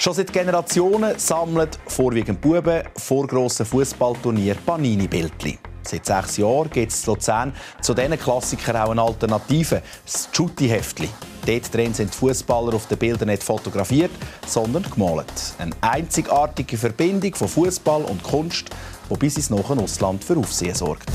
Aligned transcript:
Schon 0.00 0.14
seit 0.14 0.32
Generationen 0.32 1.18
sammeln 1.18 1.68
vorwiegend 1.88 2.40
Buben 2.40 2.84
vor 2.96 3.26
grossen 3.26 3.66
Fußballturnier 3.66 4.54
Panini-Bildchen. 4.54 5.58
Seit 5.82 6.06
sechs 6.06 6.36
Jahren 6.36 6.70
gibt 6.70 6.92
es 6.92 7.04
in 7.04 7.14
Luzern 7.14 7.52
zu 7.82 7.94
diesen 7.94 8.16
Klassikern 8.16 8.76
auch 8.76 8.90
eine 8.90 9.02
Alternative, 9.02 9.82
das 10.04 10.28
Jutti-Heftli. 10.32 11.08
Dort 11.44 11.74
drin 11.74 11.94
sind 11.94 12.14
die 12.14 12.16
Fußballer 12.16 12.74
auf 12.74 12.86
den 12.86 12.96
Bildern 12.96 13.28
nicht 13.28 13.42
fotografiert, 13.42 14.12
sondern 14.46 14.84
gemalt. 14.84 15.32
Eine 15.58 15.74
einzigartige 15.80 16.78
Verbindung 16.78 17.34
von 17.34 17.48
Fußball 17.48 18.04
und 18.04 18.22
Kunst, 18.22 18.70
die 19.10 19.16
bis 19.16 19.36
ins 19.36 19.50
nahe 19.50 19.64
Ausland 19.64 20.22
für 20.22 20.36
Aufsehen 20.36 20.76
sorgt. 20.76 21.10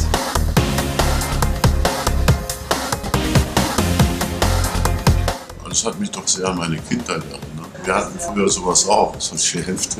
Das 5.69 5.85
hat 5.85 5.97
mich 5.97 6.11
doch 6.11 6.27
sehr 6.27 6.49
an 6.49 6.57
meine 6.57 6.77
Kindheit 6.79 7.23
erinnert. 7.23 7.52
Wir 7.85 7.95
hatten 7.95 8.17
früher 8.17 8.49
sowas 8.49 8.87
auch, 8.87 9.13
solche 9.19 9.59
Hefte. 9.67 9.97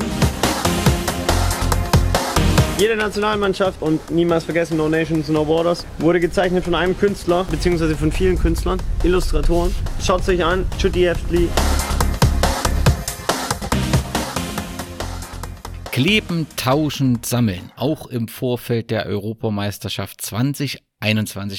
Jede 2.78 2.96
Nationalmannschaft 2.96 3.82
und 3.82 4.10
niemals 4.10 4.44
vergessen 4.44 4.78
No 4.78 4.88
Nations, 4.88 5.28
No 5.28 5.44
Borders 5.44 5.84
wurde 5.98 6.18
gezeichnet 6.18 6.64
von 6.64 6.74
einem 6.74 6.98
Künstler, 6.98 7.44
beziehungsweise 7.44 7.94
von 7.94 8.10
vielen 8.10 8.38
Künstlern, 8.38 8.80
Illustratoren. 9.02 9.74
Schaut 10.02 10.22
es 10.22 10.28
euch 10.30 10.42
an, 10.42 10.66
Judy 10.78 11.02
Heftli. 11.02 11.50
Kleben, 15.92 16.46
tauschen, 16.56 17.18
sammeln. 17.22 17.70
Auch 17.76 18.06
im 18.06 18.28
Vorfeld 18.28 18.90
der 18.90 19.04
Europameisterschaft 19.06 20.22
2021 20.22 20.82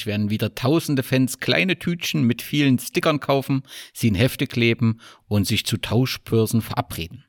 werden 0.06 0.30
wieder 0.30 0.54
tausende 0.54 1.02
Fans 1.02 1.38
kleine 1.38 1.78
Tütchen 1.78 2.22
mit 2.22 2.42
vielen 2.42 2.78
Stickern 2.78 3.20
kaufen, 3.20 3.62
sie 3.92 4.08
in 4.08 4.14
Hefte 4.14 4.46
kleben 4.46 5.00
und 5.28 5.46
sich 5.46 5.64
zu 5.64 5.76
Tauschbörsen 5.76 6.62
verabreden. 6.62 7.24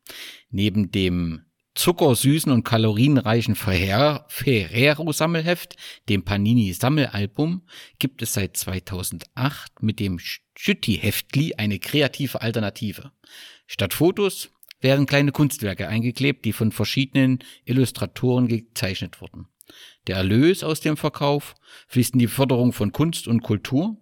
Neben 0.49 0.91
dem 0.91 1.43
zuckersüßen 1.75 2.51
und 2.51 2.63
kalorienreichen 2.63 3.55
Ferrero-Sammelheft, 3.55 5.75
dem 6.09 6.23
Panini-Sammelalbum, 6.23 7.61
gibt 7.99 8.21
es 8.21 8.33
seit 8.33 8.57
2008 8.57 9.83
mit 9.83 9.99
dem 9.99 10.19
Schütti-Heftli 10.19 11.55
eine 11.55 11.79
kreative 11.79 12.41
Alternative. 12.41 13.11
Statt 13.67 13.93
Fotos 13.93 14.49
werden 14.81 15.05
kleine 15.05 15.31
Kunstwerke 15.31 15.87
eingeklebt, 15.87 16.45
die 16.45 16.53
von 16.53 16.71
verschiedenen 16.71 17.39
Illustratoren 17.65 18.47
gezeichnet 18.47 19.21
wurden. 19.21 19.47
Der 20.07 20.17
Erlös 20.17 20.63
aus 20.63 20.79
dem 20.79 20.97
Verkauf 20.97 21.55
fließt 21.87 22.13
in 22.13 22.19
die 22.19 22.27
Förderung 22.27 22.73
von 22.73 22.91
Kunst 22.91 23.27
und 23.27 23.41
Kultur 23.41 23.97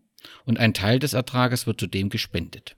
und 0.46 0.60
ein 0.60 0.74
Teil 0.74 1.00
des 1.00 1.14
Ertrages 1.14 1.68
wird 1.68 1.80
zudem 1.80 2.10
gespendet. 2.10 2.76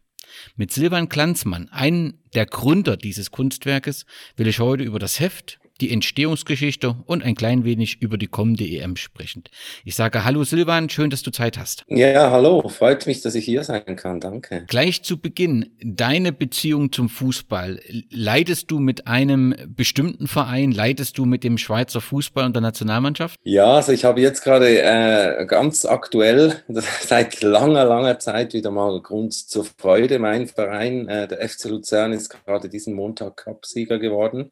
Mit 0.56 0.72
Silvan 0.72 1.10
Glanzmann, 1.10 1.70
einem 1.70 2.20
der 2.34 2.46
Gründer 2.46 2.98
dieses 2.98 3.32
Kunstwerkes, 3.32 4.06
will 4.36 4.48
ich 4.48 4.60
heute 4.60 4.84
über 4.84 5.00
das 5.00 5.20
Heft, 5.20 5.60
die 5.78 5.92
Entstehungsgeschichte 5.92 6.96
und 7.06 7.24
ein 7.24 7.36
klein 7.36 7.64
wenig 7.64 8.02
über 8.02 8.18
die 8.18 8.28
kommende 8.28 8.66
EM 8.66 8.96
sprechen. 8.96 9.44
Ich 9.86 9.96
sage 9.96 10.24
Hallo 10.24 10.44
Silvan, 10.44 10.90
schön, 10.90 11.10
dass 11.10 11.22
du 11.22 11.32
Zeit 11.32 11.58
hast. 11.58 11.84
Ja, 11.88 12.32
hallo, 12.32 12.68
freut 12.70 13.08
mich, 13.08 13.22
dass 13.22 13.36
ich 13.36 13.46
hier 13.46 13.64
sein 13.64 13.96
kann, 13.96 14.20
danke. 14.20 14.66
Gleich 14.68 15.04
zu 15.04 15.20
Beginn, 15.20 15.72
deine 15.84 16.32
Beziehung 16.32 16.92
zum 16.92 17.10
Fußball. 17.10 17.80
Leidest 18.10 18.72
du 18.72 18.80
mit 18.80 19.08
einem 19.08 19.56
bestimmten 19.68 20.28
Verein, 20.28 20.72
leidest 20.72 21.18
du 21.18 21.26
mit 21.26 21.44
dem 21.44 21.58
Schweizer 21.58 22.02
Fußball 22.02 22.46
und 22.46 22.56
der 22.56 22.62
Nationalmannschaft? 22.62 23.40
Ja, 23.44 23.76
also 23.76 23.92
ich 23.92 24.06
habe 24.06 24.22
jetzt 24.22 24.44
gerade 24.44 24.82
äh, 24.82 25.46
ganz 25.46 25.86
aktuell, 25.86 26.64
seit 27.02 27.42
langer, 27.42 27.86
langer 27.86 28.20
Zeit 28.20 28.54
wieder 28.54 28.72
mal 28.72 29.02
Grund 29.02 29.34
zur 29.34 29.66
Freude. 29.66 30.20
Mein 30.20 30.48
Verein, 30.48 31.08
äh, 31.08 31.28
der 31.28 31.48
FC 31.48 31.66
Luzern, 31.66 32.14
ist 32.14 32.30
gerade 32.30 32.70
diesen 32.70 32.94
Montag 32.94 33.38
Cup-Sieger 33.38 34.00
geworden 34.00 34.52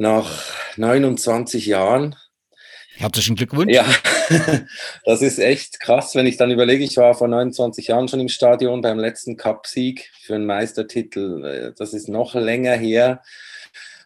nach 0.00 0.42
29 0.76 1.66
Jahren. 1.66 2.16
Herzlichen 2.96 3.36
Glückwunsch. 3.36 3.72
Ja, 3.72 3.86
das 5.04 5.20
ist 5.20 5.38
echt 5.38 5.78
krass, 5.78 6.14
wenn 6.14 6.26
ich 6.26 6.38
dann 6.38 6.50
überlege, 6.50 6.82
ich 6.82 6.96
war 6.96 7.14
vor 7.14 7.28
29 7.28 7.88
Jahren 7.88 8.08
schon 8.08 8.20
im 8.20 8.28
Stadion 8.28 8.80
beim 8.80 8.98
letzten 8.98 9.36
Cupsieg 9.36 10.10
für 10.22 10.34
einen 10.34 10.46
Meistertitel. 10.46 11.44
Äh, 11.44 11.72
das 11.76 11.92
ist 11.92 12.08
noch 12.08 12.34
länger 12.34 12.74
her. 12.74 13.22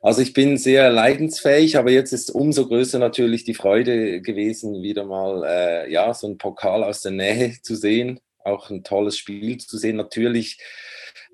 Also 0.03 0.21
ich 0.21 0.33
bin 0.33 0.59
sehr 0.59 0.91
leidensfähig, 0.91 1.79
aber 1.79 1.91
jetzt 1.91 2.13
ist 2.13 2.31
umso 2.31 2.67
größer 2.67 2.99
natürlich 2.99 3.45
die 3.45 3.55
Freude 3.55 4.21
gewesen, 4.21 4.83
wieder 4.83 5.05
mal 5.05 5.45
äh, 5.47 5.93
ja 5.93 6.13
so 6.13 6.27
ein 6.27 6.39
Pokal 6.39 6.83
aus 6.83 7.03
der 7.03 7.13
Nähe 7.13 7.55
zu 7.63 7.77
sehen, 7.77 8.21
auch 8.45 8.69
ein 8.69 8.83
tolles 8.83 9.17
Spiel 9.17 9.59
zu 9.59 9.79
sehen. 9.79 9.97
Natürlich 9.97 10.59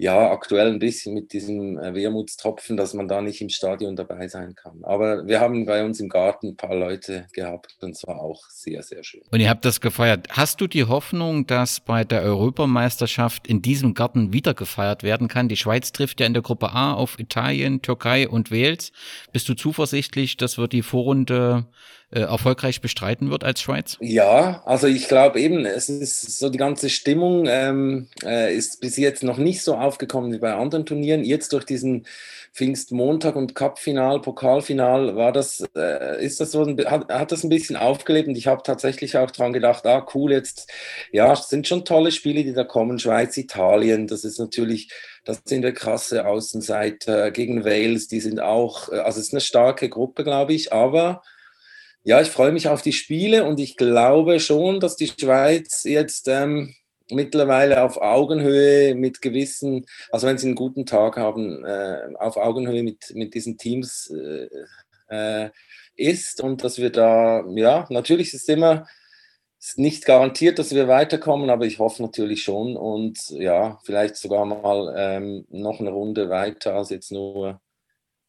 ja, 0.01 0.31
aktuell 0.31 0.69
ein 0.69 0.79
bisschen 0.79 1.13
mit 1.13 1.35
diesem 1.35 1.79
äh, 1.79 1.95
Wermutstropfen, 1.95 2.79
dass 2.79 2.95
man 2.95 3.07
da 3.07 3.21
nicht 3.21 3.43
im 3.43 3.51
Stadion 3.51 3.97
dabei 3.97 4.29
sein 4.29 4.55
kann. 4.55 4.83
Aber 4.83 5.27
wir 5.27 5.41
haben 5.41 5.67
bei 5.67 5.85
uns 5.85 6.01
im 6.01 6.09
Garten 6.09 6.49
ein 6.49 6.57
paar 6.57 6.75
Leute 6.75 7.27
gehabt 7.35 7.77
und 7.83 7.91
es 7.91 8.07
war 8.07 8.19
auch 8.19 8.43
sehr, 8.49 8.83
sehr 8.83 9.05
schön. 9.05 9.21
Und 9.31 9.41
ihr 9.41 9.51
habt 9.51 9.63
das 9.67 9.83
gefeiert. 9.83 10.29
Hast 10.31 10.63
du 10.63 10.69
die 10.69 10.85
Hoffnung, 10.85 11.47
dass 11.47 11.81
bei 11.81 12.03
der 12.03 12.23
Europameisterschaft 12.23 13.47
in 13.47 13.61
diesem 13.61 13.93
Garten 13.93 14.33
wieder 14.33 14.55
gefeiert 14.55 15.03
werden 15.03 15.29
kann? 15.29 15.49
Die 15.49 15.57
Schweiz 15.59 15.93
trifft 15.93 16.21
ja 16.21 16.27
in 16.27 16.33
der 16.33 16.43
Gruppe 16.43 16.71
A 16.71 16.95
auf 16.95 17.19
Italien, 17.19 17.83
Türkei 17.83 18.27
und 18.27 18.51
Wales. 18.51 18.93
Bist 19.33 19.51
du 19.51 19.55
zuversichtlich, 19.55 20.39
dass 20.39 20.57
wir 20.57 20.67
die 20.67 20.83
Vorrunde 20.83 21.67
äh, 22.11 22.21
erfolgreich 22.21 22.81
bestreiten 22.81 23.31
wird 23.31 23.45
als 23.45 23.61
Schweiz? 23.61 23.97
Ja, 24.01 24.63
also 24.65 24.87
ich 24.87 25.09
glaube 25.09 25.41
eben, 25.41 25.65
es 25.65 25.89
ist 25.89 26.39
so 26.39 26.49
die 26.49 26.59
ganze 26.59 26.91
Stimmung 26.91 27.47
ähm, 27.49 28.09
äh, 28.25 28.55
ist 28.55 28.81
bis 28.81 28.97
jetzt 28.97 29.23
noch 29.23 29.39
nicht 29.39 29.63
so 29.63 29.75
aufgekommen 29.75 30.33
wie 30.33 30.39
bei 30.39 30.53
anderen 30.53 30.87
Turnieren. 30.87 31.25
Jetzt 31.25 31.53
durch 31.53 31.65
diesen 31.65 32.07
Pfingstmontag 32.53 33.37
und 33.37 33.55
Cupfinal, 33.55 34.21
Pokalfinal 34.21 35.15
war 35.15 35.31
das, 35.31 35.65
äh, 35.77 36.25
ist 36.25 36.41
das 36.41 36.51
so, 36.51 36.65
ein, 36.65 36.77
hat, 36.87 37.09
hat 37.09 37.31
das 37.31 37.45
ein 37.45 37.49
bisschen 37.49 37.77
aufgelebt 37.77 38.29
und 38.29 38.37
ich 38.37 38.49
habe 38.49 38.63
tatsächlich 38.65 39.17
auch 39.17 39.31
dran 39.31 39.53
gedacht, 39.53 39.87
ah 39.87 40.05
cool, 40.15 40.33
jetzt, 40.33 40.69
ja, 41.13 41.37
sind 41.37 41.69
schon 41.69 41.85
tolle 41.85 42.11
Spiele, 42.11 42.43
die 42.43 42.53
da 42.53 42.65
kommen, 42.65 42.99
Schweiz, 42.99 43.37
Italien, 43.37 44.09
das 44.09 44.25
ist 44.25 44.41
natürlich, 44.41 44.91
das 45.25 45.43
sind 45.45 45.63
wir 45.63 45.73
krasse 45.73 46.27
Außenseiter 46.27 47.31
gegen 47.31 47.65
Wales, 47.65 48.09
die 48.09 48.21
sind 48.21 48.41
auch, 48.41 48.91
äh, 48.91 48.97
also 48.97 49.21
es 49.21 49.29
ist 49.29 49.33
eine 49.33 49.41
starke 49.41 49.89
Gruppe, 49.89 50.25
glaube 50.25 50.53
ich, 50.53 50.73
aber 50.73 51.23
ja, 52.03 52.21
ich 52.21 52.29
freue 52.29 52.53
mich 52.53 52.69
auf 52.69 52.83
die 52.83 52.93
Spiele 52.93 53.45
und 53.45 53.61
ich 53.61 53.77
glaube 53.77 54.41
schon, 54.41 54.81
dass 54.81 54.97
die 54.97 55.09
Schweiz 55.09 55.85
jetzt 55.85 56.29
ähm, 56.29 56.75
mittlerweile 57.11 57.83
auf 57.83 57.99
Augenhöhe 57.99 58.95
mit 58.95 59.21
gewissen, 59.21 59.87
also 60.11 60.27
wenn 60.27 60.39
sie 60.39 60.47
einen 60.47 60.57
guten 60.57 60.87
Tag 60.87 61.17
haben, 61.17 61.65
äh, 61.65 62.15
auf 62.19 62.37
Augenhöhe 62.37 62.83
mit, 62.83 63.13
mit 63.15 63.35
diesen 63.35 63.59
Teams 63.59 64.11
äh, 64.11 64.49
äh, 65.09 65.51
ist 65.97 66.41
und 66.41 66.65
dass 66.65 66.79
wir 66.79 66.91
da, 66.91 67.45
ja, 67.55 67.87
natürlich 67.91 68.33
ist 68.35 68.43
es 68.43 68.49
immer 68.49 68.87
ist 69.61 69.79
nicht 69.79 70.07
garantiert, 70.07 70.59
dass 70.59 70.75
wir 70.75 70.89
weiterkommen, 70.89 71.51
aber 71.51 71.67
ich 71.67 71.79
hoffe 71.79 72.03
natürlich 72.03 72.43
schon 72.43 72.77
und 72.77 73.29
ja, 73.29 73.79
vielleicht 73.85 74.17
sogar 74.17 74.47
mal 74.47 74.95
ähm, 74.97 75.47
noch 75.51 75.81
eine 75.81 75.91
Runde 75.91 76.31
weiter 76.31 76.75
als 76.77 76.89
jetzt 76.89 77.13
nur 77.13 77.61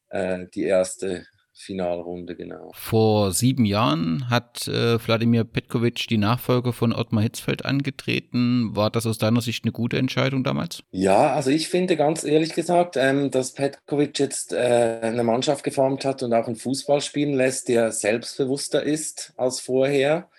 äh, 0.10 0.48
die 0.54 0.64
erste 0.64 1.26
Finalrunde, 1.53 2.35
genau. 2.35 2.72
Vor 2.73 3.31
sieben 3.31 3.66
Jahren 3.66 4.29
hat 4.29 4.67
äh, 4.67 4.97
Wladimir 5.06 5.44
Petkovic 5.44 6.07
die 6.07 6.17
Nachfolge 6.17 6.73
von 6.73 6.94
Ottmar 6.94 7.23
Hitzfeld 7.23 7.66
angetreten. 7.66 8.75
War 8.75 8.89
das 8.89 9.06
aus 9.06 9.17
deiner 9.17 9.41
Sicht 9.41 9.63
eine 9.63 9.72
gute 9.72 9.97
Entscheidung 9.97 10.44
damals? 10.44 10.84
Ja, 10.91 11.34
also 11.34 11.50
ich 11.50 11.67
finde 11.67 11.97
ganz 11.97 12.23
ehrlich 12.23 12.53
gesagt, 12.53 12.95
ähm, 12.97 13.31
dass 13.31 13.53
Petkovic 13.53 14.17
jetzt 14.19 14.53
äh, 14.53 15.00
eine 15.01 15.23
Mannschaft 15.23 15.63
geformt 15.63 16.06
hat 16.06 16.23
und 16.23 16.34
auch 16.34 16.47
einen 16.47 16.56
Fußball 16.56 17.01
spielen 17.01 17.34
lässt, 17.34 17.68
der 17.68 17.91
selbstbewusster 17.91 18.83
ist 18.83 19.33
als 19.38 19.59
vorher. 19.59 20.29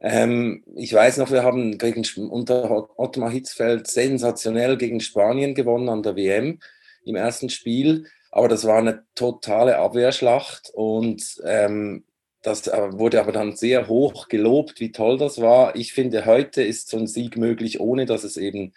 Ähm, 0.00 0.62
ich 0.76 0.92
weiß 0.92 1.16
noch, 1.16 1.30
wir 1.30 1.42
haben 1.42 1.78
gegen, 1.78 2.04
unter 2.30 2.98
Ottmar 2.98 3.30
Hitzfeld 3.30 3.86
sensationell 3.86 4.76
gegen 4.76 5.00
Spanien 5.00 5.54
gewonnen 5.54 5.88
an 5.88 6.02
der 6.02 6.16
WM 6.16 6.58
im 7.04 7.16
ersten 7.16 7.48
Spiel. 7.48 8.06
Aber 8.34 8.48
das 8.48 8.64
war 8.64 8.78
eine 8.78 9.04
totale 9.14 9.78
Abwehrschlacht 9.78 10.68
und 10.74 11.40
ähm, 11.44 12.04
das 12.42 12.66
äh, 12.66 12.92
wurde 12.92 13.20
aber 13.20 13.30
dann 13.30 13.54
sehr 13.54 13.86
hoch 13.86 14.26
gelobt, 14.26 14.80
wie 14.80 14.90
toll 14.90 15.18
das 15.18 15.40
war. 15.40 15.76
Ich 15.76 15.92
finde, 15.92 16.26
heute 16.26 16.60
ist 16.60 16.88
so 16.88 16.96
ein 16.96 17.06
Sieg 17.06 17.36
möglich, 17.36 17.78
ohne 17.78 18.06
dass 18.06 18.24
es 18.24 18.36
eben 18.36 18.72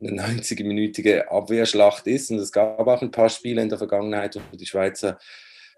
eine 0.00 0.22
90-minütige 0.22 1.26
Abwehrschlacht 1.26 2.06
ist. 2.06 2.30
Und 2.30 2.38
es 2.38 2.52
gab 2.52 2.86
auch 2.86 3.02
ein 3.02 3.10
paar 3.10 3.28
Spiele 3.28 3.60
in 3.60 3.70
der 3.70 3.78
Vergangenheit, 3.78 4.36
wo 4.36 4.56
die 4.56 4.66
Schweizer 4.66 5.18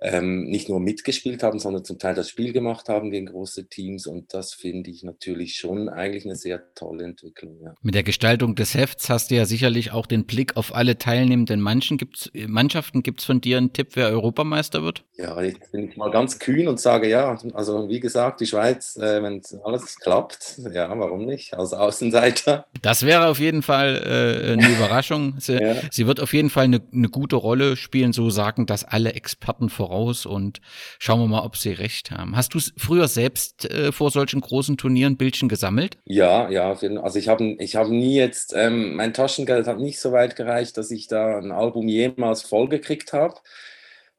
ähm, 0.05 0.45
nicht 0.45 0.69
nur 0.69 0.81
mitgespielt 0.81 1.43
haben, 1.43 1.59
sondern 1.59 1.83
zum 1.83 1.99
Teil 1.99 2.15
das 2.15 2.29
Spiel 2.29 2.53
gemacht 2.53 2.91
haben 2.91 3.11
gegen 3.11 3.27
große 3.27 3.69
Teams. 3.69 4.07
Und 4.07 4.35
das 4.35 4.53
finde 4.53 4.91
ich 4.91 5.03
natürlich 5.03 5.57
schon 5.57 5.89
eigentlich 5.89 6.27
eine 6.27 6.37
sehr 6.37 6.75
tolle 6.75 7.05
Entwicklung. 7.05 7.59
Ja. 7.65 7.75
Mit 7.81 7.95
der 7.95 8.03
Gestaltung 8.03 8.55
des 8.55 8.75
Hefts 8.75 9.09
hast 9.09 9.31
du 9.31 9.37
ja 9.37 9.47
sicherlich 9.47 9.93
auch 9.93 10.05
den 10.07 10.27
Blick 10.27 10.59
auf 10.59 10.75
alle 10.75 10.99
teilnehmenden 10.99 11.61
Manchen. 11.61 11.97
Gibt's, 11.97 12.31
Mannschaften. 12.47 13.03
Gibt 13.03 13.21
es 13.21 13.27
von 13.27 13.41
dir 13.41 13.57
einen 13.57 13.73
Tipp, 13.73 13.93
wer 13.95 14.09
Europameister 14.09 14.83
wird? 14.83 15.05
Ja, 15.17 15.41
jetzt 15.41 15.73
bin 15.73 15.89
ich 15.89 15.97
mal 15.97 16.11
ganz 16.11 16.39
kühn 16.39 16.69
und 16.69 16.79
sage 16.79 17.09
ja. 17.09 17.39
Also 17.55 17.89
wie 17.89 18.01
gesagt, 18.01 18.41
die 18.41 18.47
Schweiz, 18.47 18.97
äh, 18.97 19.23
wenn 19.23 19.41
alles 19.65 19.99
klappt, 20.01 20.61
ja, 20.71 20.91
warum 20.99 21.25
nicht? 21.25 21.55
Als 21.55 21.73
Außenseiter. 21.73 22.67
Das 22.83 23.07
wäre 23.07 23.29
auf 23.29 23.39
jeden 23.39 23.63
Fall 23.63 24.03
äh, 24.05 24.53
eine 24.53 24.69
Überraschung. 24.69 25.35
Sie, 25.39 25.55
ja. 25.55 25.77
sie, 25.91 26.07
wird 26.07 26.21
auf 26.21 26.33
jeden 26.33 26.51
Fall 26.51 26.65
eine, 26.65 26.81
eine 26.93 27.09
gute 27.09 27.37
Rolle 27.37 27.77
spielen, 27.77 28.13
so 28.13 28.31
sagen 28.31 28.67
das 28.67 28.85
alle 28.85 29.15
Experten 29.15 29.69
voraus 29.69 29.94
und 30.27 30.61
schauen 30.99 31.21
wir 31.21 31.27
mal, 31.27 31.45
ob 31.45 31.57
sie 31.57 31.73
recht 31.73 32.11
haben. 32.11 32.37
Hast 32.37 32.55
du 32.55 32.59
früher 32.77 33.09
selbst 33.09 33.71
äh, 33.71 33.93
vor 33.93 34.11
solchen 34.11 34.41
großen 34.41 34.77
Turnieren 34.77 35.17
Bildchen 35.17 35.49
gesammelt? 35.49 35.99
Ja, 36.05 36.49
ja, 36.51 36.71
also 36.71 37.19
ich 37.19 37.29
habe 37.29 37.57
ich 37.59 37.77
hab 37.77 37.89
nie 37.89 38.17
jetzt, 38.17 38.53
ähm, 38.57 38.97
mein 38.97 39.15
Taschengeld 39.15 39.67
hat 39.67 39.79
nicht 39.79 40.01
so 40.01 40.13
weit 40.13 40.37
gereicht, 40.37 40.77
dass 40.77 40.91
ich 40.91 41.07
da 41.09 41.39
ein 41.39 41.53
Album 41.53 41.89
jemals 41.89 42.43
vollgekriegt 42.43 43.13
habe. 43.13 43.37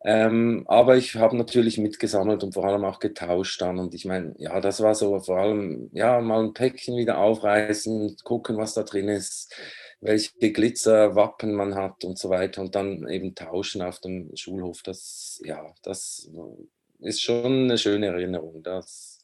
Ähm, 0.06 0.66
aber 0.68 0.98
ich 0.98 1.16
habe 1.16 1.36
natürlich 1.36 1.80
mitgesammelt 1.80 2.44
und 2.44 2.54
vor 2.54 2.66
allem 2.66 2.86
auch 2.86 3.00
getauscht 3.00 3.60
dann. 3.62 3.80
Und 3.80 3.96
ich 3.96 4.06
meine, 4.06 4.36
ja, 4.38 4.62
das 4.62 4.80
war 4.82 4.94
so 4.94 5.20
vor 5.20 5.40
allem, 5.40 5.90
ja, 5.94 6.22
mal 6.22 6.44
ein 6.44 6.54
Päckchen 6.54 6.96
wieder 6.96 7.18
aufreißen, 7.18 8.18
gucken, 8.24 8.56
was 8.58 8.76
da 8.76 8.84
drin 8.84 9.10
ist, 9.10 9.56
welche 10.02 10.52
Glitzerwappen 10.52 11.54
man 11.54 11.76
hat 11.76 12.04
und 12.04 12.18
so 12.18 12.30
weiter. 12.30 12.62
Und 12.62 12.76
dann 12.76 13.08
eben 13.08 13.36
tauschen 13.36 13.82
auf 13.82 14.00
dem 14.00 14.36
Schulhof. 14.36 14.82
Das, 14.84 15.42
ja, 15.44 15.74
das 15.84 16.30
ist 17.00 17.22
schon 17.22 17.64
eine 17.64 17.78
schöne 17.78 18.08
Erinnerung. 18.08 18.64
Das 18.64 19.16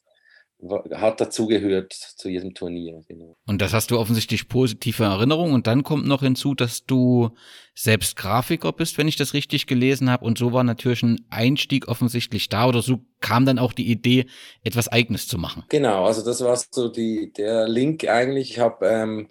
hat 0.92 1.20
dazugehört 1.20 1.92
zu 1.92 2.28
jedem 2.28 2.54
Turnier. 2.54 3.02
Genau. 3.08 3.36
Und 3.46 3.60
das 3.60 3.72
hast 3.72 3.90
du 3.90 3.98
offensichtlich 3.98 4.48
positive 4.48 5.02
Erinnerungen. 5.02 5.54
Und 5.54 5.66
dann 5.66 5.82
kommt 5.82 6.06
noch 6.06 6.22
hinzu, 6.22 6.54
dass 6.54 6.86
du 6.86 7.30
selbst 7.74 8.16
Grafiker 8.16 8.72
bist, 8.72 8.96
wenn 8.96 9.08
ich 9.08 9.16
das 9.16 9.34
richtig 9.34 9.66
gelesen 9.66 10.08
habe. 10.08 10.24
Und 10.24 10.38
so 10.38 10.52
war 10.52 10.62
natürlich 10.62 11.02
ein 11.02 11.24
Einstieg 11.30 11.88
offensichtlich 11.88 12.48
da. 12.48 12.68
Oder 12.68 12.82
so 12.82 13.00
kam 13.20 13.44
dann 13.44 13.58
auch 13.58 13.72
die 13.72 13.90
Idee, 13.90 14.26
etwas 14.62 14.88
Eigenes 14.88 15.26
zu 15.26 15.38
machen. 15.38 15.64
Genau, 15.68 16.04
also 16.04 16.24
das 16.24 16.42
war 16.42 16.56
so 16.56 16.88
die, 16.88 17.32
der 17.32 17.68
Link 17.68 18.08
eigentlich. 18.08 18.52
Ich 18.52 18.58
habe 18.60 18.86
ähm, 18.86 19.28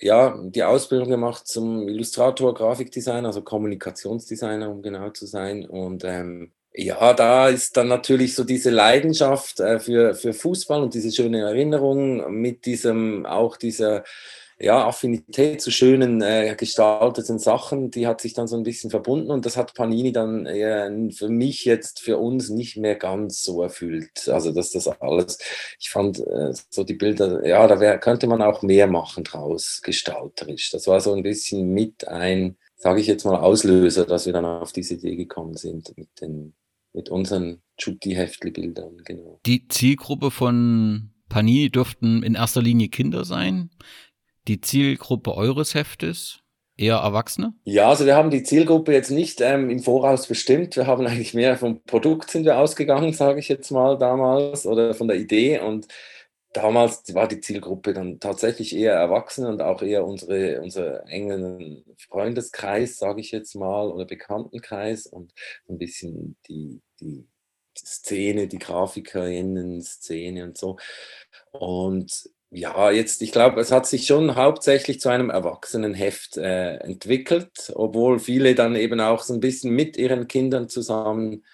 ja 0.00 0.38
die 0.42 0.62
Ausbildung 0.62 1.08
gemacht 1.08 1.46
zum 1.46 1.88
Illustrator, 1.88 2.54
Grafikdesigner, 2.54 3.28
also 3.28 3.42
Kommunikationsdesigner, 3.42 4.70
um 4.70 4.82
genau 4.82 5.10
zu 5.10 5.26
sein. 5.26 5.66
Und 5.66 6.04
ähm, 6.04 6.52
ja, 6.74 7.12
da 7.12 7.48
ist 7.48 7.76
dann 7.76 7.88
natürlich 7.88 8.34
so 8.34 8.44
diese 8.44 8.70
Leidenschaft 8.70 9.58
äh, 9.60 9.80
für, 9.80 10.14
für 10.14 10.32
Fußball 10.32 10.82
und 10.82 10.94
diese 10.94 11.10
schöne 11.10 11.40
Erinnerung 11.40 12.40
mit 12.40 12.66
diesem, 12.66 13.26
auch 13.26 13.56
dieser 13.56 14.04
ja, 14.60 14.86
Affinität 14.86 15.60
zu 15.60 15.70
schönen 15.70 16.20
äh, 16.20 16.54
gestalteten 16.56 17.38
Sachen, 17.38 17.90
die 17.90 18.06
hat 18.06 18.20
sich 18.20 18.34
dann 18.34 18.48
so 18.48 18.56
ein 18.56 18.64
bisschen 18.64 18.90
verbunden 18.90 19.30
und 19.30 19.46
das 19.46 19.56
hat 19.56 19.74
Panini 19.74 20.10
dann 20.10 20.46
äh, 20.46 21.12
für 21.12 21.28
mich 21.28 21.64
jetzt, 21.64 22.00
für 22.00 22.18
uns 22.18 22.48
nicht 22.48 22.76
mehr 22.76 22.96
ganz 22.96 23.42
so 23.42 23.62
erfüllt. 23.62 24.28
Also 24.28 24.50
dass 24.52 24.72
das 24.72 24.88
alles, 24.88 25.38
ich 25.78 25.90
fand 25.90 26.18
äh, 26.18 26.52
so 26.70 26.82
die 26.82 26.94
Bilder, 26.94 27.46
ja, 27.46 27.66
da 27.68 27.78
wär, 27.78 27.98
könnte 27.98 28.26
man 28.26 28.42
auch 28.42 28.62
mehr 28.62 28.88
machen 28.88 29.22
draus, 29.22 29.80
gestalterisch. 29.84 30.70
Das 30.70 30.88
war 30.88 31.00
so 31.00 31.14
ein 31.14 31.22
bisschen 31.22 31.72
mit 31.72 32.08
ein, 32.08 32.56
sage 32.76 33.00
ich 33.00 33.06
jetzt 33.06 33.24
mal, 33.24 33.36
Auslöser, 33.36 34.06
dass 34.06 34.26
wir 34.26 34.32
dann 34.32 34.44
auf 34.44 34.72
diese 34.72 34.94
Idee 34.94 35.14
gekommen 35.14 35.54
sind 35.54 35.96
mit 35.96 36.08
den 36.20 36.54
mit 36.94 37.10
unseren 37.10 37.60
Chutti-Heftli-Bildern, 37.76 39.02
genau. 39.04 39.38
Die 39.46 39.68
Zielgruppe 39.68 40.30
von 40.30 41.10
Panini 41.28 41.70
dürften 41.70 42.22
in 42.22 42.34
erster 42.34 42.62
Linie 42.62 42.88
Kinder 42.88 43.24
sein. 43.24 43.70
Die 44.48 44.60
Zielgruppe 44.60 45.34
eures 45.34 45.74
Heftes 45.74 46.40
eher 46.78 46.96
Erwachsene? 46.96 47.52
Ja, 47.64 47.90
also 47.90 48.06
wir 48.06 48.16
haben 48.16 48.30
die 48.30 48.42
Zielgruppe 48.42 48.92
jetzt 48.92 49.10
nicht 49.10 49.40
ähm, 49.42 49.68
im 49.68 49.80
Voraus 49.80 50.26
bestimmt. 50.26 50.76
Wir 50.76 50.86
haben 50.86 51.06
eigentlich 51.06 51.34
mehr 51.34 51.58
vom 51.58 51.82
Produkt 51.82 52.30
sind 52.30 52.44
wir 52.44 52.58
ausgegangen, 52.58 53.12
sage 53.12 53.40
ich 53.40 53.48
jetzt 53.48 53.70
mal 53.70 53.98
damals, 53.98 54.64
oder 54.64 54.94
von 54.94 55.08
der 55.08 55.18
Idee. 55.18 55.58
Und 55.58 55.88
damals 56.54 57.14
war 57.14 57.28
die 57.28 57.40
Zielgruppe 57.40 57.92
dann 57.92 58.20
tatsächlich 58.20 58.74
eher 58.74 58.94
Erwachsene 58.94 59.48
und 59.48 59.60
auch 59.60 59.82
eher 59.82 60.06
unsere, 60.06 60.62
unser 60.62 61.06
engen 61.08 61.84
Freundeskreis, 61.98 62.96
sage 62.96 63.20
ich 63.20 63.32
jetzt 63.32 63.54
mal, 63.54 63.90
oder 63.90 64.06
Bekanntenkreis 64.06 65.06
und 65.06 65.34
ein 65.68 65.76
bisschen 65.76 66.36
die, 66.48 66.80
die 67.00 67.26
Szene, 67.76 68.48
die 68.48 68.58
Grafikerinnen-Szene 68.58 70.44
und 70.44 70.56
so. 70.56 70.78
Und 71.52 72.30
ja, 72.50 72.90
jetzt, 72.90 73.20
ich 73.22 73.32
glaube, 73.32 73.60
es 73.60 73.70
hat 73.70 73.86
sich 73.86 74.06
schon 74.06 74.34
hauptsächlich 74.36 75.00
zu 75.00 75.10
einem 75.10 75.30
Erwachsenenheft 75.30 76.38
äh, 76.38 76.76
entwickelt, 76.76 77.72
obwohl 77.74 78.18
viele 78.18 78.54
dann 78.54 78.74
eben 78.74 79.00
auch 79.00 79.22
so 79.22 79.34
ein 79.34 79.40
bisschen 79.40 79.74
mit 79.74 79.96
ihren 79.98 80.28
Kindern 80.28 80.68
zusammen 80.68 81.44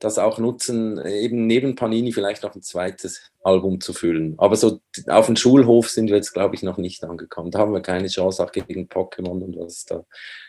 das 0.00 0.18
auch 0.18 0.38
nutzen, 0.38 0.98
eben 1.04 1.46
neben 1.46 1.76
Panini 1.76 2.12
vielleicht 2.12 2.42
noch 2.42 2.54
ein 2.54 2.62
zweites 2.62 3.30
Album 3.42 3.80
zu 3.80 3.92
füllen. 3.92 4.34
Aber 4.38 4.56
so 4.56 4.80
auf 5.06 5.26
dem 5.26 5.36
Schulhof 5.36 5.88
sind 5.88 6.08
wir 6.08 6.16
jetzt, 6.16 6.32
glaube 6.32 6.54
ich, 6.54 6.62
noch 6.62 6.78
nicht 6.78 7.04
angekommen. 7.04 7.50
Da 7.50 7.60
haben 7.60 7.72
wir 7.72 7.80
keine 7.80 8.08
Chance 8.08 8.42
auch 8.42 8.52
gegen 8.52 8.88
Pokémon 8.88 9.42
und 9.42 9.56
was 9.56 9.78
es 9.78 9.84
da 9.84 10.04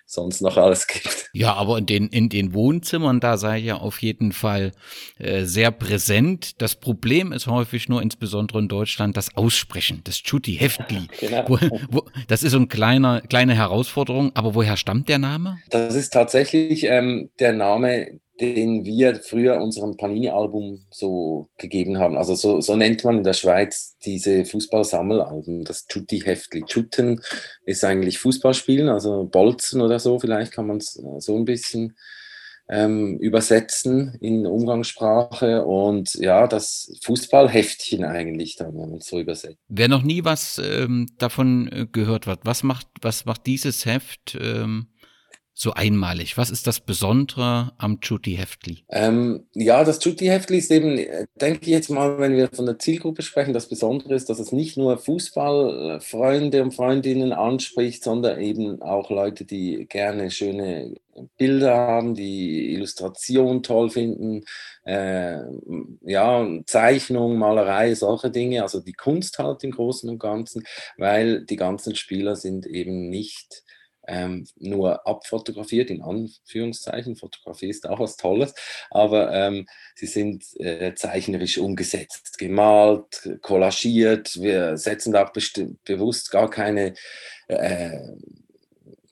sonst 0.06 0.42
noch 0.42 0.57
alles 0.57 0.88
gibt. 0.88 1.30
Ja, 1.33 1.53
aber 1.53 1.77
in 1.77 1.86
den, 1.86 2.07
in 2.09 2.30
den 2.30 2.53
Wohnzimmern, 2.53 3.19
da 3.19 3.38
sei 3.38 3.57
ja 3.57 3.77
auf 3.77 4.01
jeden 4.01 4.33
Fall 4.33 4.74
äh, 5.18 5.45
sehr 5.45 5.71
präsent. 5.71 6.62
Das 6.62 6.75
Problem 6.75 7.31
ist 7.31 7.48
häufig 7.48 7.88
nur, 7.88 8.01
insbesondere 8.01 8.59
in 8.59 8.68
Deutschland, 8.68 9.15
das 9.15 9.36
Aussprechen, 9.38 10.01
das 10.03 10.18
Chuti 10.18 10.53
Heftli. 10.53 11.07
genau. 11.19 11.45
Wo, 11.48 11.57
wo, 11.89 12.06
das 12.27 12.44
ist 12.44 12.51
so 12.51 12.57
eine 12.57 12.68
kleine, 12.68 13.24
kleine 13.30 13.56
Herausforderung, 13.56 14.31
aber 14.36 14.53
woher 14.53 14.75
stammt 14.75 15.07
der 15.07 15.19
Name? 15.19 15.57
Das 15.69 15.95
ist 15.95 16.12
tatsächlich 16.12 16.83
ähm, 16.83 17.30
der 17.39 17.53
Name, 17.53 18.19
den 18.42 18.84
wir 18.84 19.16
früher 19.16 19.62
unserem 19.62 19.96
Panini-Album 19.96 20.86
so 20.90 21.50
gegeben 21.58 22.00
haben. 22.00 22.18
Also 22.18 22.36
so, 22.36 22.60
so, 22.60 22.76
nennt 22.76 23.04
man 23.04 23.20
in 23.20 23.24
der 23.24 23.34
Schweiz 23.34 23.96
diese 24.04 24.46
Fußballsammelalben, 24.46 25.64
das 25.64 25.86
Tutti-Heftli. 25.86 26.64
Tutten 26.68 27.22
ist 27.66 27.84
eigentlich 27.84 28.18
Fußballspielen, 28.18 28.90
also 28.90 29.26
Bolzen 29.26 29.82
oder 29.82 30.00
so, 30.00 30.20
vielleicht 30.20 30.52
kann 30.54 30.68
man 30.68 30.78
es 30.78 30.98
äh, 30.98 31.20
so 31.20 31.38
ein 31.38 31.46
bisschen 31.46 31.96
ähm, 32.70 33.18
übersetzen 33.20 34.18
in 34.22 34.48
Umgangssprache 34.48 35.66
und 35.66 36.14
ja, 36.16 36.48
das 36.48 36.98
Fußballheftchen 37.04 38.04
eigentlich 38.04 38.56
dann, 38.56 38.74
wenn 38.74 38.90
man 38.90 39.00
es 39.00 39.08
so 39.08 39.20
übersetzt. 39.20 39.58
Wer 39.68 39.90
noch 39.90 40.04
nie 40.04 40.24
was 40.24 40.60
ähm, 40.64 41.08
davon 41.18 41.70
äh, 41.72 41.86
gehört 41.92 42.28
hat, 42.28 42.40
was 42.44 42.64
macht, 42.64 42.88
was 43.02 43.26
macht 43.26 43.46
dieses 43.46 43.86
Heft? 43.86 44.38
Ähm 44.42 44.88
so 45.62 45.74
einmalig? 45.74 46.38
Was 46.38 46.50
ist 46.50 46.66
das 46.66 46.80
Besondere 46.80 47.74
am 47.78 48.00
Chuti 48.02 48.36
Heftli? 48.36 48.84
Ähm, 48.90 49.46
ja, 49.54 49.84
das 49.84 50.00
Chuti 50.00 50.25
Heftli 50.25 50.58
ist 50.58 50.72
eben, 50.72 51.00
denke 51.36 51.62
ich 51.62 51.68
jetzt 51.68 51.90
mal, 51.90 52.18
wenn 52.18 52.36
wir 52.36 52.50
von 52.50 52.66
der 52.66 52.80
Zielgruppe 52.80 53.22
sprechen, 53.22 53.54
das 53.54 53.69
Besondere 53.69 54.16
ist, 54.16 54.30
dass 54.30 54.40
es 54.40 54.52
nicht 54.52 54.75
nur 54.75 54.98
Fußballfreunde 54.98 56.63
und 56.63 56.74
Freundinnen 56.74 57.31
anspricht, 57.31 58.04
sondern 58.04 58.41
eben 58.41 58.82
auch 58.82 59.12
Leute, 59.12 59.46
die 59.46 59.86
gerne 59.88 60.32
schöne 60.32 60.96
Bilder 61.38 61.75
haben, 61.75 62.15
die 62.15 62.74
Illustration 62.74 63.62
toll 63.62 63.91
finden, 63.91 64.44
äh, 64.84 65.38
ja, 66.01 66.48
Zeichnung, 66.65 67.38
Malerei, 67.38 67.94
solche 67.94 68.32
Dinge, 68.32 68.63
also 68.63 68.80
die 68.80 68.94
Kunst 68.94 69.38
halt 69.38 69.63
im 69.63 69.72
Großen 69.72 70.10
und 70.10 70.20
Ganzen, 70.20 70.63
weil 70.98 71.46
die 71.46 71.58
ganzen 71.58 71.96
Spieler 71.96 72.36
sind 72.36 72.65
eben 72.65 73.10
nicht 73.10 73.63
ähm, 74.08 74.48
nur 74.58 75.08
abfotografiert, 75.08 75.89
in 75.89 76.01
Anführungszeichen. 76.01 77.15
Fotografie 77.15 77.70
ist 77.70 77.88
auch 77.88 78.00
was 78.00 78.17
Tolles, 78.17 78.53
aber 78.89 79.34
ähm, 79.34 79.67
sie 79.96 80.08
sind 80.08 80.46
äh, 80.60 80.93
zeichnerisch 80.96 81.58
umgesetzt, 81.58 82.38
gemalt, 82.38 83.38
collagiert. 83.41 84.41
Wir 84.41 84.77
setzen 84.77 85.13
da 85.13 85.31
bewusst 85.86 86.31
gar 86.31 86.50
keine 86.50 86.93
äh, 87.48 88.00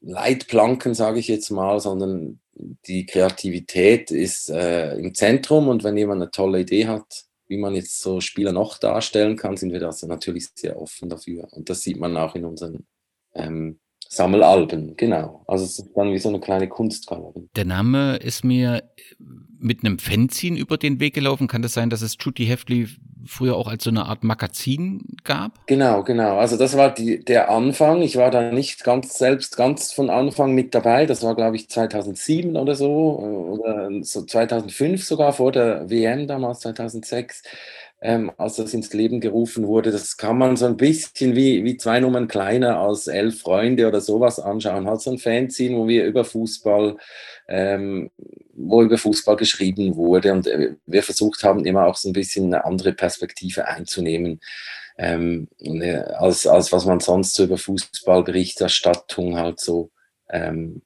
Leitplanken, 0.01 0.93
sage 0.93 1.19
ich 1.19 1.27
jetzt 1.27 1.50
mal, 1.50 1.79
sondern 1.79 2.39
die 2.88 3.05
Kreativität 3.05 4.12
ist 4.12 4.50
äh, 4.50 4.96
im 4.96 5.13
Zentrum 5.13 5.67
und 5.67 5.84
wenn 5.84 5.98
jemand 5.98 6.22
eine 6.22 6.31
tolle 6.31 6.62
Idee 6.62 6.88
hat, 6.88 7.25
wie 7.48 7.58
man 7.58 7.75
jetzt 7.75 8.00
so 8.01 8.22
Spieler 8.22 8.51
noch 8.51 8.77
darstellen 8.77 9.36
kann, 9.36 9.58
sind 9.58 9.72
wir 9.72 9.79
da 9.79 9.93
natürlich 10.08 10.50
sehr 10.53 10.79
offen 10.79 11.10
dafür. 11.10 11.48
Und 11.51 11.69
das 11.69 11.81
sieht 11.81 11.98
man 11.98 12.15
auch 12.15 12.36
in 12.36 12.46
unseren 12.46 12.86
ähm, 13.34 13.79
Sammelalben, 14.12 14.98
genau. 14.98 15.44
Also 15.46 15.66
es 15.66 15.78
ist 15.78 15.92
dann 15.96 16.12
wie 16.12 16.18
so 16.18 16.30
eine 16.30 16.39
kleine 16.39 16.68
Kunstgalerie. 16.68 17.48
Der 17.56 17.66
Name 17.66 18.16
ist 18.18 18.44
mir 18.44 18.84
mit 19.60 19.84
einem 19.84 20.00
Fanzine 20.00 20.58
über 20.58 20.78
den 20.78 21.00
Weg 21.00 21.13
gelaufen. 21.13 21.48
Kann 21.48 21.62
das 21.62 21.75
sein, 21.75 21.92
dass 21.92 22.01
es 22.01 22.18
Chuti 22.18 22.46
Heftli 22.48 22.88
früher 23.28 23.56
auch 23.56 23.68
als 23.68 23.84
so 23.84 23.92
eine 23.92 24.06
Art 24.06 24.24
Magazin 24.24 25.01
gab? 25.24 25.68
Genau, 25.68 26.04
genau. 26.04 26.39
Also 26.39 26.58
das 26.58 26.75
war 26.75 26.92
die, 26.92 27.24
der 27.24 27.51
Anfang. 27.51 28.01
Ich 28.01 28.16
war 28.16 28.32
da 28.32 28.51
nicht 28.51 28.84
ganz 28.84 29.18
selbst 29.18 29.58
ganz 29.58 29.92
von 29.92 30.10
Anfang 30.10 30.56
mit 30.56 30.74
dabei. 30.74 31.06
Das 31.06 31.22
war, 31.22 31.36
glaube 31.36 31.58
ich, 31.58 31.70
2007 31.70 32.56
oder 32.56 32.74
so, 32.74 33.20
oder 33.20 33.89
so 34.01 34.24
2005 34.24 35.04
sogar 35.04 35.34
vor 35.34 35.51
der 35.51 35.88
WM 35.89 36.25
damals, 36.25 36.62
2006 36.62 37.44
ähm, 38.01 38.32
als 38.38 38.56
das 38.56 38.74
ins 38.74 38.94
Leben 38.94 39.20
gerufen 39.20 39.68
wurde. 39.68 39.91
Das 39.91 40.15
kann 40.15 40.38
man 40.38 40.56
so 40.56 40.65
ein 40.65 40.77
bisschen 40.77 41.36
wie, 41.36 41.63
wie 41.63 41.77
zwei 41.77 42.00
Nummern 42.00 42.27
kleiner 42.27 42.79
als 42.79 43.08
elf 43.08 43.41
Freunde 43.41 43.88
oder 43.88 44.00
sowas 44.00 44.39
anschauen. 44.39 44.88
Halt 44.88 45.01
so 45.01 45.12
ein 45.12 45.18
Fanzine, 45.18 45.77
wo 45.77 45.88
wir 45.88 46.06
über 46.06 46.24
Fußball, 46.24 46.98
ähm, 47.48 48.10
wo 48.53 48.84
über 48.84 48.98
Fußball 48.98 49.36
geschrieben 49.36 49.96
wurde 49.96 50.32
und 50.32 50.48
äh, 50.48 50.75
wir 50.86 51.03
versucht 51.03 51.44
haben, 51.44 51.65
immer 51.65 51.88
auch 51.88 51.98
so 51.98 52.10
ein 52.10 52.13
bisschen 52.13 52.46
eine 52.46 52.63
andere 52.65 52.94
Perspektive 52.94 53.68
einzunehmen. 53.68 54.39
Ähm, 54.98 55.48
ne, 55.60 56.18
als, 56.20 56.46
als 56.46 56.72
was 56.72 56.86
man 56.86 57.00
sonst 57.00 57.34
so 57.36 57.46
über 57.46 57.58
Fußballberichterstattung 57.58 59.38
halt 59.38 59.60
so 59.60 59.91
ähm, 60.29 60.82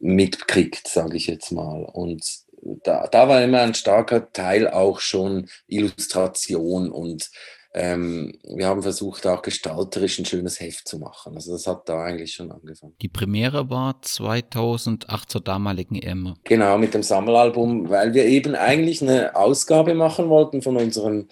mitkriegt, 0.00 0.88
sage 0.88 1.16
ich 1.16 1.26
jetzt 1.26 1.50
mal. 1.50 1.84
Und 1.84 2.43
da, 2.82 3.06
da 3.06 3.28
war 3.28 3.42
immer 3.42 3.60
ein 3.60 3.74
starker 3.74 4.32
Teil 4.32 4.68
auch 4.68 5.00
schon 5.00 5.48
Illustration 5.66 6.90
und 6.90 7.30
ähm, 7.76 8.38
wir 8.44 8.68
haben 8.68 8.82
versucht, 8.82 9.26
auch 9.26 9.42
gestalterisch 9.42 10.20
ein 10.20 10.24
schönes 10.24 10.60
Heft 10.60 10.86
zu 10.86 11.00
machen. 11.00 11.34
Also 11.34 11.52
das 11.52 11.66
hat 11.66 11.88
da 11.88 12.04
eigentlich 12.04 12.32
schon 12.32 12.52
angefangen. 12.52 12.94
Die 13.02 13.08
Premiere 13.08 13.68
war 13.68 14.00
2008 14.00 15.30
zur 15.30 15.40
damaligen 15.40 15.96
EM. 15.96 16.36
Genau, 16.44 16.78
mit 16.78 16.94
dem 16.94 17.02
Sammelalbum, 17.02 17.90
weil 17.90 18.14
wir 18.14 18.26
eben 18.26 18.54
eigentlich 18.54 19.02
eine 19.02 19.34
Ausgabe 19.34 19.94
machen 19.94 20.28
wollten 20.28 20.62
von 20.62 20.76
unserem 20.76 21.26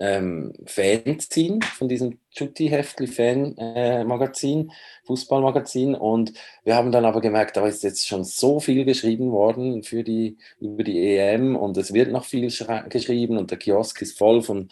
ähm, 0.00 0.52
Fanzine, 0.66 1.60
von 1.76 1.88
diesem 1.88 2.18
Chutti-Heftli 2.34 3.06
Fan-Magazin, 3.06 4.68
äh, 4.68 4.72
Fußballmagazin. 5.06 5.94
Und 5.94 6.32
wir 6.64 6.76
haben 6.76 6.92
dann 6.92 7.04
aber 7.04 7.20
gemerkt, 7.20 7.56
da 7.56 7.66
ist 7.66 7.82
jetzt 7.82 8.06
schon 8.06 8.24
so 8.24 8.60
viel 8.60 8.84
geschrieben 8.84 9.32
worden 9.32 9.82
für 9.82 10.02
die, 10.02 10.38
über 10.60 10.84
die 10.84 11.16
EM 11.16 11.56
und 11.56 11.76
es 11.76 11.92
wird 11.92 12.12
noch 12.12 12.24
viel 12.24 12.50
geschrieben 12.88 13.38
und 13.38 13.50
der 13.50 13.58
Kiosk 13.58 14.02
ist 14.02 14.18
voll 14.18 14.42
von, 14.42 14.68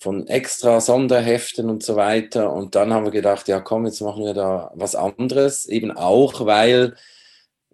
von 0.00 0.26
extra 0.28 0.80
Sonderheften 0.80 1.68
und 1.70 1.82
so 1.82 1.96
weiter. 1.96 2.52
Und 2.52 2.74
dann 2.74 2.92
haben 2.92 3.04
wir 3.04 3.12
gedacht, 3.12 3.48
ja 3.48 3.60
komm, 3.60 3.86
jetzt 3.86 4.00
machen 4.00 4.24
wir 4.24 4.34
da 4.34 4.72
was 4.74 4.94
anderes, 4.94 5.66
eben 5.66 5.92
auch, 5.92 6.46
weil 6.46 6.94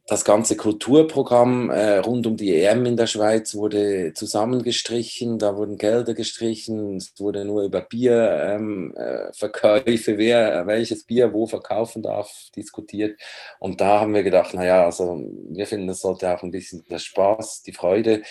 das 0.06 0.24
ganze 0.24 0.56
Kulturprogramm 0.56 1.70
äh, 1.70 1.98
rund 1.98 2.26
um 2.26 2.36
die 2.36 2.54
EM 2.54 2.84
in 2.86 2.96
der 2.96 3.06
Schweiz 3.06 3.54
wurde 3.54 4.12
zusammengestrichen, 4.14 5.38
da 5.38 5.56
wurden 5.56 5.78
Gelder 5.78 6.14
gestrichen, 6.14 6.96
es 6.96 7.12
wurde 7.18 7.44
nur 7.44 7.62
über 7.62 7.80
Bierverkäufe, 7.80 10.10
ähm, 10.10 10.16
äh, 10.16 10.18
wer 10.18 10.66
welches 10.66 11.04
Bier 11.04 11.32
wo 11.32 11.46
verkaufen 11.46 12.02
darf, 12.02 12.48
diskutiert. 12.56 13.20
Und 13.60 13.80
da 13.80 14.00
haben 14.00 14.14
wir 14.14 14.24
gedacht, 14.24 14.54
naja, 14.54 14.84
also 14.84 15.22
wir 15.48 15.66
finden, 15.66 15.88
es 15.88 16.00
sollte 16.00 16.34
auch 16.34 16.42
ein 16.42 16.50
bisschen 16.50 16.84
der 16.90 16.98
Spaß, 16.98 17.62
die 17.62 17.72
Freude 17.72 18.22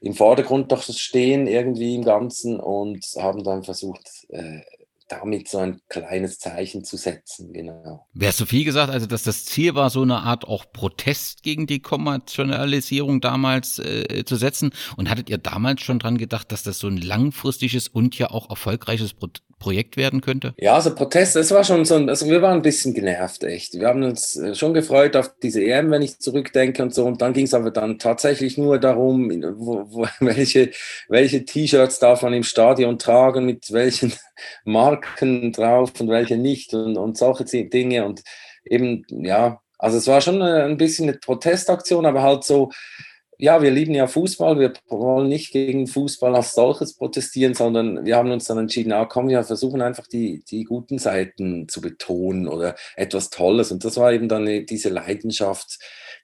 im 0.00 0.14
Vordergrund 0.14 0.72
doch 0.72 0.82
stehen, 0.82 1.46
irgendwie 1.46 1.94
im 1.94 2.04
Ganzen 2.04 2.58
und 2.58 3.04
haben 3.18 3.44
dann 3.44 3.62
versucht, 3.62 4.26
äh, 4.30 4.62
damit 5.10 5.48
so 5.48 5.58
ein 5.58 5.80
kleines 5.88 6.38
Zeichen 6.38 6.84
zu 6.84 6.96
setzen, 6.96 7.52
genau. 7.52 8.06
Wer 8.14 8.32
so 8.32 8.46
viel 8.46 8.64
gesagt, 8.64 8.92
also 8.92 9.06
dass 9.06 9.24
das 9.24 9.44
Ziel 9.44 9.74
war, 9.74 9.90
so 9.90 10.02
eine 10.02 10.18
Art 10.18 10.46
auch 10.46 10.72
Protest 10.72 11.42
gegen 11.42 11.66
die 11.66 11.80
Kommerzialisierung 11.80 13.20
damals 13.20 13.78
äh, 13.78 14.24
zu 14.24 14.36
setzen? 14.36 14.70
Und 14.96 15.10
hattet 15.10 15.28
ihr 15.28 15.38
damals 15.38 15.82
schon 15.82 15.98
dran 15.98 16.18
gedacht, 16.18 16.52
dass 16.52 16.62
das 16.62 16.78
so 16.78 16.86
ein 16.86 16.96
langfristiges 16.96 17.88
und 17.88 18.16
ja 18.18 18.30
auch 18.30 18.50
erfolgreiches 18.50 19.14
Pro 19.14 19.28
Projekt 19.60 19.96
werden 19.96 20.22
könnte? 20.22 20.54
Ja, 20.56 20.74
also 20.74 20.92
Protest, 20.94 21.36
das 21.36 21.50
war 21.52 21.62
schon 21.62 21.84
so 21.84 21.94
ein, 21.94 22.08
also 22.08 22.26
wir 22.26 22.42
waren 22.42 22.56
ein 22.56 22.62
bisschen 22.62 22.94
genervt, 22.94 23.44
echt. 23.44 23.74
Wir 23.74 23.86
haben 23.86 24.02
uns 24.02 24.34
äh, 24.34 24.54
schon 24.54 24.74
gefreut 24.74 25.14
auf 25.16 25.34
diese 25.40 25.62
EM, 25.62 25.90
wenn 25.90 26.02
ich 26.02 26.18
zurückdenke 26.18 26.82
und 26.82 26.94
so. 26.94 27.04
Und 27.04 27.20
dann 27.20 27.34
ging 27.34 27.44
es 27.44 27.54
aber 27.54 27.70
dann 27.70 27.98
tatsächlich 27.98 28.56
nur 28.56 28.78
darum, 28.78 29.30
wo, 29.58 29.84
wo, 29.90 30.06
welche, 30.20 30.70
welche 31.08 31.44
T-Shirts 31.44 31.98
darf 31.98 32.22
man 32.22 32.32
im 32.32 32.42
Stadion 32.42 32.98
tragen, 32.98 33.44
mit 33.44 33.70
welchen 33.70 34.14
Marken 34.64 35.52
drauf 35.52 35.92
und 36.00 36.08
welche 36.08 36.36
nicht 36.36 36.74
und, 36.74 36.96
und 36.96 37.16
solche 37.16 37.44
Dinge. 37.44 38.04
Und 38.04 38.22
eben, 38.64 39.04
ja, 39.08 39.60
also 39.78 39.96
es 39.98 40.06
war 40.06 40.20
schon 40.20 40.42
ein 40.42 40.76
bisschen 40.76 41.08
eine 41.08 41.18
Protestaktion, 41.18 42.06
aber 42.06 42.22
halt 42.22 42.44
so, 42.44 42.70
ja, 43.40 43.62
wir 43.62 43.70
lieben 43.70 43.94
ja 43.94 44.06
Fußball, 44.06 44.58
wir 44.58 44.74
wollen 44.88 45.28
nicht 45.28 45.50
gegen 45.50 45.86
Fußball 45.86 46.34
als 46.36 46.52
solches 46.52 46.94
protestieren, 46.94 47.54
sondern 47.54 48.04
wir 48.04 48.16
haben 48.16 48.30
uns 48.30 48.44
dann 48.44 48.58
entschieden, 48.58 48.92
ah, 48.92 49.06
komm, 49.06 49.28
wir 49.28 49.42
versuchen 49.44 49.80
einfach 49.80 50.06
die, 50.06 50.44
die 50.50 50.64
guten 50.64 50.98
Seiten 50.98 51.66
zu 51.66 51.80
betonen 51.80 52.46
oder 52.46 52.74
etwas 52.96 53.30
Tolles. 53.30 53.72
Und 53.72 53.82
das 53.84 53.96
war 53.96 54.12
eben 54.12 54.28
dann 54.28 54.66
diese 54.66 54.90
Leidenschaft, 54.90 55.78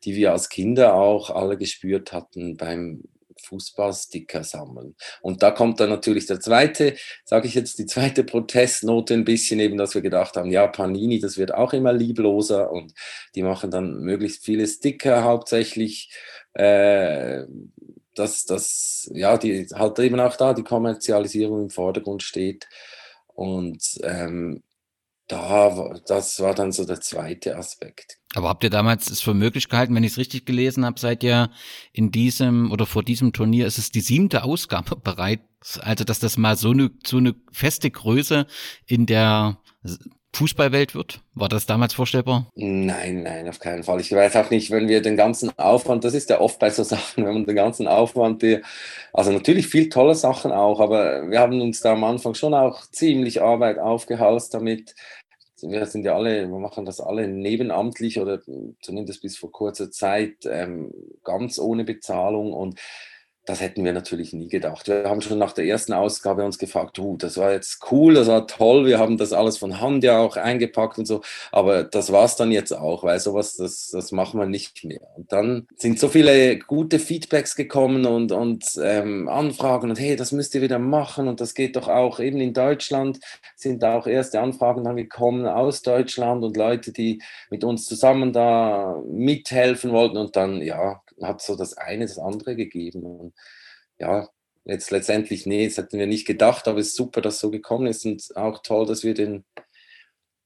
die 0.04 0.14
wir 0.14 0.32
als 0.32 0.50
Kinder 0.50 0.94
auch 0.94 1.30
alle 1.30 1.56
gespürt 1.56 2.12
hatten 2.12 2.58
beim, 2.58 3.04
Fußballsticker 3.43 4.45
sammeln. 4.45 4.97
Und 5.21 5.43
da 5.43 5.50
kommt 5.50 5.81
dann 5.81 5.90
natürlich 5.90 6.26
der 6.26 6.40
zweite, 6.40 6.95
sage 7.25 7.49
ich 7.49 7.55
jetzt, 7.55 7.78
die 7.78 7.87
zweite 7.87 8.25
Protestnote 8.25 9.14
ein 9.14 9.25
bisschen 9.25 9.61
eben, 9.61 9.76
dass 9.76 9.95
wir 9.95 10.02
gedacht 10.02 10.37
haben, 10.37 10.50
ja, 10.50 10.66
Panini, 10.66 11.19
das 11.19 11.38
wird 11.38 11.55
auch 11.55 11.73
immer 11.73 11.93
liebloser 11.93 12.71
und 12.71 12.93
die 13.35 13.43
machen 13.43 13.71
dann 13.71 14.00
möglichst 14.00 14.45
viele 14.45 14.66
Sticker 14.66 15.25
hauptsächlich. 15.25 16.12
Äh, 16.55 17.45
dass 18.14 18.47
das, 18.47 19.11
ja, 19.12 19.37
die 19.37 19.66
halt 19.75 19.99
eben 19.99 20.19
auch 20.21 20.37
da 20.37 20.55
die 20.55 20.64
Kommerzialisierung 20.64 21.64
im 21.64 21.71
Vordergrund 21.71 22.23
steht. 22.23 22.66
Und 23.35 23.99
ähm, 24.02 24.62
da, 25.28 25.95
das 26.06 26.40
war 26.40 26.54
dann 26.54 26.73
so 26.73 26.85
der 26.85 27.00
zweite 27.00 27.56
Aspekt. 27.56 28.18
Aber 28.35 28.49
habt 28.49 28.64
ihr 28.64 28.71
damals 28.71 29.11
es 29.11 29.21
für 29.21 29.35
möglich 29.35 29.68
gehalten, 29.68 29.95
wenn 29.95 30.04
ich 30.04 30.12
es 30.12 30.18
richtig 30.18 30.45
gelesen 30.47 30.85
habe, 30.85 31.00
seid 31.00 31.25
ihr 31.25 31.50
in 31.92 32.12
diesem 32.12 32.71
oder 32.71 32.87
vor 32.87 33.02
diesem 33.02 33.33
Turnier, 33.33 33.66
ist 33.66 33.78
es 33.78 33.90
die 33.90 34.00
siebte 34.00 34.45
Ausgabe 34.45 34.97
bereits, 35.02 35.78
also 35.80 36.04
dass 36.04 36.21
das 36.21 36.37
mal 36.37 36.56
so 36.56 36.71
eine, 36.71 36.90
so 37.04 37.16
eine 37.16 37.35
feste 37.50 37.90
Größe 37.90 38.47
in 38.87 39.06
der 39.06 39.59
Fußballwelt 40.37 40.95
wird? 40.95 41.21
War 41.35 41.49
das 41.49 41.64
damals 41.64 41.95
vorstellbar? 41.95 42.47
Nein, 42.55 43.23
nein, 43.23 43.49
auf 43.49 43.59
keinen 43.59 43.83
Fall. 43.83 44.00
Ich 44.00 44.12
weiß 44.12 44.37
auch 44.37 44.50
nicht, 44.50 44.71
wenn 44.71 44.87
wir 44.87 45.00
den 45.00 45.16
ganzen 45.16 45.59
Aufwand, 45.59 46.05
das 46.05 46.12
ist 46.12 46.28
ja 46.28 46.40
oft 46.40 46.59
bei 46.59 46.71
so 46.71 46.83
Sachen, 46.85 47.25
wenn 47.25 47.33
man 47.33 47.47
den 47.47 47.57
ganzen 47.57 47.88
Aufwand, 47.88 48.43
die, 48.43 48.61
also 49.12 49.33
natürlich 49.33 49.66
viel 49.66 49.88
tolle 49.88 50.14
Sachen 50.14 50.52
auch, 50.52 50.81
aber 50.81 51.31
wir 51.31 51.40
haben 51.40 51.61
uns 51.61 51.81
da 51.81 51.93
am 51.93 52.05
Anfang 52.05 52.35
schon 52.35 52.55
auch 52.55 52.83
ziemlich 52.90 53.40
Arbeit 53.43 53.78
aufgehalst 53.78 54.52
damit. 54.52 54.95
Wir 55.62 55.87
sind 55.87 56.05
ja 56.05 56.14
alle, 56.14 56.47
wir 56.47 56.59
machen 56.59 56.85
das 56.85 57.00
alle 57.00 57.28
nebenamtlich 57.28 58.21
oder 58.21 58.43
zumindest 58.83 59.23
bis 59.23 59.38
vor 59.38 59.50
kurzer 59.50 59.90
Zeit 59.90 60.45
ähm, 60.45 60.93
ganz 61.25 61.59
ohne 61.59 61.85
Bezahlung 61.85 62.52
und 62.52 62.78
das 63.47 63.61
hätten 63.61 63.85
wir 63.85 63.93
natürlich 63.93 64.33
nie 64.33 64.49
gedacht. 64.49 64.88
Wir 64.88 65.05
haben 65.09 65.21
schon 65.21 65.38
nach 65.38 65.53
der 65.53 65.65
ersten 65.67 65.93
Ausgabe 65.93 66.45
uns 66.45 66.59
gefragt, 66.59 66.99
uh, 66.99 67.17
das 67.17 67.37
war 67.37 67.53
jetzt 67.53 67.81
cool, 67.91 68.15
das 68.15 68.26
war 68.26 68.47
toll, 68.47 68.87
wir 68.87 68.99
haben 68.99 69.17
das 69.17 69.33
alles 69.33 69.57
von 69.57 69.81
Hand 69.81 70.03
ja 70.05 70.19
auch 70.19 70.37
eingepackt 70.37 70.99
und 70.99 71.07
so, 71.07 71.23
aber 71.53 71.85
das 71.85 72.11
war 72.11 72.25
es 72.25 72.35
dann 72.35 72.50
jetzt 72.50 72.73
auch, 72.73 73.05
weil 73.05 73.21
sowas, 73.21 73.57
das, 73.57 73.91
das 73.93 74.11
machen 74.11 74.41
wir 74.41 74.47
nicht 74.47 74.85
mehr. 74.85 75.00
Und 75.17 75.33
dann 75.33 75.69
sind 75.76 76.00
so 76.00 76.09
viele 76.09 76.59
gute 76.59 76.99
Feedbacks 76.99 77.55
gekommen 77.55 78.05
und, 78.05 78.33
und 78.33 78.65
ähm, 78.83 79.29
Anfragen 79.29 79.91
und 79.91 79.99
hey, 79.99 80.17
das 80.17 80.33
müsst 80.33 80.55
ihr 80.57 80.62
wieder 80.62 80.81
machen 80.81 81.29
und 81.29 81.41
das 81.41 81.55
geht 81.55 81.76
doch 81.76 81.88
auch 81.88 82.19
eben 82.19 82.41
in 82.41 82.53
Deutschland 82.53 83.21
sind 83.55 83.83
da 83.83 83.97
auch 83.97 84.07
erste 84.07 84.41
Anfragen 84.41 84.85
dann 84.85 84.97
gekommen 84.97 85.47
aus 85.47 85.83
Deutschland 85.83 86.45
und 86.45 86.57
Leute, 86.57 86.93
die 86.93 87.23
mit 87.50 87.65
uns 87.65 87.87
zusammen 87.87 88.33
da 88.33 89.00
mithelfen 89.09 89.93
wollten 89.93 90.17
und 90.17 90.37
dann, 90.37 90.61
ja, 90.62 91.00
hat 91.23 91.42
so 91.42 91.56
das 91.56 91.75
eine 91.75 92.06
das 92.06 92.18
andere 92.18 92.56
gegeben. 92.56 93.02
Und 93.02 93.35
ja, 93.99 94.28
jetzt 94.64 94.90
letztendlich, 94.90 95.46
nee, 95.46 95.66
das 95.66 95.78
hätten 95.78 95.99
wir 95.99 96.06
nicht 96.06 96.26
gedacht, 96.26 96.68
aber 96.68 96.80
es 96.80 96.88
ist 96.88 96.96
super, 96.96 97.20
dass 97.20 97.40
so 97.40 97.50
gekommen 97.50 97.87
ist 97.87 98.04
und 98.04 98.37
auch 98.37 98.62
toll, 98.62 98.87
dass 98.87 99.04
wir 99.04 99.14
den, 99.14 99.44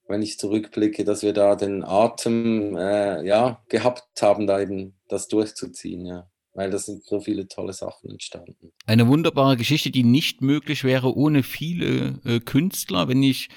wenn 0.09 0.23
ich 0.23 0.39
zurückblicke, 0.39 1.05
dass 1.05 1.23
wir 1.23 1.33
da 1.33 1.57
den 1.57 1.85
Atem 1.85 2.77
äh, 2.77 3.25
ja, 3.27 3.63
gehabt 3.69 4.23
haben, 4.23 4.47
da 4.47 4.61
eben 4.61 4.97
das 5.09 5.29
durchzuziehen, 5.29 6.07
ja 6.07 6.30
weil 6.53 6.71
da 6.71 6.79
sind 6.79 7.05
so 7.05 7.21
viele 7.21 7.47
tolle 7.47 7.73
Sachen 7.73 8.11
entstanden. 8.11 8.73
Eine 8.87 9.07
wunderbare 9.07 9.57
Geschichte, 9.57 9.91
die 9.91 10.03
nicht 10.03 10.43
möglich 10.43 10.83
wäre 10.83 11.17
ohne 11.17 11.43
viele 11.43 12.21
äh, 12.25 12.41
Künstler. 12.41 13.09
Wenn 13.09 13.23
ich 13.23 13.49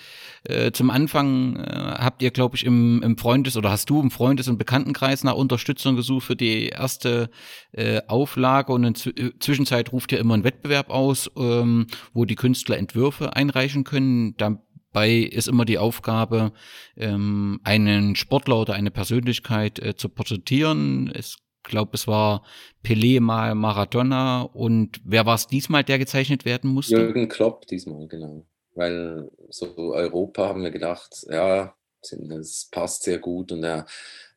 äh, 0.44 0.72
zum 0.72 0.90
Anfang 0.92 1.56
äh, 1.56 1.72
habt 1.72 2.22
ihr, 2.22 2.30
glaube 2.32 2.56
ich, 2.56 2.66
im, 2.66 3.02
im 3.02 3.18
Freundes- 3.18 3.58
oder 3.58 3.72
hast 3.72 3.90
du 3.90 4.00
im 4.00 4.12
Freundes- 4.12 4.48
und 4.48 4.60
Bekanntenkreis 4.60 5.24
nach 5.24 5.36
Unterstützung 5.36 5.96
gesucht 5.96 6.26
für 6.26 6.36
die 6.36 6.68
erste 6.68 7.30
äh, 7.72 8.02
Auflage 8.08 8.72
und 8.72 8.84
in 8.84 8.96
Z 8.96 9.20
äh, 9.20 9.32
Zwischenzeit 9.40 9.92
ruft 9.92 10.12
ihr 10.12 10.20
immer 10.20 10.36
einen 10.36 10.44
Wettbewerb 10.44 10.90
aus, 10.92 11.32
ähm, 11.36 11.88
wo 12.14 12.26
die 12.26 12.36
Künstler 12.36 12.78
Entwürfe 12.78 13.36
einreichen 13.36 13.84
können. 13.86 14.38
Dabei 14.38 15.16
ist 15.18 15.48
immer 15.48 15.66
die 15.66 15.80
Aufgabe, 15.80 16.54
ähm, 16.96 17.60
einen 17.64 18.16
Sportler 18.16 18.62
oder 18.62 18.76
eine 18.76 18.92
Persönlichkeit 18.92 19.80
äh, 19.80 19.96
zu 19.96 20.10
porträtieren. 20.10 21.12
Es 21.14 21.38
glaube, 21.64 21.92
es 21.94 22.08
war 22.08 22.44
Pelé 22.84 23.20
mal 23.20 23.56
Maradona 23.56 24.42
und 24.42 25.02
wer 25.04 25.26
war 25.26 25.36
es 25.36 25.48
diesmal, 25.48 25.84
der 25.84 26.00
gezeichnet 26.00 26.46
werden 26.46 26.70
musste? 26.70 26.98
Jürgen 26.98 27.30
Klopp 27.30 27.68
diesmal, 27.68 28.08
genau. 28.08 28.46
Weil 28.76 29.30
so 29.50 29.94
Europa 29.94 30.48
haben 30.48 30.64
wir 30.64 30.72
gedacht, 30.72 31.26
ja, 31.30 31.76
das 32.12 32.68
passt 32.72 33.04
sehr 33.04 33.20
gut 33.20 33.52
und 33.52 33.64
er 33.64 33.86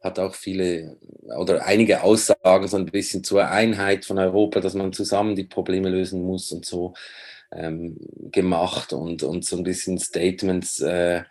hat 0.01 0.19
auch 0.19 0.35
viele 0.35 0.99
oder 1.37 1.65
einige 1.65 2.03
Aussagen 2.03 2.69
so 2.69 2.77
ein 2.77 2.87
bisschen 2.87 3.25
zur 3.25 3.49
Einheit 3.49 4.05
von 4.05 4.19
Europa, 4.19 4.61
dass 4.61 4.75
man 4.75 4.93
zusammen 4.93 5.35
die 5.35 5.45
Probleme 5.45 5.89
lösen 5.89 6.23
muss 6.23 6.53
und 6.53 6.65
so 6.65 6.95
ähm, 7.53 7.99
gemacht 8.31 8.93
und, 8.93 9.23
und 9.23 9.45
so 9.45 9.57
ein 9.57 9.65
bisschen 9.65 9.99
Statements 9.99 10.81
äh, 10.81 11.23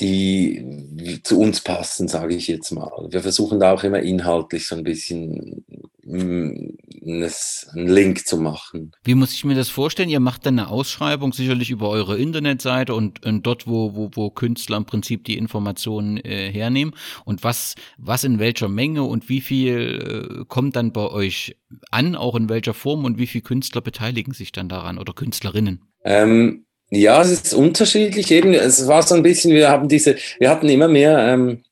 die 0.00 1.20
zu 1.22 1.38
uns 1.38 1.60
passen, 1.60 2.08
sage 2.08 2.34
ich 2.34 2.48
jetzt 2.48 2.72
mal. 2.72 2.90
Wir 3.10 3.20
versuchen 3.20 3.60
da 3.60 3.72
auch 3.72 3.84
immer 3.84 4.00
inhaltlich 4.00 4.66
so 4.66 4.74
ein 4.74 4.82
bisschen 4.82 5.64
mm, 6.02 6.70
einen 7.02 7.88
Link 7.88 8.26
zu 8.26 8.38
machen. 8.38 8.92
Wie 9.04 9.14
muss 9.14 9.32
ich 9.32 9.44
mir 9.44 9.54
das 9.54 9.68
vorstellen? 9.68 10.08
Ihr 10.08 10.20
macht 10.20 10.46
dann 10.46 10.58
eine 10.58 10.68
Ausschreibung 10.68 11.32
sicherlich 11.32 11.70
über 11.70 11.90
eure 11.90 12.18
Internetseite 12.18 12.94
und, 12.94 13.24
und 13.24 13.46
dort, 13.46 13.66
wo, 13.66 13.94
wo, 13.94 14.10
wo 14.14 14.30
Künstler 14.30 14.78
im 14.78 14.84
Prinzip 14.84 15.24
die 15.24 15.38
Informationen 15.38 16.16
äh, 16.18 16.50
hernehmen. 16.50 16.94
Und 17.24 17.44
was, 17.44 17.76
was 17.96 18.24
in 18.24 18.38
welcher 18.40 18.68
Menge 18.68 19.04
und 19.04 19.28
wie 19.28 19.40
viel 19.40 20.40
äh, 20.40 20.44
kommt 20.46 20.76
dann 20.76 20.92
bei 20.92 21.08
euch 21.08 21.56
an, 21.90 22.16
auch 22.16 22.34
in 22.34 22.48
welcher 22.48 22.74
Form 22.74 23.04
und 23.04 23.18
wie 23.18 23.26
viele 23.26 23.42
Künstler 23.42 23.80
beteiligen 23.80 24.34
sich 24.34 24.50
dann 24.50 24.68
daran 24.68 24.98
oder 24.98 25.12
Künstlerinnen? 25.12 25.82
Ähm, 26.04 26.66
ja, 26.94 27.20
es 27.20 27.30
ist 27.30 27.54
unterschiedlich. 27.54 28.30
Eben, 28.30 28.54
es 28.54 28.86
war 28.86 29.02
so 29.02 29.14
ein 29.14 29.22
bisschen, 29.22 29.52
wir 29.52 29.70
haben 29.70 29.88
diese, 29.88 30.16
wir 30.38 30.50
hatten 30.50 30.68
immer 30.68 30.88
mehr 30.88 31.18
ähm, 31.18 31.64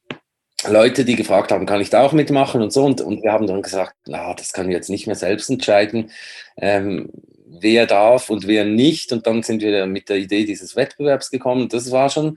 Leute, 0.69 1.05
die 1.05 1.17
gefragt 1.17 1.51
haben, 1.51 1.67
kann 1.67 1.81
ich 1.81 1.91
da 1.91 2.03
auch 2.03 2.13
mitmachen 2.13 2.63
und 2.63 2.73
so. 2.73 2.85
Und, 2.85 3.01
und 3.01 3.23
wir 3.23 3.33
haben 3.33 3.47
dann 3.47 3.63
gesagt, 3.63 3.95
na, 4.07 4.35
das 4.35 4.53
kann 4.53 4.69
ich 4.69 4.75
jetzt 4.75 4.91
nicht 4.91 5.07
mehr 5.07 5.17
selbst 5.17 5.51
entscheiden, 5.51 6.11
ähm, 6.57 7.11
wer 7.61 7.87
darf 7.87 8.31
und 8.31 8.47
wer 8.47 8.65
nicht. 8.65 9.13
Und 9.13 9.27
dann 9.27 9.43
sind 9.43 9.63
wir 9.63 9.87
mit 9.87 10.09
der 10.09 10.17
Idee 10.17 10.45
dieses 10.45 10.77
Wettbewerbs 10.77 11.31
gekommen. 11.31 11.69
Das 11.69 11.91
war 11.91 12.11
schon 12.11 12.37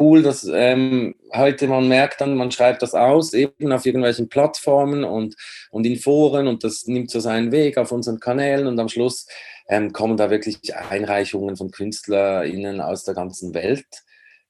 cool, 0.00 0.22
dass 0.22 0.48
ähm, 0.52 1.14
heute 1.34 1.66
man 1.68 1.88
merkt 1.88 2.20
dann, 2.20 2.34
man 2.34 2.50
schreibt 2.50 2.82
das 2.82 2.94
aus, 2.94 3.32
eben 3.32 3.72
auf 3.72 3.86
irgendwelchen 3.86 4.28
Plattformen 4.28 5.04
und, 5.04 5.36
und 5.70 5.86
in 5.86 5.96
Foren 5.96 6.48
und 6.48 6.64
das 6.64 6.86
nimmt 6.86 7.10
so 7.10 7.20
seinen 7.20 7.52
Weg 7.52 7.78
auf 7.78 7.92
unseren 7.92 8.20
Kanälen 8.20 8.66
und 8.66 8.78
am 8.78 8.88
Schluss 8.88 9.26
ähm, 9.68 9.92
kommen 9.92 10.16
da 10.16 10.30
wirklich 10.30 10.74
Einreichungen 10.74 11.56
von 11.56 11.70
KünstlerInnen 11.70 12.80
aus 12.80 13.04
der 13.04 13.14
ganzen 13.14 13.54
Welt. 13.54 13.86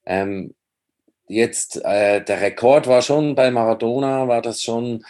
Ähm, 0.04 0.54
jetzt, 1.28 1.84
äh, 1.84 2.22
der 2.22 2.40
Rekord 2.40 2.86
war 2.86 3.02
schon 3.02 3.34
bei 3.34 3.50
Maradona, 3.50 4.28
war 4.28 4.42
das 4.42 4.62
schon, 4.62 5.04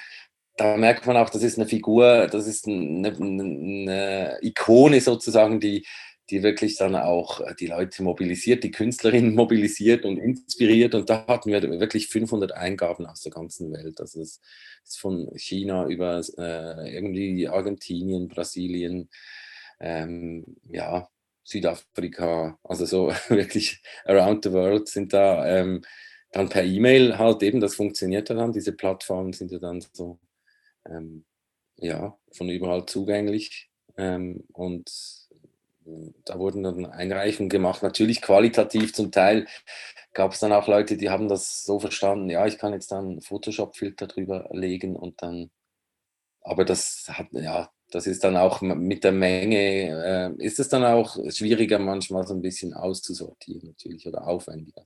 da 0.56 0.76
merkt 0.76 1.06
man 1.06 1.16
auch, 1.16 1.30
das 1.30 1.42
ist 1.42 1.58
eine 1.58 1.68
Figur, 1.68 2.28
das 2.28 2.46
ist 2.46 2.66
eine, 2.66 3.08
eine 3.08 4.38
Ikone 4.42 5.00
sozusagen, 5.00 5.60
die, 5.60 5.86
die 6.30 6.42
wirklich 6.42 6.76
dann 6.76 6.96
auch 6.96 7.40
die 7.60 7.66
Leute 7.66 8.02
mobilisiert, 8.02 8.64
die 8.64 8.70
Künstlerinnen 8.70 9.34
mobilisiert 9.34 10.04
und 10.04 10.18
inspiriert. 10.18 10.94
Und 10.94 11.10
da 11.10 11.26
hatten 11.26 11.50
wir 11.50 11.62
wirklich 11.78 12.08
500 12.08 12.52
Eingaben 12.52 13.06
aus 13.06 13.22
der 13.22 13.32
ganzen 13.32 13.72
Welt. 13.72 14.00
Also 14.00 14.20
es 14.22 14.40
ist 14.84 14.98
von 14.98 15.30
China 15.36 15.86
über 15.86 16.20
äh, 16.38 16.94
irgendwie 16.94 17.48
Argentinien, 17.48 18.28
Brasilien, 18.28 19.08
ähm, 19.80 20.56
ja, 20.70 21.08
Südafrika, 21.44 22.58
also 22.64 22.84
so 22.86 23.08
wirklich 23.28 23.82
around 24.04 24.44
the 24.44 24.52
world 24.52 24.88
sind 24.88 25.12
da 25.12 25.46
ähm, 25.46 25.82
dann 26.32 26.48
per 26.48 26.64
E-Mail 26.64 27.18
halt 27.18 27.42
eben, 27.42 27.60
das 27.60 27.76
funktioniert 27.76 28.30
dann, 28.30 28.52
diese 28.52 28.72
Plattformen 28.72 29.32
sind 29.32 29.52
ja 29.52 29.58
dann 29.58 29.82
so, 29.92 30.18
ähm, 30.86 31.24
ja, 31.76 32.18
von 32.32 32.48
überall 32.48 32.86
zugänglich 32.86 33.70
ähm, 33.96 34.44
und 34.52 34.90
äh, 35.86 36.12
da 36.24 36.38
wurden 36.38 36.62
dann 36.62 36.86
Einreichungen 36.86 37.48
gemacht, 37.48 37.82
natürlich 37.82 38.22
qualitativ 38.22 38.92
zum 38.94 39.12
Teil 39.12 39.46
gab 40.12 40.32
es 40.32 40.40
dann 40.40 40.52
auch 40.52 40.66
Leute, 40.66 40.96
die 40.96 41.10
haben 41.10 41.28
das 41.28 41.64
so 41.64 41.78
verstanden, 41.78 42.30
ja, 42.30 42.46
ich 42.46 42.58
kann 42.58 42.72
jetzt 42.72 42.90
dann 42.90 43.20
Photoshop-Filter 43.20 44.06
drüber 44.06 44.48
legen 44.50 44.96
und 44.96 45.22
dann, 45.22 45.50
aber 46.40 46.64
das 46.64 47.04
hat, 47.08 47.28
ja, 47.32 47.70
das 47.90 48.06
ist 48.06 48.24
dann 48.24 48.36
auch 48.36 48.60
mit 48.62 49.04
der 49.04 49.12
Menge, 49.12 50.34
äh, 50.38 50.44
ist 50.44 50.58
es 50.58 50.68
dann 50.68 50.84
auch 50.84 51.16
schwieriger 51.30 51.78
manchmal 51.78 52.26
so 52.26 52.34
ein 52.34 52.42
bisschen 52.42 52.74
auszusortieren 52.74 53.68
natürlich 53.68 54.06
oder 54.06 54.26
aufwendiger. 54.26 54.82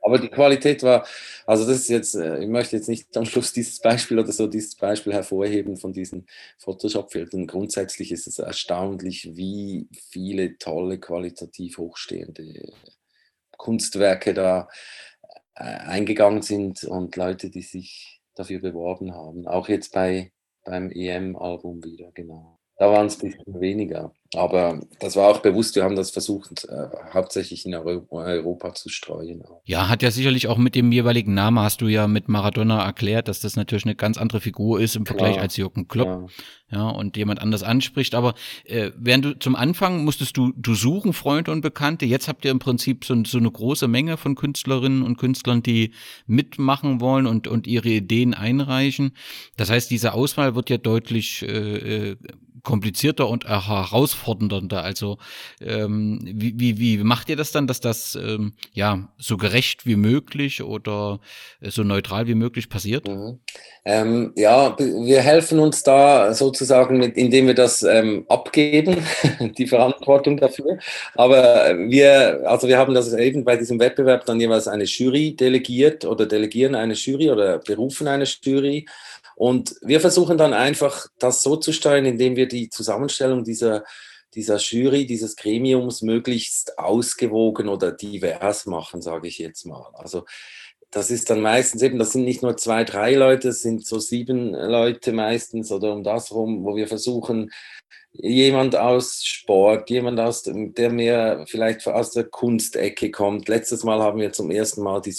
Aber 0.00 0.18
die 0.18 0.28
Qualität 0.28 0.82
war, 0.82 1.06
also 1.46 1.66
das 1.66 1.78
ist 1.78 1.88
jetzt, 1.88 2.14
äh, 2.14 2.42
ich 2.42 2.48
möchte 2.48 2.76
jetzt 2.76 2.88
nicht 2.88 3.16
am 3.16 3.24
Schluss 3.24 3.52
dieses 3.52 3.80
Beispiel 3.80 4.18
oder 4.18 4.32
so 4.32 4.46
dieses 4.46 4.74
Beispiel 4.76 5.12
hervorheben 5.12 5.76
von 5.76 5.92
diesen 5.92 6.26
Photoshop-Filtern. 6.58 7.46
Grundsätzlich 7.46 8.12
ist 8.12 8.26
es 8.26 8.38
erstaunlich, 8.38 9.36
wie 9.36 9.88
viele 10.10 10.58
tolle, 10.58 10.98
qualitativ 10.98 11.78
hochstehende 11.78 12.72
Kunstwerke 13.56 14.34
da 14.34 14.68
äh, 15.54 15.64
eingegangen 15.64 16.42
sind 16.42 16.84
und 16.84 17.16
Leute, 17.16 17.50
die 17.50 17.62
sich 17.62 18.20
dafür 18.34 18.60
beworben 18.60 19.14
haben. 19.14 19.46
Auch 19.46 19.68
jetzt 19.68 19.92
bei 19.92 20.32
beim 20.64 20.90
EM-Album 20.90 21.84
wieder, 21.84 22.10
genau. 22.12 22.58
Da 22.76 22.90
waren 22.90 23.06
es 23.06 23.22
ein 23.22 23.30
bisschen 23.30 23.60
weniger. 23.60 24.12
Aber 24.36 24.80
das 25.00 25.16
war 25.16 25.28
auch 25.28 25.38
bewusst, 25.38 25.76
wir 25.76 25.84
haben 25.84 25.96
das 25.96 26.10
versucht, 26.10 26.64
äh, 26.64 26.88
hauptsächlich 27.12 27.66
in 27.66 27.74
Europa, 27.74 28.16
Europa 28.16 28.74
zu 28.74 28.88
streuen. 28.88 29.42
Ja, 29.64 29.88
hat 29.88 30.02
ja 30.02 30.10
sicherlich 30.10 30.48
auch 30.48 30.58
mit 30.58 30.74
dem 30.74 30.92
jeweiligen 30.92 31.34
Namen, 31.34 31.58
hast 31.58 31.80
du 31.80 31.88
ja 31.88 32.06
mit 32.06 32.28
Maradona 32.28 32.84
erklärt, 32.84 33.28
dass 33.28 33.40
das 33.40 33.56
natürlich 33.56 33.84
eine 33.84 33.94
ganz 33.94 34.18
andere 34.18 34.40
Figur 34.40 34.80
ist 34.80 34.96
im 34.96 35.06
Vergleich 35.06 35.32
Klar. 35.32 35.42
als 35.42 35.56
Jürgen 35.56 35.88
Klopp. 35.88 36.30
Ja. 36.70 36.78
ja. 36.78 36.88
und 36.88 37.16
jemand 37.16 37.40
anders 37.40 37.62
anspricht. 37.62 38.14
Aber 38.14 38.34
äh, 38.64 38.90
während 38.96 39.24
du 39.24 39.38
zum 39.38 39.56
Anfang 39.56 40.04
musstest 40.04 40.36
du, 40.36 40.52
du 40.56 40.74
suchen, 40.74 41.12
Freunde 41.12 41.50
und 41.50 41.60
Bekannte. 41.60 42.06
Jetzt 42.06 42.28
habt 42.28 42.44
ihr 42.44 42.50
im 42.50 42.58
Prinzip 42.58 43.04
so, 43.04 43.22
so 43.24 43.38
eine 43.38 43.50
große 43.50 43.88
Menge 43.88 44.16
von 44.16 44.34
Künstlerinnen 44.34 45.02
und 45.02 45.16
Künstlern, 45.16 45.62
die 45.62 45.92
mitmachen 46.26 47.00
wollen 47.00 47.26
und, 47.26 47.48
und 47.48 47.66
ihre 47.66 47.88
Ideen 47.88 48.34
einreichen. 48.34 49.12
Das 49.56 49.70
heißt, 49.70 49.90
diese 49.90 50.14
Auswahl 50.14 50.54
wird 50.54 50.70
ja 50.70 50.78
deutlich 50.78 51.42
äh, 51.42 52.10
äh 52.10 52.16
komplizierter 52.64 53.28
und 53.28 53.44
herausfordernder. 53.44 54.23
Also 54.26 55.18
ähm, 55.60 56.20
wie, 56.24 56.58
wie, 56.58 56.78
wie 56.78 56.96
macht 56.98 57.28
ihr 57.28 57.36
das 57.36 57.52
dann, 57.52 57.66
dass 57.66 57.80
das 57.80 58.14
ähm, 58.14 58.54
ja 58.72 59.08
so 59.18 59.36
gerecht 59.36 59.86
wie 59.86 59.96
möglich 59.96 60.62
oder 60.62 61.20
äh, 61.60 61.70
so 61.70 61.82
neutral 61.82 62.26
wie 62.26 62.34
möglich 62.34 62.68
passiert? 62.68 63.08
Mhm. 63.08 63.40
Ähm, 63.86 64.32
ja, 64.36 64.76
wir 64.78 65.20
helfen 65.20 65.58
uns 65.58 65.82
da 65.82 66.32
sozusagen, 66.32 66.98
mit, 66.98 67.16
indem 67.16 67.48
wir 67.48 67.54
das 67.54 67.82
ähm, 67.82 68.24
abgeben, 68.28 68.96
die 69.58 69.66
Verantwortung 69.66 70.38
dafür. 70.38 70.78
Aber 71.14 71.76
wir, 71.76 72.42
also 72.46 72.66
wir 72.66 72.78
haben 72.78 72.94
das 72.94 73.12
eben 73.12 73.44
bei 73.44 73.56
diesem 73.56 73.78
Wettbewerb 73.78 74.24
dann 74.24 74.40
jeweils 74.40 74.68
eine 74.68 74.84
Jury 74.84 75.36
delegiert 75.36 76.04
oder 76.04 76.26
delegieren 76.26 76.74
eine 76.74 76.94
Jury 76.94 77.30
oder 77.30 77.58
berufen 77.58 78.08
eine 78.08 78.24
Jury. 78.24 78.86
Und 79.36 79.74
wir 79.82 80.00
versuchen 80.00 80.38
dann 80.38 80.54
einfach, 80.54 81.06
das 81.18 81.42
so 81.42 81.56
zu 81.56 81.72
steuern, 81.72 82.04
indem 82.04 82.36
wir 82.36 82.48
die 82.48 82.68
Zusammenstellung 82.68 83.44
dieser, 83.44 83.84
dieser 84.34 84.58
Jury, 84.58 85.06
dieses 85.06 85.36
Gremiums 85.36 86.02
möglichst 86.02 86.78
ausgewogen 86.78 87.68
oder 87.68 87.92
divers 87.92 88.66
machen, 88.66 89.02
sage 89.02 89.28
ich 89.28 89.38
jetzt 89.38 89.64
mal. 89.66 89.90
Also 89.94 90.24
das 90.90 91.10
ist 91.10 91.28
dann 91.30 91.40
meistens 91.40 91.82
eben, 91.82 91.98
das 91.98 92.12
sind 92.12 92.24
nicht 92.24 92.42
nur 92.42 92.56
zwei, 92.56 92.84
drei 92.84 93.14
Leute, 93.14 93.48
es 93.48 93.62
sind 93.62 93.84
so 93.84 93.98
sieben 93.98 94.52
Leute 94.52 95.12
meistens 95.12 95.72
oder 95.72 95.92
um 95.92 96.04
das 96.04 96.32
rum, 96.32 96.64
wo 96.64 96.76
wir 96.76 96.86
versuchen, 96.86 97.50
jemand 98.12 98.76
aus 98.76 99.24
Sport, 99.24 99.90
jemand 99.90 100.20
aus, 100.20 100.44
der 100.44 100.90
mehr 100.90 101.44
vielleicht 101.48 101.86
aus 101.88 102.12
der 102.12 102.24
Kunstecke 102.24 103.10
kommt. 103.10 103.48
Letztes 103.48 103.82
Mal 103.82 104.00
haben 104.00 104.20
wir 104.20 104.32
zum 104.32 104.52
ersten 104.52 104.82
Mal 104.82 105.00
die, 105.00 105.12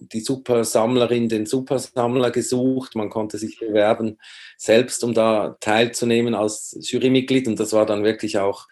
die 0.00 0.20
Supersammlerin, 0.20 1.28
den 1.28 1.46
Supersammler 1.46 2.30
gesucht. 2.30 2.94
Man 2.94 3.10
konnte 3.10 3.38
sich 3.38 3.58
bewerben, 3.58 4.18
selbst 4.56 5.04
um 5.04 5.14
da 5.14 5.56
teilzunehmen 5.60 6.34
als 6.34 6.76
Jurymitglied. 6.80 7.48
Und 7.48 7.60
das 7.60 7.72
war 7.72 7.86
dann 7.86 8.04
wirklich 8.04 8.38
auch, 8.38 8.68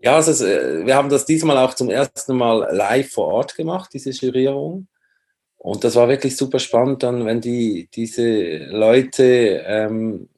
ja, 0.00 0.16
also 0.16 0.44
wir 0.44 0.94
haben 0.94 1.08
das 1.08 1.26
diesmal 1.26 1.58
auch 1.58 1.74
zum 1.74 1.90
ersten 1.90 2.36
Mal 2.36 2.74
live 2.74 3.10
vor 3.10 3.28
Ort 3.28 3.56
gemacht, 3.56 3.90
diese 3.94 4.10
Jurierung. 4.10 4.88
Und 5.56 5.82
das 5.82 5.96
war 5.96 6.08
wirklich 6.08 6.36
super 6.36 6.58
spannend, 6.58 7.02
dann, 7.02 7.24
wenn 7.24 7.40
die, 7.40 7.88
diese 7.94 8.58
Leute 8.66 9.64
ähm, 9.66 10.28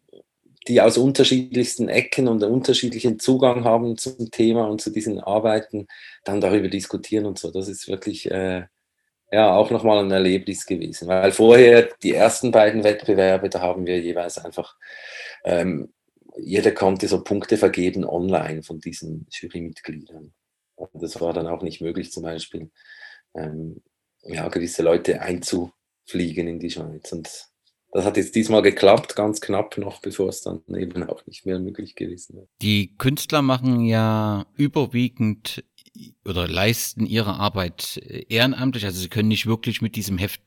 die 0.68 0.80
aus 0.80 0.98
unterschiedlichsten 0.98 1.88
Ecken 1.88 2.28
und 2.28 2.42
unterschiedlichen 2.42 3.18
Zugang 3.18 3.64
haben 3.64 3.96
zum 3.96 4.30
Thema 4.30 4.66
und 4.66 4.80
zu 4.80 4.90
diesen 4.90 5.20
Arbeiten, 5.20 5.86
dann 6.24 6.40
darüber 6.40 6.68
diskutieren 6.68 7.26
und 7.26 7.38
so. 7.38 7.50
Das 7.50 7.68
ist 7.68 7.88
wirklich 7.88 8.30
äh, 8.30 8.64
ja 9.30 9.54
auch 9.54 9.70
nochmal 9.70 10.04
ein 10.04 10.10
Erlebnis 10.10 10.66
gewesen. 10.66 11.08
Weil 11.08 11.32
vorher 11.32 11.88
die 12.02 12.14
ersten 12.14 12.50
beiden 12.50 12.84
Wettbewerbe, 12.84 13.48
da 13.48 13.60
haben 13.60 13.86
wir 13.86 14.00
jeweils 14.00 14.38
einfach, 14.38 14.76
ähm, 15.44 15.92
jeder 16.38 16.72
konnte 16.72 17.08
so 17.08 17.24
Punkte 17.24 17.56
vergeben 17.56 18.04
online 18.04 18.62
von 18.62 18.78
diesen 18.78 19.26
Jurymitgliedern. 19.30 20.32
Und 20.74 21.02
das 21.02 21.20
war 21.20 21.32
dann 21.32 21.46
auch 21.46 21.62
nicht 21.62 21.80
möglich, 21.80 22.12
zum 22.12 22.22
Beispiel 22.22 22.70
ähm, 23.34 23.82
ja, 24.22 24.48
gewisse 24.48 24.82
Leute 24.82 25.22
einzufliegen 25.22 26.46
in 26.46 26.58
die 26.58 26.70
Schweiz. 26.70 27.12
Und 27.12 27.48
das 27.92 28.04
hat 28.04 28.18
jetzt 28.18 28.34
diesmal 28.34 28.60
geklappt, 28.60 29.16
ganz 29.16 29.40
knapp 29.40 29.78
noch, 29.78 30.00
bevor 30.02 30.28
es 30.28 30.42
dann 30.42 30.62
eben 30.68 31.02
auch 31.04 31.24
nicht 31.26 31.46
mehr 31.46 31.58
möglich 31.58 31.94
gewesen 31.94 32.36
wäre. 32.36 32.48
Die 32.60 32.94
Künstler 32.98 33.40
machen 33.40 33.80
ja 33.80 34.44
überwiegend 34.56 35.64
oder 36.24 36.48
leisten 36.48 37.06
ihre 37.06 37.34
Arbeit 37.34 37.98
äh, 37.98 38.24
ehrenamtlich, 38.28 38.84
also 38.84 39.00
sie 39.00 39.08
können 39.08 39.28
nicht 39.28 39.46
wirklich 39.46 39.82
mit 39.82 39.96
diesem 39.96 40.18
Heft 40.18 40.40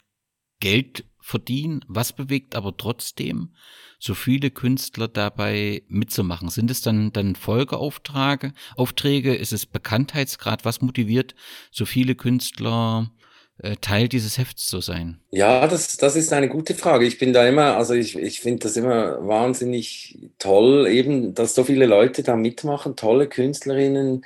Geld 0.59 1.05
verdienen. 1.21 1.85
Was 1.87 2.13
bewegt 2.13 2.55
aber 2.55 2.75
trotzdem 2.75 3.53
so 3.99 4.13
viele 4.13 4.51
Künstler 4.51 5.07
dabei 5.07 5.83
mitzumachen? 5.87 6.49
Sind 6.49 6.71
es 6.71 6.81
dann, 6.81 7.11
dann 7.11 7.35
Folgeaufträge? 7.35 8.53
Aufträge? 8.75 9.35
Ist 9.35 9.53
es 9.53 9.65
Bekanntheitsgrad? 9.65 10.65
Was 10.65 10.81
motiviert 10.81 11.35
so 11.71 11.85
viele 11.85 12.15
Künstler 12.15 13.11
äh, 13.59 13.75
Teil 13.77 14.07
dieses 14.07 14.37
Hefts 14.37 14.65
zu 14.65 14.81
sein? 14.81 15.19
Ja, 15.31 15.67
das, 15.67 15.97
das 15.97 16.15
ist 16.15 16.31
eine 16.33 16.49
gute 16.49 16.75
Frage. 16.75 17.05
Ich 17.05 17.19
bin 17.19 17.33
da 17.33 17.47
immer, 17.47 17.75
also 17.75 17.93
ich, 17.93 18.17
ich 18.17 18.39
finde 18.39 18.63
das 18.63 18.77
immer 18.77 19.25
wahnsinnig 19.27 20.31
toll, 20.39 20.87
eben, 20.87 21.33
dass 21.33 21.55
so 21.55 21.63
viele 21.63 21.85
Leute 21.85 22.23
da 22.23 22.35
mitmachen, 22.35 22.95
tolle 22.95 23.27
Künstlerinnen, 23.27 24.25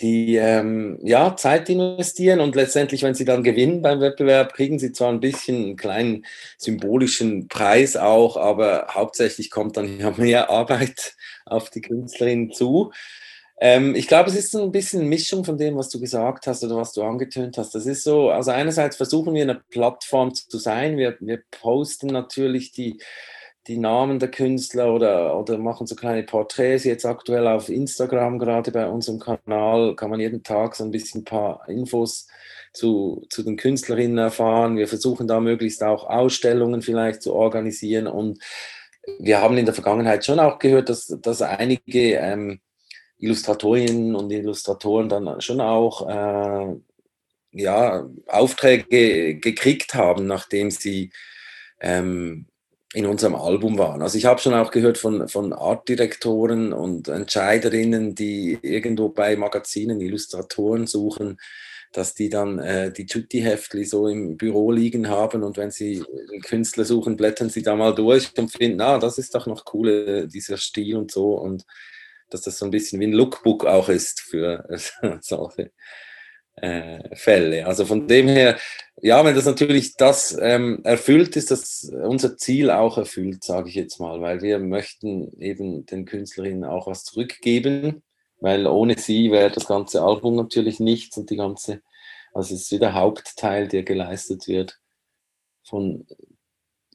die 0.00 0.36
ähm, 0.36 0.98
ja, 1.02 1.36
Zeit 1.36 1.68
investieren 1.68 2.40
und 2.40 2.54
letztendlich, 2.54 3.02
wenn 3.02 3.14
sie 3.14 3.26
dann 3.26 3.42
gewinnen 3.42 3.82
beim 3.82 4.00
Wettbewerb, 4.00 4.54
kriegen 4.54 4.78
sie 4.78 4.92
zwar 4.92 5.10
ein 5.10 5.20
bisschen 5.20 5.64
einen 5.64 5.76
kleinen 5.76 6.24
symbolischen 6.56 7.48
Preis 7.48 7.96
auch, 7.96 8.36
aber 8.36 8.88
hauptsächlich 8.90 9.50
kommt 9.50 9.76
dann 9.76 10.00
ja 10.00 10.10
mehr 10.16 10.50
Arbeit 10.50 11.14
auf 11.44 11.68
die 11.68 11.82
Künstlerinnen 11.82 12.52
zu. 12.52 12.92
Ähm, 13.60 13.94
ich 13.94 14.08
glaube, 14.08 14.30
es 14.30 14.34
ist 14.34 14.50
so 14.50 14.62
ein 14.62 14.72
bisschen 14.72 15.00
eine 15.00 15.08
Mischung 15.08 15.44
von 15.44 15.58
dem, 15.58 15.76
was 15.76 15.90
du 15.90 16.00
gesagt 16.00 16.46
hast 16.46 16.64
oder 16.64 16.76
was 16.76 16.92
du 16.92 17.02
angetönt 17.02 17.58
hast. 17.58 17.74
Das 17.74 17.86
ist 17.86 18.02
so, 18.02 18.30
also 18.30 18.50
einerseits 18.50 18.96
versuchen 18.96 19.34
wir 19.34 19.42
eine 19.42 19.62
Plattform 19.70 20.34
zu 20.34 20.58
sein. 20.58 20.96
Wir, 20.96 21.16
wir 21.20 21.42
posten 21.50 22.08
natürlich 22.08 22.72
die, 22.72 22.98
die 23.68 23.78
Namen 23.78 24.18
der 24.18 24.30
Künstler 24.30 24.92
oder, 24.92 25.38
oder 25.38 25.58
machen 25.58 25.86
so 25.86 25.94
kleine 25.94 26.24
Porträts. 26.24 26.84
Jetzt 26.84 27.06
aktuell 27.06 27.46
auf 27.46 27.68
Instagram, 27.68 28.38
gerade 28.38 28.72
bei 28.72 28.86
unserem 28.86 29.20
Kanal, 29.20 29.94
kann 29.94 30.10
man 30.10 30.20
jeden 30.20 30.42
Tag 30.42 30.74
so 30.74 30.84
ein 30.84 30.90
bisschen 30.90 31.20
ein 31.20 31.24
paar 31.24 31.68
Infos 31.68 32.26
zu, 32.72 33.24
zu 33.30 33.42
den 33.42 33.56
Künstlerinnen 33.56 34.18
erfahren. 34.18 34.76
Wir 34.76 34.88
versuchen 34.88 35.28
da 35.28 35.40
möglichst 35.40 35.82
auch 35.82 36.08
Ausstellungen 36.08 36.82
vielleicht 36.82 37.22
zu 37.22 37.34
organisieren. 37.34 38.08
Und 38.08 38.40
wir 39.18 39.40
haben 39.40 39.58
in 39.58 39.64
der 39.66 39.74
Vergangenheit 39.74 40.24
schon 40.24 40.40
auch 40.40 40.58
gehört, 40.58 40.88
dass, 40.88 41.06
dass 41.06 41.42
einige 41.42 42.14
ähm, 42.14 42.60
Illustratorinnen 43.18 44.16
und 44.16 44.32
Illustratoren 44.32 45.08
dann 45.08 45.40
schon 45.40 45.60
auch 45.60 46.08
äh, 46.08 46.76
ja, 47.52 48.08
Aufträge 48.26 49.36
gekriegt 49.36 49.94
haben, 49.94 50.26
nachdem 50.26 50.70
sie 50.70 51.12
ähm, 51.80 52.46
in 52.94 53.06
unserem 53.06 53.34
Album 53.34 53.78
waren. 53.78 54.02
Also 54.02 54.18
ich 54.18 54.26
habe 54.26 54.40
schon 54.40 54.54
auch 54.54 54.70
gehört 54.70 54.98
von, 54.98 55.28
von 55.28 55.52
Artdirektoren 55.52 56.72
und 56.72 57.08
Entscheiderinnen, 57.08 58.14
die 58.14 58.58
irgendwo 58.62 59.08
bei 59.08 59.36
Magazinen 59.36 60.00
Illustratoren 60.00 60.86
suchen, 60.86 61.38
dass 61.92 62.14
die 62.14 62.28
dann 62.28 62.58
äh, 62.58 62.92
die 62.92 63.06
Tutti-Heftli 63.06 63.84
so 63.84 64.08
im 64.08 64.36
Büro 64.36 64.72
liegen 64.72 65.08
haben 65.08 65.42
und 65.42 65.56
wenn 65.56 65.70
sie 65.70 66.02
Künstler 66.44 66.84
suchen, 66.84 67.16
blättern 67.16 67.50
sie 67.50 67.62
da 67.62 67.76
mal 67.76 67.94
durch 67.94 68.30
und 68.36 68.50
finden, 68.50 68.80
ah, 68.80 68.98
das 68.98 69.18
ist 69.18 69.34
doch 69.34 69.46
noch 69.46 69.64
cool, 69.72 70.28
dieser 70.32 70.56
Stil 70.56 70.96
und 70.96 71.10
so 71.10 71.34
und 71.34 71.64
dass 72.30 72.42
das 72.42 72.58
so 72.58 72.64
ein 72.64 72.70
bisschen 72.70 73.00
wie 73.00 73.06
ein 73.06 73.12
Lookbook 73.12 73.66
auch 73.66 73.88
ist 73.88 74.20
für 74.20 74.66
solche 75.20 75.70
äh, 76.62 77.14
Fälle. 77.16 77.66
Also 77.66 77.84
von 77.84 78.06
dem 78.06 78.28
her, 78.28 78.56
ja, 79.00 79.24
wenn 79.24 79.34
das 79.34 79.44
natürlich 79.46 79.96
das 79.96 80.36
ähm, 80.40 80.80
erfüllt, 80.84 81.36
ist 81.36 81.50
das 81.50 81.92
unser 82.04 82.36
Ziel 82.36 82.70
auch 82.70 82.96
erfüllt, 82.98 83.42
sage 83.44 83.68
ich 83.68 83.74
jetzt 83.74 83.98
mal, 83.98 84.20
weil 84.20 84.42
wir 84.42 84.60
möchten 84.60 85.32
eben 85.40 85.84
den 85.86 86.04
Künstlerinnen 86.04 86.64
auch 86.64 86.86
was 86.86 87.02
zurückgeben, 87.04 88.02
weil 88.40 88.66
ohne 88.66 88.96
sie 88.96 89.32
wäre 89.32 89.50
das 89.50 89.66
ganze 89.66 90.02
Album 90.02 90.36
natürlich 90.36 90.78
nichts 90.78 91.16
und 91.16 91.30
die 91.30 91.36
ganze, 91.36 91.82
also 92.32 92.54
es 92.54 92.62
ist 92.62 92.72
wieder 92.72 92.94
Hauptteil, 92.94 93.66
der 93.66 93.82
geleistet 93.82 94.46
wird 94.46 94.78
von 95.64 96.06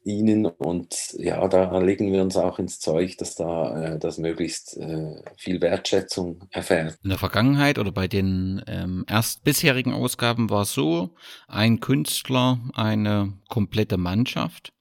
ihnen 0.08 0.46
und 0.46 1.14
ja, 1.18 1.46
da 1.48 1.78
legen 1.80 2.12
wir 2.14 2.22
uns 2.22 2.38
auch 2.38 2.60
ins 2.60 2.80
Zeug, 2.80 3.18
dass 3.18 3.36
da 3.36 3.96
äh, 3.96 4.00
das 4.00 4.18
möglichst 4.18 4.78
äh, 4.78 5.22
viel 5.36 5.62
Wertschätzung 5.62 6.46
erfährt. 6.50 6.98
In 7.04 7.10
der 7.10 7.20
Vergangenheit 7.20 7.78
oder 7.78 7.92
bei 7.92 8.08
den 8.08 8.64
ähm, 8.68 9.06
erst 9.10 9.44
bisherigen 9.44 9.94
Ausgaben 9.94 10.50
war 10.50 10.62
es 10.62 10.74
so, 10.74 11.14
ein 11.48 11.82
Künstler, 11.82 12.60
eine 12.74 13.34
komplette 13.50 13.98
Mannschaft. 13.98 14.72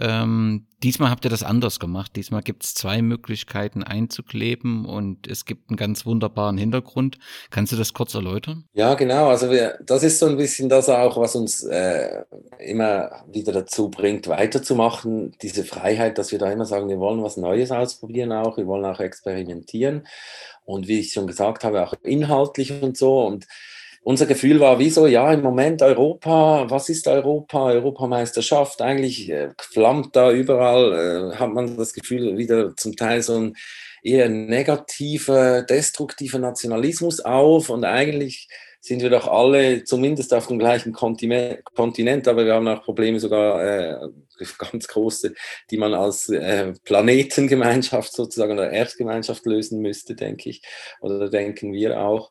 Ähm, 0.00 0.66
diesmal 0.82 1.10
habt 1.10 1.24
ihr 1.24 1.30
das 1.30 1.42
anders 1.42 1.78
gemacht. 1.78 2.12
Diesmal 2.16 2.42
gibt 2.42 2.64
es 2.64 2.74
zwei 2.74 3.02
Möglichkeiten 3.02 3.82
einzukleben 3.82 4.84
und 4.84 5.26
es 5.26 5.44
gibt 5.44 5.70
einen 5.70 5.76
ganz 5.76 6.06
wunderbaren 6.06 6.58
Hintergrund. 6.58 7.18
Kannst 7.50 7.72
du 7.72 7.76
das 7.76 7.92
kurz 7.92 8.14
erläutern? 8.14 8.64
Ja, 8.72 8.94
genau. 8.94 9.28
Also 9.28 9.50
wir, 9.50 9.78
das 9.84 10.02
ist 10.02 10.18
so 10.18 10.26
ein 10.26 10.36
bisschen 10.36 10.68
das 10.68 10.88
auch, 10.88 11.16
was 11.16 11.36
uns 11.36 11.62
äh, 11.64 12.24
immer 12.58 13.24
wieder 13.30 13.52
dazu 13.52 13.90
bringt, 13.90 14.28
weiterzumachen. 14.28 15.34
Diese 15.42 15.64
Freiheit, 15.64 16.18
dass 16.18 16.32
wir 16.32 16.38
da 16.38 16.50
immer 16.50 16.66
sagen, 16.66 16.88
wir 16.88 16.98
wollen 16.98 17.22
was 17.22 17.36
Neues 17.36 17.70
ausprobieren 17.70 18.32
auch, 18.32 18.56
wir 18.56 18.66
wollen 18.66 18.84
auch 18.84 19.00
experimentieren. 19.00 20.06
Und 20.64 20.88
wie 20.88 21.00
ich 21.00 21.12
schon 21.12 21.26
gesagt 21.26 21.64
habe, 21.64 21.82
auch 21.82 21.94
inhaltlich 22.02 22.82
und 22.82 22.96
so. 22.96 23.24
Und 23.26 23.46
unser 24.04 24.26
Gefühl 24.26 24.60
war 24.60 24.78
wie 24.78 24.90
so, 24.90 25.06
ja, 25.06 25.32
im 25.32 25.40
Moment 25.40 25.82
Europa, 25.82 26.66
was 26.68 26.90
ist 26.90 27.08
Europa, 27.08 27.70
Europameisterschaft, 27.70 28.82
eigentlich 28.82 29.30
äh, 29.30 29.50
flammt 29.58 30.14
da 30.14 30.30
überall, 30.30 31.32
äh, 31.32 31.36
hat 31.36 31.50
man 31.50 31.76
das 31.76 31.94
Gefühl 31.94 32.36
wieder 32.36 32.76
zum 32.76 32.96
Teil 32.96 33.22
so 33.22 33.38
ein 33.38 33.54
eher 34.02 34.28
negativer, 34.28 35.62
destruktiver 35.62 36.38
Nationalismus 36.38 37.20
auf 37.20 37.70
und 37.70 37.84
eigentlich 37.84 38.48
sind 38.84 39.00
wir 39.00 39.08
doch 39.08 39.26
alle 39.26 39.84
zumindest 39.84 40.34
auf 40.34 40.48
dem 40.48 40.58
gleichen 40.58 40.92
Kontinent, 40.92 42.28
aber 42.28 42.44
wir 42.44 42.52
haben 42.52 42.68
auch 42.68 42.82
Probleme 42.82 43.18
sogar 43.18 43.64
äh, 43.64 44.08
ganz 44.58 44.86
große, 44.86 45.32
die 45.70 45.78
man 45.78 45.94
als 45.94 46.28
äh, 46.28 46.74
Planetengemeinschaft 46.84 48.12
sozusagen 48.12 48.52
oder 48.52 48.70
Erdgemeinschaft 48.70 49.46
lösen 49.46 49.80
müsste, 49.80 50.14
denke 50.14 50.50
ich, 50.50 50.60
oder 51.00 51.30
denken 51.30 51.72
wir 51.72 51.98
auch. 51.98 52.30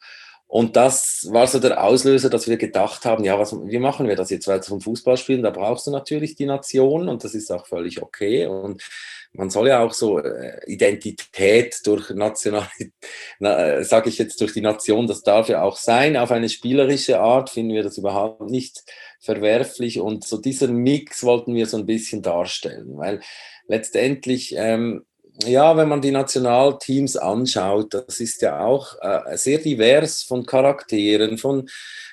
Und 0.53 0.75
das 0.75 1.27
war 1.31 1.47
so 1.47 1.57
der 1.57 1.83
Auslöser, 1.83 2.29
dass 2.29 2.47
wir 2.47 2.57
gedacht 2.57 3.05
haben, 3.05 3.23
ja, 3.23 3.39
was, 3.39 3.53
wie 3.53 3.79
machen 3.79 4.07
wir 4.07 4.15
das 4.15 4.29
jetzt? 4.29 4.47
Weil 4.47 4.61
zum 4.61 4.81
Fußballspielen, 4.81 5.41
da 5.41 5.49
brauchst 5.49 5.87
du 5.87 5.91
natürlich 5.91 6.35
die 6.35 6.45
Nation 6.45 7.09
und 7.09 7.23
das 7.23 7.33
ist 7.33 7.51
auch 7.51 7.65
völlig 7.65 8.03
okay. 8.03 8.45
Und 8.45 8.83
man 9.31 9.49
soll 9.49 9.69
ja 9.69 9.83
auch 9.83 9.93
so 9.93 10.19
äh, 10.19 10.59
Identität 10.67 11.77
durch 11.85 12.11
Nationalität, 12.11 12.93
äh, 13.39 13.83
sage 13.83 14.09
ich 14.09 14.19
jetzt 14.19 14.39
durch 14.41 14.53
die 14.53 14.61
Nation, 14.61 15.07
das 15.07 15.23
darf 15.23 15.49
ja 15.49 15.63
auch 15.63 15.75
sein. 15.75 16.17
Auf 16.17 16.29
eine 16.29 16.49
spielerische 16.49 17.19
Art 17.19 17.49
finden 17.49 17.73
wir 17.73 17.81
das 17.81 17.97
überhaupt 17.97 18.51
nicht 18.51 18.83
verwerflich. 19.21 20.01
Und 20.01 20.23
so 20.23 20.37
dieser 20.37 20.67
Mix 20.67 21.23
wollten 21.23 21.55
wir 21.55 21.65
so 21.65 21.77
ein 21.77 21.87
bisschen 21.87 22.21
darstellen, 22.21 22.95
weil 22.95 23.21
letztendlich 23.67 24.53
ähm, 24.55 25.03
ja, 25.45 25.75
wenn 25.75 25.89
man 25.89 26.01
die 26.01 26.11
Nationalteams 26.11 27.17
anschaut, 27.17 27.93
das 27.93 28.19
ist 28.19 28.41
ja 28.41 28.59
auch 28.59 28.95
äh, 29.01 29.35
sehr 29.35 29.57
divers 29.57 30.23
von 30.23 30.45
Charakteren, 30.45 31.37
von, 31.37 31.69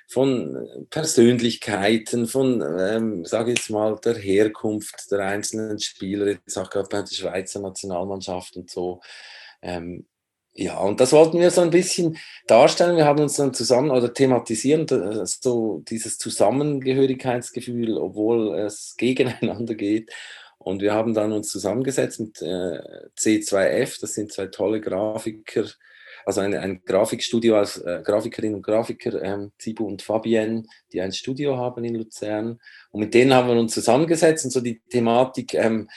von 0.09 0.87
Persönlichkeiten, 0.88 2.26
von, 2.26 2.62
ähm, 2.78 3.24
sage 3.24 3.52
ich 3.52 3.59
jetzt 3.59 3.70
mal, 3.70 3.98
der 4.02 4.16
Herkunft 4.16 5.11
der 5.11 5.20
einzelnen 5.20 5.78
Spieler, 5.78 6.28
jetzt 6.28 6.56
auch 6.56 6.70
gerade 6.70 6.88
bei 6.88 7.02
der 7.02 7.14
Schweizer 7.14 7.61
Nationalmannschaft 7.61 8.56
und 8.56 8.70
so. 8.70 9.00
Ähm, 9.62 10.06
ja, 10.52 10.78
und 10.78 11.00
das 11.00 11.12
wollten 11.12 11.38
wir 11.38 11.50
so 11.50 11.61
ein 11.61 11.70
bisschen 11.70 12.18
darstellen. 12.46 12.96
Wir 12.96 13.04
haben 13.04 13.22
uns 13.22 13.37
dann 13.37 13.54
zusammen 13.54 13.90
oder 13.90 14.12
thematisieren, 14.12 14.87
äh, 14.88 15.24
so 15.26 15.83
dieses 15.88 16.18
Zusammengehörigkeitsgefühl, 16.18 17.96
obwohl 17.98 18.54
es 18.59 18.94
gegeneinander 18.98 19.74
geht. 19.74 20.11
Und 20.62 20.83
wir 20.83 20.92
haben 20.92 21.14
dann 21.14 21.33
uns 21.33 21.49
zusammengesetzt 21.49 22.20
mit 22.20 22.42
äh, 22.42 22.81
C2F, 23.18 23.99
das 23.99 24.12
sind 24.12 24.31
zwei 24.31 24.46
tolle 24.46 24.83
Grafiker, 24.83 25.64
also 26.27 26.42
ein, 26.42 26.55
ein 26.55 26.83
Grafikstudio 26.85 27.57
als 27.57 27.79
äh, 27.79 28.03
Grafikerinnen 28.05 28.57
und 28.57 28.62
Grafiker, 28.62 29.23
ähm, 29.23 29.53
Zibu 29.59 29.87
und 29.87 30.03
Fabienne, 30.03 30.64
die 30.92 31.01
ein 31.01 31.12
Studio 31.12 31.57
haben 31.57 31.83
in 31.85 31.94
Luzern. 31.94 32.61
Und 32.90 33.01
mit 33.01 33.14
denen 33.14 33.33
haben 33.33 33.49
wir 33.49 33.59
uns 33.59 33.73
zusammengesetzt 33.73 34.44
und 34.44 34.51
so 34.51 34.61
die 34.61 34.83
Thematik 34.90 35.55
ähm, 35.55 35.88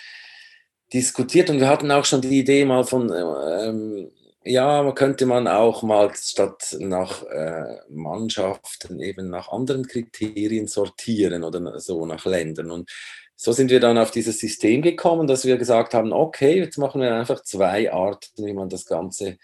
diskutiert. 0.93 1.49
Und 1.49 1.59
wir 1.59 1.67
hatten 1.67 1.91
auch 1.91 2.05
schon 2.05 2.21
die 2.21 2.39
Idee 2.39 2.63
mal 2.63 2.85
von, 2.85 3.11
ähm, 3.11 4.11
ja, 4.45 4.89
könnte 4.93 5.25
man 5.25 5.49
auch 5.49 5.83
mal 5.83 6.09
statt 6.15 6.77
nach 6.79 7.23
äh, 7.23 7.79
Mannschaften 7.89 9.01
eben 9.01 9.29
nach 9.29 9.49
anderen 9.49 9.87
Kriterien 9.87 10.67
sortieren 10.67 11.43
oder 11.43 11.81
so 11.81 12.05
nach 12.05 12.25
Ländern. 12.25 12.71
Und 12.71 12.89
so 13.35 13.51
sind 13.51 13.71
wir 13.71 13.79
dann 13.79 13.97
auf 13.97 14.11
dieses 14.11 14.39
System 14.39 14.81
gekommen, 14.81 15.27
dass 15.27 15.45
wir 15.45 15.57
gesagt 15.57 15.93
haben, 15.93 16.13
okay, 16.13 16.57
jetzt 16.57 16.77
machen 16.77 17.01
wir 17.01 17.15
einfach 17.15 17.41
zwei 17.43 17.91
Arten, 17.91 18.45
wie 18.45 18.53
man 18.53 18.69
das 18.69 18.85
ganze 18.85 19.37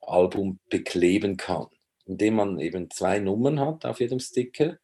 Album 0.00 0.58
bekleben 0.70 1.36
kann. 1.36 1.66
Indem 2.06 2.34
man 2.34 2.58
eben 2.58 2.90
zwei 2.90 3.18
Nummern 3.18 3.60
hat 3.60 3.84
auf 3.86 4.00
jedem 4.00 4.20
Sticker, 4.20 4.78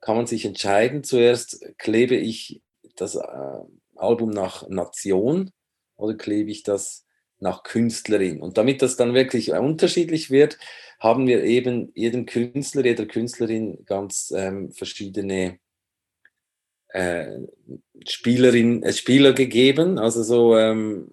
kann 0.00 0.16
man 0.16 0.26
sich 0.26 0.44
entscheiden, 0.44 1.02
zuerst 1.02 1.64
klebe 1.78 2.14
ich 2.14 2.62
das, 2.96 3.14
äh, 3.14 3.60
Album 3.96 4.30
nach 4.30 4.68
Nation 4.68 5.50
oder 5.96 6.14
klebe 6.14 6.50
ich 6.50 6.62
das 6.62 7.06
nach 7.38 7.62
Künstlerin? 7.62 8.40
Und 8.40 8.58
damit 8.58 8.82
das 8.82 8.96
dann 8.96 9.14
wirklich 9.14 9.52
unterschiedlich 9.52 10.30
wird, 10.30 10.58
haben 11.00 11.26
wir 11.26 11.42
eben 11.44 11.90
jedem 11.94 12.26
Künstler, 12.26 12.84
jeder 12.84 13.06
Künstlerin 13.06 13.84
ganz 13.84 14.32
ähm, 14.34 14.72
verschiedene 14.72 15.58
äh, 16.94 17.40
Spielerin, 18.08 18.82
äh, 18.82 18.92
Spieler 18.92 19.32
gegeben. 19.32 19.98
Also 19.98 20.22
so 20.22 20.56
ähm, 20.56 21.10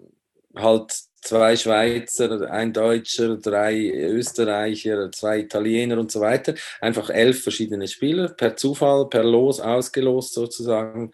halt 0.56 0.94
zwei 1.22 1.56
Schweizer, 1.56 2.50
ein 2.52 2.74
Deutscher, 2.74 3.38
drei 3.38 3.89
Österreicher, 3.89 5.12
zwei 5.12 5.39
Italiener 5.39 6.00
und 6.00 6.12
so 6.12 6.22
weiter. 6.22 6.54
Einfach 6.80 7.10
elf 7.10 7.44
verschiedene 7.44 7.88
Spieler, 7.88 8.30
per 8.30 8.56
Zufall, 8.56 9.10
per 9.10 9.24
Los 9.24 9.60
ausgelost 9.60 10.34
sozusagen. 10.34 11.12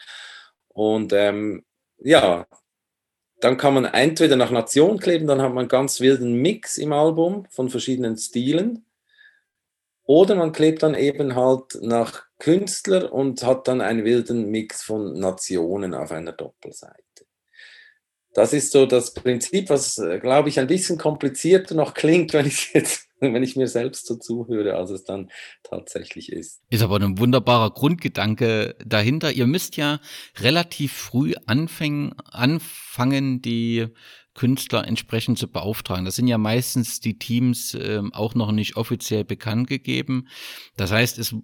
Und 0.70 1.14
ähm, 1.14 1.64
ja, 2.00 2.46
dann 3.40 3.58
kann 3.58 3.74
man 3.74 3.86
entweder 3.86 4.36
nach 4.36 4.52
Nation 4.52 5.00
kleben, 5.00 5.28
dann 5.28 5.42
hat 5.42 5.50
man 5.50 5.60
einen 5.60 5.70
ganz 5.70 6.00
wilden 6.00 6.42
Mix 6.42 6.78
im 6.78 6.92
Album 6.92 7.46
von 7.50 7.70
verschiedenen 7.70 8.18
Stilen. 8.18 8.87
Oder 10.08 10.36
man 10.36 10.54
klebt 10.54 10.84
dann 10.84 10.96
eben 10.96 11.36
halt 11.36 11.78
nach 11.82 12.24
Künstler 12.39 13.12
und 13.12 13.43
hat 13.43 13.67
dann 13.67 13.82
einen 13.82 14.06
wilden 14.06 14.50
Mix 14.50 14.82
von 14.82 15.20
Nationen 15.20 15.93
auf 15.93 16.12
einer 16.12 16.32
Doppelseite. 16.32 17.04
Das 18.34 18.54
ist 18.54 18.72
so 18.72 18.86
das 18.86 19.13
Prinzip, 19.13 19.70
was, 19.70 19.98
äh, 19.98 20.20
glaube 20.20 20.48
ich, 20.48 20.60
ein 20.60 20.67
bisschen 20.67 20.98
komplizierter 20.98 21.76
noch 21.76 21.93
klingt, 21.93 22.32
wenn 22.34 22.46
ich 22.46 22.72
jetzt, 22.74 23.10
wenn 23.20 23.43
ich 23.43 23.58
mir 23.58 23.67
selbst 23.67 24.06
so 24.06 24.15
zuhöre, 24.15 24.76
als 24.76 24.91
es 24.91 25.04
dann 25.04 25.30
tatsächlich 25.63 26.32
ist. 26.32 26.62
Ist 26.70 26.84
aber 26.84 27.02
ein 27.02 27.17
wunderbarer 27.17 27.72
Grundgedanke 27.72 28.76
dahinter. 28.86 29.34
Ihr 29.34 29.48
müsst 29.48 29.76
ja 29.76 30.00
relativ 30.39 30.93
früh 30.93 31.34
anfangen, 31.48 32.13
anfangen 32.32 33.41
die 33.41 33.88
Künstler 34.38 34.88
entsprechend 34.88 35.38
zu 35.38 35.50
beauftragen. 35.50 36.06
Das 36.06 36.15
sind 36.15 36.28
ja 36.28 36.38
meistens 36.38 37.02
die 37.02 37.19
Teams 37.19 37.73
äh, 37.73 38.02
auch 38.13 38.36
noch 38.36 38.54
nicht 38.54 38.78
offiziell 38.78 39.26
bekannt 39.26 39.67
gegeben. 39.67 40.30
Das 40.78 40.91
heißt, 40.91 41.19
es 41.19 41.36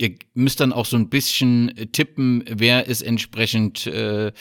ihr 0.00 0.14
müsst 0.34 0.60
dann 0.60 0.72
auch 0.72 0.86
so 0.86 0.96
ein 0.96 1.10
bisschen 1.10 1.76
äh, 1.76 1.86
tippen, 1.86 2.44
wer 2.48 2.86
ist 2.86 3.02
entsprechend 3.02 3.86
äh, 3.86 4.32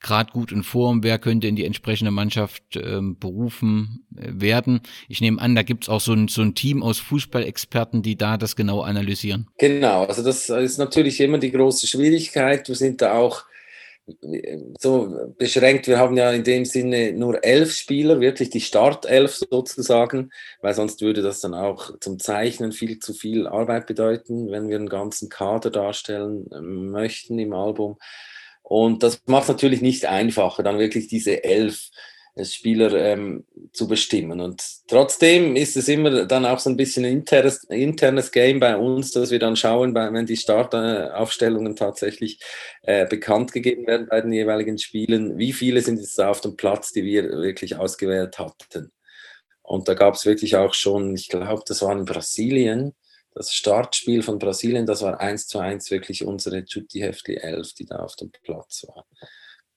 gerade 0.00 0.32
gut 0.32 0.52
in 0.52 0.62
Form, 0.62 1.02
wer 1.02 1.18
könnte 1.18 1.48
in 1.48 1.56
die 1.56 1.64
entsprechende 1.64 2.10
Mannschaft 2.10 2.76
äh, 2.76 3.00
berufen 3.00 4.06
werden. 4.10 4.80
Ich 5.08 5.20
nehme 5.20 5.40
an, 5.40 5.54
da 5.54 5.62
gibt's 5.62 5.88
auch 5.88 6.00
so 6.00 6.12
ein, 6.12 6.28
so 6.28 6.42
ein 6.42 6.54
Team 6.54 6.82
aus 6.82 6.98
Fußballexperten, 6.98 8.02
die 8.02 8.16
da 8.16 8.36
das 8.36 8.56
genau 8.56 8.82
analysieren. 8.82 9.48
Genau, 9.58 10.04
also 10.04 10.22
das 10.22 10.48
ist 10.50 10.78
natürlich 10.78 11.20
immer 11.20 11.38
die 11.38 11.52
große 11.52 11.86
Schwierigkeit. 11.86 12.68
Wir 12.68 12.74
sind 12.74 13.00
da 13.00 13.14
auch 13.14 13.44
so 14.78 15.34
beschränkt. 15.36 15.88
Wir 15.88 15.98
haben 15.98 16.16
ja 16.16 16.30
in 16.30 16.44
dem 16.44 16.64
Sinne 16.64 17.12
nur 17.12 17.42
elf 17.44 17.72
Spieler, 17.72 18.20
wirklich 18.20 18.50
die 18.50 18.60
Startelf 18.60 19.34
sozusagen, 19.34 20.30
weil 20.60 20.74
sonst 20.74 21.00
würde 21.00 21.22
das 21.22 21.40
dann 21.40 21.54
auch 21.54 21.98
zum 22.00 22.18
Zeichnen 22.18 22.72
viel 22.72 22.98
zu 23.00 23.14
viel 23.14 23.46
Arbeit 23.46 23.86
bedeuten, 23.86 24.50
wenn 24.50 24.68
wir 24.68 24.76
einen 24.76 24.88
ganzen 24.88 25.28
Kader 25.28 25.70
darstellen 25.70 26.46
ähm, 26.54 26.90
möchten 26.90 27.38
im 27.38 27.52
Album. 27.52 27.98
Und 28.62 29.02
das 29.02 29.22
macht 29.26 29.48
natürlich 29.48 29.82
nicht 29.82 30.06
einfacher, 30.06 30.62
dann 30.62 30.78
wirklich 30.78 31.08
diese 31.08 31.44
elf 31.44 31.90
Spieler 32.44 32.92
ähm, 32.94 33.44
zu 33.72 33.88
bestimmen. 33.88 34.40
Und 34.40 34.62
trotzdem 34.88 35.56
ist 35.56 35.76
es 35.76 35.88
immer 35.88 36.26
dann 36.26 36.44
auch 36.44 36.58
so 36.58 36.68
ein 36.68 36.76
bisschen 36.76 37.04
ein 37.04 37.12
internes, 37.12 37.64
internes 37.64 38.30
Game 38.30 38.60
bei 38.60 38.76
uns, 38.76 39.12
dass 39.12 39.30
wir 39.30 39.38
dann 39.38 39.56
schauen, 39.56 39.94
wenn 39.94 40.26
die 40.26 40.36
Startaufstellungen 40.36 41.76
tatsächlich 41.76 42.40
äh, 42.82 43.06
bekannt 43.06 43.52
gegeben 43.52 43.86
werden 43.86 44.08
bei 44.08 44.20
den 44.20 44.32
jeweiligen 44.32 44.78
Spielen, 44.78 45.38
wie 45.38 45.52
viele 45.52 45.80
sind 45.80 45.98
jetzt 45.98 46.20
auf 46.20 46.40
dem 46.40 46.56
Platz, 46.56 46.92
die 46.92 47.04
wir 47.04 47.24
wirklich 47.24 47.76
ausgewählt 47.76 48.38
hatten. 48.38 48.92
Und 49.62 49.88
da 49.88 49.94
gab 49.94 50.14
es 50.14 50.26
wirklich 50.26 50.56
auch 50.56 50.74
schon, 50.74 51.14
ich 51.14 51.28
glaube, 51.28 51.62
das 51.66 51.82
war 51.82 51.92
in 51.92 52.04
Brasilien, 52.04 52.94
das 53.34 53.52
Startspiel 53.52 54.22
von 54.22 54.38
Brasilien, 54.38 54.86
das 54.86 55.02
war 55.02 55.20
eins 55.20 55.46
zu 55.46 55.58
eins 55.58 55.90
wirklich 55.90 56.24
unsere 56.24 56.64
Jutti 56.66 57.00
Heftli 57.00 57.36
11, 57.36 57.74
die 57.74 57.84
da 57.84 57.96
auf 57.96 58.16
dem 58.16 58.30
Platz 58.30 58.86
war. 58.88 59.06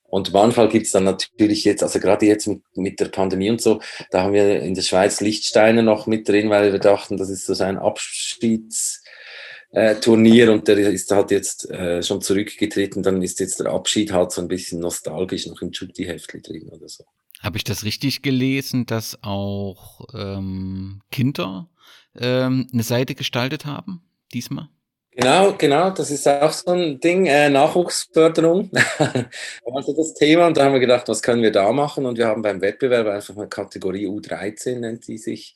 Und 0.09 0.33
manchmal 0.33 0.69
gibt 0.69 0.87
es 0.87 0.91
dann 0.91 1.03
natürlich 1.03 1.63
jetzt, 1.63 1.83
also 1.83 1.99
gerade 1.99 2.25
jetzt 2.25 2.47
mit, 2.47 2.61
mit, 2.75 2.99
der 2.99 3.09
Pandemie 3.09 3.49
und 3.49 3.61
so, 3.61 3.81
da 4.11 4.23
haben 4.23 4.33
wir 4.33 4.61
in 4.61 4.73
der 4.73 4.81
Schweiz 4.81 5.21
Lichtsteine 5.21 5.83
noch 5.83 6.07
mit 6.07 6.27
drin, 6.27 6.49
weil 6.49 6.71
wir 6.71 6.79
dachten, 6.79 7.17
das 7.17 7.29
ist 7.29 7.45
so 7.45 7.63
ein 7.63 7.77
Abschiedsturnier 7.77 10.47
äh, 10.47 10.49
und 10.49 10.67
der 10.67 10.77
ist 10.79 11.11
halt 11.11 11.31
jetzt 11.31 11.69
äh, 11.69 12.01
schon 12.01 12.21
zurückgetreten, 12.21 13.03
dann 13.03 13.21
ist 13.21 13.39
jetzt 13.39 13.59
der 13.59 13.67
Abschied 13.67 14.11
halt 14.11 14.31
so 14.31 14.41
ein 14.41 14.47
bisschen 14.47 14.79
nostalgisch 14.79 15.45
noch 15.47 15.61
im 15.61 15.71
Jutti-Heftli 15.71 16.41
drin 16.41 16.69
oder 16.69 16.89
so. 16.89 17.03
Habe 17.39 17.57
ich 17.57 17.63
das 17.63 17.85
richtig 17.85 18.21
gelesen, 18.21 18.85
dass 18.85 19.17
auch 19.21 20.07
ähm, 20.13 21.01
Kinder 21.11 21.69
ähm, 22.17 22.67
eine 22.73 22.83
Seite 22.83 23.15
gestaltet 23.15 23.65
haben 23.65 24.01
diesmal? 24.33 24.69
Genau, 25.11 25.53
genau, 25.57 25.89
das 25.89 26.11
ist 26.11 26.27
auch 26.27 26.51
so 26.51 26.71
ein 26.71 26.99
Ding, 26.99 27.25
äh, 27.25 27.49
Nachwuchsförderung. 27.49 28.69
also 29.65 29.93
das 29.97 30.13
Thema, 30.13 30.47
und 30.47 30.55
da 30.55 30.65
haben 30.65 30.73
wir 30.73 30.79
gedacht, 30.79 31.07
was 31.07 31.21
können 31.21 31.41
wir 31.41 31.51
da 31.51 31.71
machen? 31.73 32.05
Und 32.05 32.17
wir 32.17 32.27
haben 32.27 32.41
beim 32.41 32.61
Wettbewerb 32.61 33.07
einfach 33.07 33.35
eine 33.35 33.49
Kategorie 33.49 34.07
U13, 34.07 34.79
nennt 34.79 35.03
sie 35.03 35.17
sich, 35.17 35.55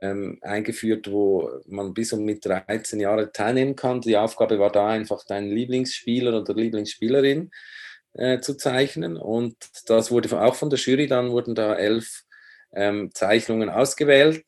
ähm, 0.00 0.38
eingeführt, 0.42 1.10
wo 1.10 1.50
man 1.66 1.92
bis 1.92 2.12
und 2.12 2.24
mit 2.24 2.46
13 2.46 3.00
Jahren 3.00 3.30
teilnehmen 3.32 3.76
kann. 3.76 4.00
Die 4.00 4.16
Aufgabe 4.16 4.58
war 4.58 4.72
da 4.72 4.88
einfach, 4.88 5.24
deinen 5.24 5.50
Lieblingsspieler 5.50 6.40
oder 6.40 6.54
Lieblingsspielerin 6.54 7.50
äh, 8.14 8.40
zu 8.40 8.54
zeichnen. 8.56 9.16
Und 9.16 9.56
das 9.86 10.10
wurde 10.10 10.40
auch 10.40 10.54
von 10.54 10.70
der 10.70 10.78
Jury, 10.78 11.06
dann 11.06 11.30
wurden 11.30 11.54
da 11.54 11.74
elf 11.74 12.22
ähm, 12.72 13.10
Zeichnungen 13.12 13.68
ausgewählt 13.68 14.44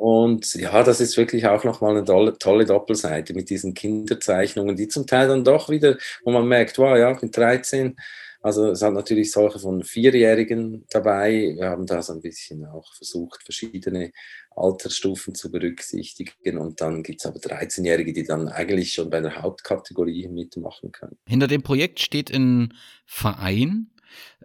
und 0.00 0.54
ja, 0.54 0.82
das 0.82 0.98
ist 1.02 1.18
wirklich 1.18 1.46
auch 1.46 1.62
nochmal 1.62 1.94
eine 1.94 2.06
tolle, 2.06 2.38
tolle 2.38 2.64
Doppelseite 2.64 3.34
mit 3.34 3.50
diesen 3.50 3.74
Kinderzeichnungen, 3.74 4.74
die 4.74 4.88
zum 4.88 5.06
Teil 5.06 5.28
dann 5.28 5.44
doch 5.44 5.68
wieder, 5.68 5.98
wo 6.24 6.30
man 6.30 6.48
merkt, 6.48 6.78
wow, 6.78 6.96
ja, 6.96 7.14
mit 7.20 7.36
13, 7.36 7.96
also 8.40 8.70
es 8.70 8.80
hat 8.80 8.94
natürlich 8.94 9.30
solche 9.30 9.58
von 9.58 9.84
Vierjährigen 9.84 10.86
dabei. 10.88 11.52
Wir 11.54 11.68
haben 11.68 11.84
da 11.84 12.00
so 12.00 12.14
ein 12.14 12.22
bisschen 12.22 12.64
auch 12.64 12.94
versucht, 12.94 13.42
verschiedene 13.42 14.12
Altersstufen 14.56 15.34
zu 15.34 15.50
berücksichtigen. 15.50 16.56
Und 16.56 16.80
dann 16.80 17.02
gibt 17.02 17.20
es 17.20 17.26
aber 17.26 17.38
13-Jährige, 17.38 18.14
die 18.14 18.24
dann 18.24 18.48
eigentlich 18.48 18.94
schon 18.94 19.10
bei 19.10 19.20
der 19.20 19.42
Hauptkategorie 19.42 20.28
mitmachen 20.28 20.92
können. 20.92 21.18
Hinter 21.28 21.48
dem 21.48 21.62
Projekt 21.62 22.00
steht 22.00 22.32
ein 22.32 22.72
Verein, 23.04 23.90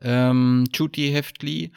ähm, 0.02 0.66
Judy 0.74 1.12
Heftli. 1.12 1.72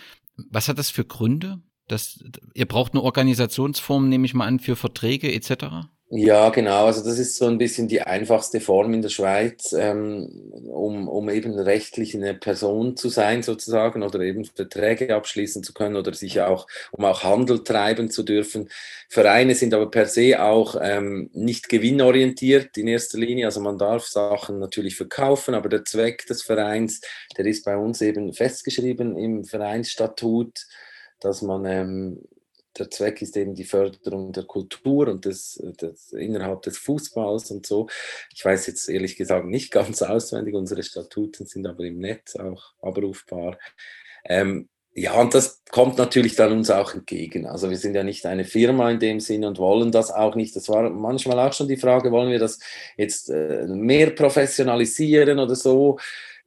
Was 0.50 0.66
hat 0.66 0.78
das 0.78 0.90
für 0.90 1.04
Gründe? 1.04 1.60
Das, 1.88 2.22
ihr 2.54 2.66
braucht 2.66 2.92
eine 2.92 3.02
Organisationsform, 3.02 4.08
nehme 4.08 4.26
ich 4.26 4.34
mal 4.34 4.46
an, 4.46 4.60
für 4.60 4.76
Verträge 4.76 5.32
etc. 5.32 5.88
Ja, 6.10 6.48
genau. 6.48 6.86
Also 6.86 7.04
das 7.04 7.18
ist 7.18 7.36
so 7.36 7.44
ein 7.46 7.58
bisschen 7.58 7.86
die 7.86 8.00
einfachste 8.00 8.60
Form 8.60 8.94
in 8.94 9.02
der 9.02 9.10
Schweiz, 9.10 9.74
ähm, 9.78 10.26
um, 10.72 11.06
um 11.06 11.28
eben 11.28 11.58
rechtlich 11.58 12.14
eine 12.14 12.32
Person 12.32 12.96
zu 12.96 13.10
sein 13.10 13.42
sozusagen 13.42 14.02
oder 14.02 14.20
eben 14.20 14.46
Verträge 14.46 15.14
abschließen 15.14 15.62
zu 15.62 15.74
können 15.74 15.96
oder 15.96 16.14
sich 16.14 16.40
auch, 16.40 16.66
um 16.92 17.04
auch 17.04 17.24
Handel 17.24 17.62
treiben 17.62 18.10
zu 18.10 18.22
dürfen. 18.22 18.70
Vereine 19.10 19.54
sind 19.54 19.74
aber 19.74 19.90
per 19.90 20.06
se 20.06 20.42
auch 20.42 20.76
ähm, 20.80 21.28
nicht 21.34 21.68
gewinnorientiert 21.68 22.78
in 22.78 22.88
erster 22.88 23.18
Linie. 23.18 23.44
Also 23.44 23.60
man 23.60 23.76
darf 23.76 24.06
Sachen 24.06 24.58
natürlich 24.60 24.96
verkaufen, 24.96 25.54
aber 25.54 25.68
der 25.68 25.84
Zweck 25.84 26.24
des 26.24 26.42
Vereins, 26.42 27.02
der 27.36 27.44
ist 27.44 27.66
bei 27.66 27.76
uns 27.76 28.00
eben 28.00 28.32
festgeschrieben 28.32 29.14
im 29.18 29.44
Vereinsstatut 29.44 30.64
dass 31.20 31.42
man 31.42 31.64
ähm, 31.64 32.22
der 32.78 32.90
Zweck 32.90 33.22
ist 33.22 33.36
eben 33.36 33.54
die 33.54 33.64
Förderung 33.64 34.32
der 34.32 34.44
Kultur 34.44 35.08
und 35.08 35.24
des, 35.24 35.60
des, 35.80 36.12
innerhalb 36.12 36.62
des 36.62 36.78
Fußballs 36.78 37.50
und 37.50 37.66
so. 37.66 37.88
Ich 38.34 38.44
weiß 38.44 38.66
jetzt 38.66 38.88
ehrlich 38.88 39.16
gesagt 39.16 39.46
nicht 39.46 39.70
ganz 39.70 40.02
auswendig, 40.02 40.54
unsere 40.54 40.82
Statuten 40.82 41.46
sind 41.46 41.66
aber 41.66 41.84
im 41.84 41.98
Netz 41.98 42.36
auch 42.36 42.74
abrufbar. 42.80 43.58
Ähm, 44.24 44.68
ja, 44.94 45.14
und 45.20 45.34
das 45.34 45.62
kommt 45.70 45.98
natürlich 45.98 46.34
dann 46.34 46.52
uns 46.52 46.70
auch 46.70 46.94
entgegen. 46.94 47.46
Also 47.46 47.70
wir 47.70 47.76
sind 47.76 47.94
ja 47.94 48.02
nicht 48.02 48.26
eine 48.26 48.44
Firma 48.44 48.90
in 48.90 48.98
dem 48.98 49.20
Sinne 49.20 49.48
und 49.48 49.58
wollen 49.58 49.92
das 49.92 50.10
auch 50.10 50.34
nicht. 50.34 50.56
Das 50.56 50.68
war 50.68 50.90
manchmal 50.90 51.38
auch 51.38 51.52
schon 51.52 51.68
die 51.68 51.76
Frage, 51.76 52.10
wollen 52.10 52.30
wir 52.30 52.38
das 52.38 52.58
jetzt 52.96 53.30
äh, 53.30 53.66
mehr 53.68 54.10
professionalisieren 54.10 55.38
oder 55.38 55.54
so? 55.54 55.98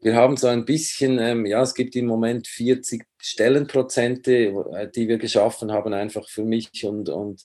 Wir 0.04 0.16
haben 0.16 0.36
so 0.36 0.48
ein 0.48 0.66
bisschen, 0.66 1.20
ähm, 1.20 1.46
ja, 1.46 1.62
es 1.62 1.76
gibt 1.76 1.96
im 1.96 2.08
Moment 2.08 2.48
40 2.48 3.06
Stellenprozente, 3.20 4.52
äh, 4.74 4.90
die 4.90 5.08
wir 5.08 5.20
geschaffen 5.20 5.72
haben, 5.72 5.94
einfach 5.94 6.28
für 6.28 6.44
mich 6.44 6.84
und, 6.84 7.08
und 7.08 7.44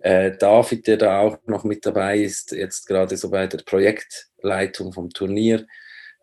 äh, 0.00 0.36
David, 0.36 0.86
der 0.86 0.98
da 0.98 1.20
auch 1.20 1.38
noch 1.46 1.64
mit 1.64 1.86
dabei 1.86 2.18
ist, 2.18 2.52
jetzt 2.52 2.86
gerade 2.86 3.16
so 3.16 3.30
bei 3.30 3.46
der 3.46 3.62
Projektleitung 3.64 4.92
vom 4.92 5.08
Turnier, 5.08 5.66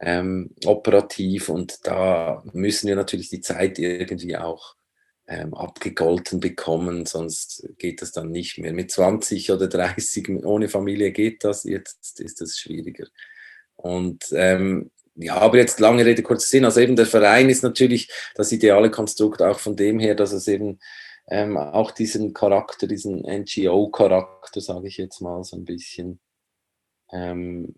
ähm, 0.02 0.50
operativ 0.66 1.50
und 1.50 1.80
da 1.84 2.44
müssen 2.54 2.88
wir 2.88 2.96
natürlich 2.96 3.30
die 3.30 3.42
Zeit 3.42 3.78
irgendwie 3.78 4.36
auch 4.36 4.76
ähm, 5.28 5.54
abgegolten 5.54 6.40
bekommen, 6.40 7.06
sonst 7.06 7.70
geht 7.78 8.02
das 8.02 8.12
dann 8.12 8.32
nicht 8.32 8.58
mehr. 8.58 8.74
Mit 8.74 8.92
20 8.92 9.52
oder 9.52 9.68
30 9.68 10.44
ohne 10.44 10.68
Familie 10.70 11.12
geht 11.12 11.44
das, 11.44 11.64
jetzt 11.64 12.20
ist 12.20 12.42
das 12.42 12.58
schwieriger. 12.58 13.08
Und 13.76 14.26
ähm, 14.34 14.92
ja, 15.16 15.36
aber 15.36 15.58
jetzt 15.58 15.80
lange 15.80 16.06
Rede, 16.06 16.24
kurzer 16.24 16.48
Sinn. 16.48 16.66
Also 16.66 16.82
eben 16.82 16.96
der 16.96 17.06
Verein 17.06 17.50
ist 17.50 17.64
natürlich 17.64 18.10
das 18.36 18.52
ideale 18.52 18.90
Konstrukt 18.90 19.42
auch 19.42 19.60
von 19.60 19.76
dem 19.76 20.00
her, 20.00 20.16
dass 20.16 20.32
es 20.32 20.48
eben 20.48 20.80
ähm, 21.30 21.58
auch 21.58 21.92
diesen 21.92 22.34
Charakter, 22.34 22.88
diesen 22.88 23.22
NGO-Charakter, 23.22 24.62
sage 24.62 24.88
ich 24.88 24.98
jetzt 24.98 25.22
mal 25.22 25.44
so 25.44 25.58
ein 25.58 25.66
bisschen, 25.66 26.20
ähm, 27.12 27.76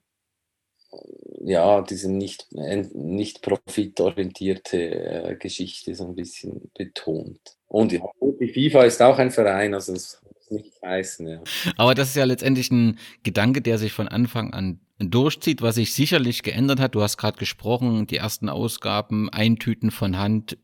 ja, 1.41 1.81
diese 1.81 2.11
nicht, 2.11 2.47
nicht 2.51 3.41
profitorientierte 3.41 4.77
äh, 4.77 5.35
Geschichte 5.35 5.95
so 5.95 6.07
ein 6.07 6.15
bisschen 6.15 6.71
betont. 6.77 7.39
Und 7.67 7.91
ja, 7.91 8.01
die 8.39 8.47
FIFA 8.47 8.83
ist 8.83 9.01
auch 9.01 9.17
ein 9.17 9.31
Verein, 9.31 9.73
also 9.73 9.93
es 9.93 10.21
muss 10.23 10.51
nicht 10.51 10.81
heißen. 10.83 11.27
Ja. 11.27 11.43
Aber 11.77 11.95
das 11.95 12.09
ist 12.09 12.15
ja 12.15 12.23
letztendlich 12.23 12.71
ein 12.71 12.99
Gedanke, 13.23 13.61
der 13.61 13.77
sich 13.77 13.91
von 13.93 14.07
Anfang 14.07 14.53
an 14.53 14.79
durchzieht, 15.11 15.61
was 15.61 15.75
sich 15.75 15.93
sicherlich 15.93 16.43
geändert 16.43 16.79
hat. 16.79 16.95
Du 16.95 17.01
hast 17.01 17.17
gerade 17.17 17.37
gesprochen, 17.37 18.07
die 18.07 18.17
ersten 18.17 18.49
Ausgaben, 18.49 19.29
Eintüten 19.29 19.91
von 19.91 20.17
Hand 20.17 20.57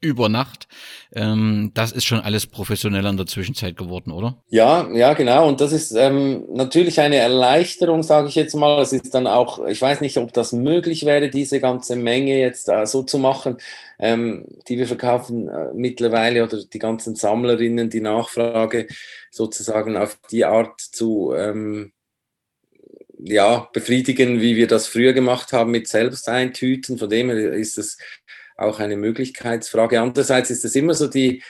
über 0.00 0.28
Nacht. 0.28 0.66
Ähm, 1.14 1.70
das 1.74 1.92
ist 1.92 2.04
schon 2.04 2.20
alles 2.20 2.46
professioneller 2.46 3.10
in 3.10 3.16
der 3.16 3.26
Zwischenzeit 3.26 3.76
geworden, 3.76 4.10
oder? 4.10 4.42
Ja, 4.48 4.88
ja, 4.92 5.14
genau. 5.14 5.48
Und 5.48 5.60
das 5.60 5.72
ist 5.72 5.92
ähm, 5.92 6.44
natürlich 6.52 7.00
eine 7.00 7.16
Erleichterung, 7.16 8.02
sage 8.02 8.28
ich 8.28 8.34
jetzt 8.34 8.54
mal. 8.54 8.82
Es 8.82 8.92
ist 8.92 9.14
dann 9.14 9.26
auch, 9.26 9.64
ich 9.66 9.80
weiß 9.80 10.00
nicht, 10.00 10.18
ob 10.18 10.32
das 10.32 10.52
möglich 10.52 11.06
wäre, 11.06 11.30
diese 11.30 11.60
ganze 11.60 11.96
Menge 11.96 12.38
jetzt 12.38 12.68
äh, 12.68 12.84
so 12.84 13.04
zu 13.04 13.18
machen, 13.18 13.58
ähm, 13.98 14.44
die 14.68 14.76
wir 14.76 14.88
verkaufen 14.88 15.48
äh, 15.48 15.68
mittlerweile 15.72 16.42
oder 16.44 16.58
die 16.64 16.78
ganzen 16.80 17.14
Sammlerinnen, 17.14 17.88
die 17.88 18.00
Nachfrage 18.00 18.88
sozusagen 19.30 19.96
auf 19.96 20.18
die 20.30 20.44
Art 20.44 20.80
zu 20.80 21.32
ähm, 21.36 21.92
ja, 23.24 23.68
befriedigen, 23.72 24.40
wie 24.40 24.56
wir 24.56 24.66
das 24.66 24.86
früher 24.86 25.12
gemacht 25.12 25.52
haben 25.52 25.70
mit 25.70 25.88
Selbsteintüten. 25.88 26.98
Von 26.98 27.08
dem 27.08 27.30
her 27.30 27.52
ist 27.52 27.78
es 27.78 27.98
auch 28.56 28.80
eine 28.80 28.96
Möglichkeitsfrage. 28.96 30.00
Andererseits 30.00 30.50
ist 30.50 30.64
es 30.64 30.74
immer 30.74 30.94
so 30.94 31.08
die, 31.08 31.42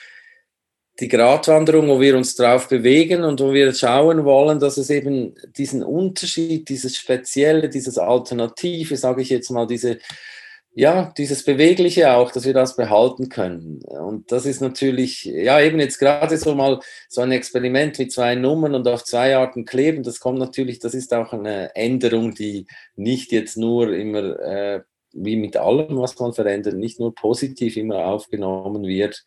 die 1.01 1.09
Gratwanderung, 1.09 1.89
wo 1.89 2.01
wir 2.01 2.17
uns 2.17 2.35
drauf 2.35 2.69
bewegen 2.69 3.25
und 3.25 3.41
wo 3.41 3.53
wir 3.53 3.73
schauen 3.75 4.25
wollen, 4.25 4.61
dass 4.61 4.77
es 4.77 4.91
eben 4.91 5.35
diesen 5.57 5.83
Unterschied, 5.83 6.69
dieses 6.69 6.97
Spezielle, 6.97 7.69
dieses 7.69 7.99
Alternative, 7.99 8.97
sage 8.97 9.23
ich 9.23 9.31
jetzt 9.31 9.51
mal, 9.51 9.67
diese 9.67 9.99
ja, 10.75 11.13
dieses 11.19 11.45
Bewegliche 11.45 12.13
auch, 12.15 12.31
dass 12.31 12.45
wir 12.45 12.55
das 12.55 12.77
behalten 12.77 13.29
können. 13.29 13.83
Und 13.83 14.33
das 14.33 14.47
ist 14.47 14.61
natürlich, 14.61 15.25
ja, 15.25 15.61
eben 15.61 15.79
jetzt 15.79 15.99
gerade 15.99 16.37
so 16.39 16.55
mal 16.55 16.81
so 17.09 17.21
ein 17.21 17.33
Experiment 17.33 17.99
mit 17.99 18.13
zwei 18.13 18.35
Nummern 18.35 18.75
und 18.75 18.89
auf 18.89 19.05
zwei 19.05 19.37
Arten 19.37 19.65
kleben, 19.65 20.03
das 20.03 20.21
kommt 20.21 20.39
natürlich, 20.39 20.79
das 20.79 20.95
ist 20.95 21.13
auch 21.13 21.33
eine 21.33 21.75
Änderung, 21.77 22.35
die 22.35 22.67
nicht 22.97 23.33
jetzt 23.33 23.57
nur 23.57 23.93
immer, 23.93 24.39
äh, 24.41 24.81
wie 25.13 25.37
mit 25.37 25.57
allem, 25.59 25.99
was 25.99 26.19
man 26.19 26.33
verändert, 26.33 26.75
nicht 26.75 26.99
nur 26.99 27.15
positiv 27.15 27.77
immer 27.77 28.07
aufgenommen 28.07 28.85
wird. 28.85 29.25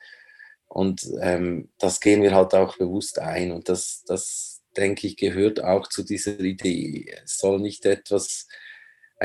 Und 0.68 1.08
ähm, 1.22 1.70
das 1.78 2.00
gehen 2.00 2.24
wir 2.24 2.34
halt 2.34 2.56
auch 2.56 2.78
bewusst 2.78 3.20
ein. 3.20 3.52
Und 3.52 3.70
das, 3.70 4.04
das, 4.08 4.56
denke 4.76 5.08
ich, 5.08 5.18
gehört 5.18 5.64
auch 5.64 5.88
zu 5.88 6.04
dieser 6.04 6.40
Idee. 6.40 7.14
Es 7.24 7.38
soll 7.38 7.60
nicht 7.60 7.86
etwas 7.86 8.48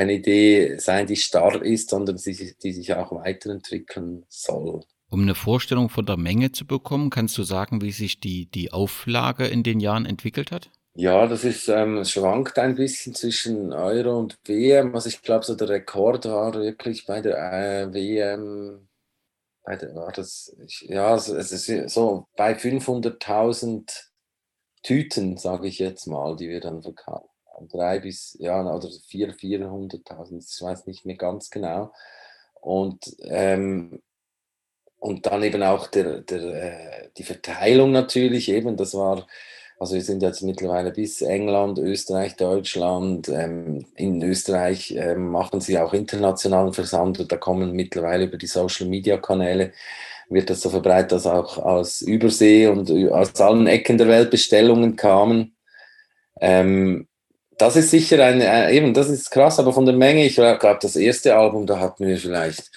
eine 0.01 0.13
Idee 0.13 0.77
sein, 0.77 1.07
die 1.07 1.15
starr 1.15 1.61
ist, 1.61 1.89
sondern 1.91 2.17
die, 2.17 2.55
die 2.61 2.73
sich 2.73 2.93
auch 2.93 3.11
weiterentwickeln 3.11 4.25
soll. 4.27 4.81
Um 5.09 5.21
eine 5.21 5.35
Vorstellung 5.35 5.89
von 5.89 6.05
der 6.05 6.17
Menge 6.17 6.51
zu 6.51 6.65
bekommen, 6.65 7.09
kannst 7.09 7.37
du 7.37 7.43
sagen, 7.43 7.81
wie 7.81 7.91
sich 7.91 8.19
die, 8.19 8.49
die 8.49 8.71
Auflage 8.71 9.45
in 9.45 9.63
den 9.63 9.79
Jahren 9.79 10.05
entwickelt 10.05 10.51
hat? 10.51 10.69
Ja, 10.93 11.27
das 11.27 11.43
ist, 11.43 11.69
ähm, 11.69 12.03
schwankt 12.03 12.57
ein 12.59 12.75
bisschen 12.75 13.13
zwischen 13.13 13.71
Euro 13.71 14.17
und 14.17 14.39
WM. 14.45 14.93
Also 14.93 15.09
ich 15.09 15.21
glaube, 15.21 15.45
so 15.45 15.55
der 15.55 15.69
Rekord 15.69 16.25
war 16.25 16.53
wirklich 16.53 17.05
bei 17.05 17.21
der 17.21 17.37
äh, 17.37 17.93
WM, 17.93 18.89
bei 19.63 19.75
der, 19.75 19.95
war 19.95 20.11
das, 20.11 20.55
ja, 20.81 21.15
es 21.15 21.29
ist 21.29 21.93
so 21.93 22.25
bei 22.35 22.53
500.000 22.53 23.89
Tüten, 24.83 25.37
sage 25.37 25.67
ich 25.67 25.79
jetzt 25.79 26.07
mal, 26.07 26.35
die 26.35 26.49
wir 26.49 26.59
dann 26.59 26.81
verkaufen 26.81 27.30
drei 27.69 27.99
bis, 27.99 28.37
ja, 28.39 28.61
oder 28.61 28.89
vier, 29.07 29.33
400.000, 29.33 30.37
ich 30.37 30.61
weiß 30.61 30.87
nicht 30.87 31.05
mehr 31.05 31.17
ganz 31.17 31.49
genau. 31.49 31.91
Und, 32.59 33.15
ähm, 33.23 34.01
und 34.99 35.25
dann 35.25 35.43
eben 35.43 35.63
auch 35.63 35.87
der, 35.87 36.21
der, 36.21 36.41
äh, 36.41 37.09
die 37.17 37.23
Verteilung 37.23 37.91
natürlich 37.91 38.49
eben, 38.49 38.77
das 38.77 38.93
war, 38.93 39.27
also 39.79 39.95
wir 39.95 40.03
sind 40.03 40.21
jetzt 40.21 40.43
mittlerweile 40.43 40.91
bis 40.91 41.23
England, 41.23 41.79
Österreich, 41.79 42.35
Deutschland. 42.35 43.29
Ähm, 43.29 43.87
in 43.95 44.21
Österreich 44.21 44.91
ähm, 44.91 45.29
machen 45.29 45.59
sie 45.59 45.79
auch 45.79 45.93
internationalen 45.93 46.73
Versand 46.73 47.19
und 47.19 47.31
da 47.31 47.37
kommen 47.37 47.71
mittlerweile 47.71 48.25
über 48.25 48.37
die 48.37 48.47
Social-Media-Kanäle 48.47 49.71
wird 50.31 50.49
das 50.49 50.61
so 50.61 50.69
verbreitet, 50.69 51.11
dass 51.11 51.25
auch 51.25 51.57
aus 51.57 52.01
Übersee 52.01 52.67
und 52.67 52.89
aus 53.11 53.35
allen 53.41 53.67
Ecken 53.67 53.97
der 53.97 54.07
Welt 54.07 54.31
Bestellungen 54.31 54.95
kamen. 54.95 55.55
Ähm, 56.39 57.07
das 57.61 57.75
ist 57.75 57.91
sicher 57.91 58.23
ein, 58.25 58.41
äh, 58.41 58.75
eben, 58.75 58.93
das 58.93 59.09
ist 59.09 59.29
krass, 59.29 59.59
aber 59.59 59.71
von 59.71 59.85
der 59.85 59.95
Menge, 59.95 60.25
ich 60.25 60.35
glaube, 60.35 60.79
das 60.81 60.95
erste 60.95 61.35
Album, 61.35 61.67
da 61.67 61.79
hatten 61.79 62.07
wir 62.07 62.17
vielleicht, 62.17 62.71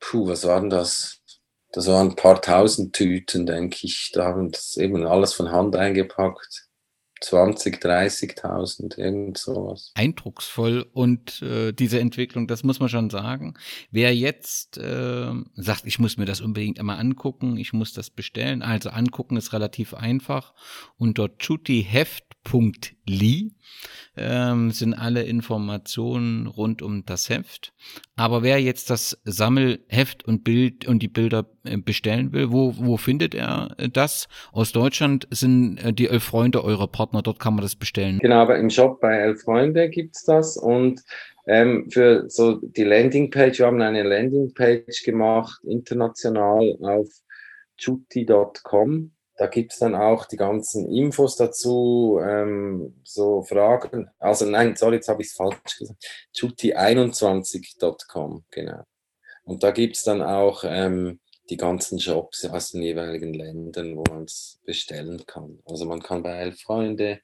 puh, 0.00 0.26
was 0.26 0.46
waren 0.46 0.70
das? 0.70 1.20
Das 1.72 1.86
waren 1.86 2.08
ein 2.08 2.16
paar 2.16 2.40
tausend 2.40 2.94
Tüten, 2.94 3.44
denke 3.44 3.80
ich. 3.82 4.10
Da 4.14 4.24
haben 4.24 4.50
das 4.50 4.78
eben 4.78 5.06
alles 5.06 5.34
von 5.34 5.52
Hand 5.52 5.76
eingepackt. 5.76 6.68
20, 7.20 7.82
30.000, 7.82 8.96
irgend 8.96 9.38
sowas. 9.38 9.92
Eindrucksvoll 9.94 10.86
und 10.92 11.42
äh, 11.42 11.72
diese 11.72 11.98
Entwicklung, 11.98 12.46
das 12.46 12.62
muss 12.62 12.80
man 12.80 12.88
schon 12.88 13.10
sagen. 13.10 13.54
Wer 13.90 14.14
jetzt 14.14 14.78
äh, 14.78 15.32
sagt, 15.54 15.82
ich 15.84 15.98
muss 15.98 16.16
mir 16.16 16.26
das 16.26 16.40
unbedingt 16.40 16.78
einmal 16.78 16.98
angucken, 16.98 17.56
ich 17.56 17.72
muss 17.72 17.92
das 17.92 18.10
bestellen, 18.10 18.62
also 18.62 18.90
angucken 18.90 19.36
ist 19.36 19.52
relativ 19.52 19.94
einfach. 19.94 20.54
Unter 20.96 21.36
chutiheft.li 22.48 23.52
ähm, 24.16 24.70
sind 24.72 24.94
alle 24.94 25.22
Informationen 25.22 26.46
rund 26.46 26.82
um 26.82 27.04
das 27.06 27.28
Heft. 27.28 27.72
Aber 28.16 28.42
wer 28.42 28.60
jetzt 28.60 28.90
das 28.90 29.20
Sammelheft 29.24 30.24
und 30.24 30.42
Bild 30.42 30.88
und 30.88 31.02
die 31.02 31.08
Bilder 31.08 31.46
äh, 31.64 31.76
bestellen 31.76 32.32
will, 32.32 32.50
wo, 32.50 32.74
wo 32.76 32.96
findet 32.96 33.34
er 33.34 33.74
äh, 33.78 33.88
das? 33.88 34.28
Aus 34.52 34.72
Deutschland 34.72 35.28
sind 35.30 35.78
äh, 35.78 35.92
die 35.92 36.08
Elf 36.08 36.24
Freunde 36.24 36.64
eure 36.64 36.88
Partner, 36.88 37.22
dort 37.22 37.38
kann 37.38 37.54
man 37.54 37.62
das 37.62 37.76
bestellen. 37.76 38.18
Genau, 38.20 38.40
aber 38.40 38.58
im 38.58 38.70
Shop 38.70 39.00
bei 39.00 39.16
Elf 39.16 39.42
Freunde 39.42 39.88
gibt's 39.88 40.24
das 40.24 40.56
und 40.56 41.00
ähm, 41.46 41.88
für 41.90 42.28
so 42.28 42.60
die 42.60 42.84
Landingpage, 42.84 43.60
wir 43.60 43.66
haben 43.66 43.80
eine 43.80 44.02
Landingpage 44.02 45.02
gemacht, 45.04 45.60
international 45.64 46.76
auf 46.82 47.08
chuti.com 47.78 49.12
da 49.38 49.46
gibt 49.46 49.72
es 49.72 49.78
dann 49.78 49.94
auch 49.94 50.26
die 50.26 50.36
ganzen 50.36 50.92
Infos 50.92 51.36
dazu, 51.36 52.18
ähm, 52.20 53.00
so 53.04 53.44
Fragen. 53.44 54.10
Also 54.18 54.44
nein, 54.44 54.74
sorry, 54.74 54.96
jetzt 54.96 55.08
habe 55.08 55.22
ich 55.22 55.28
es 55.28 55.34
falsch 55.34 55.78
gesagt. 55.78 56.04
Chuti21.com, 56.34 58.44
genau. 58.50 58.82
Und 59.44 59.62
da 59.62 59.70
gibt 59.70 59.94
es 59.96 60.02
dann 60.02 60.22
auch 60.22 60.64
ähm, 60.66 61.20
die 61.50 61.56
ganzen 61.56 62.00
Shops 62.00 62.46
aus 62.46 62.72
den 62.72 62.82
jeweiligen 62.82 63.32
Ländern, 63.32 63.96
wo 63.96 64.02
man 64.10 64.24
es 64.24 64.58
bestellen 64.64 65.24
kann. 65.24 65.60
Also 65.64 65.84
man 65.86 66.02
kann 66.02 66.24
bei 66.24 66.32
Elf 66.32 66.60
Freunde 66.60 67.20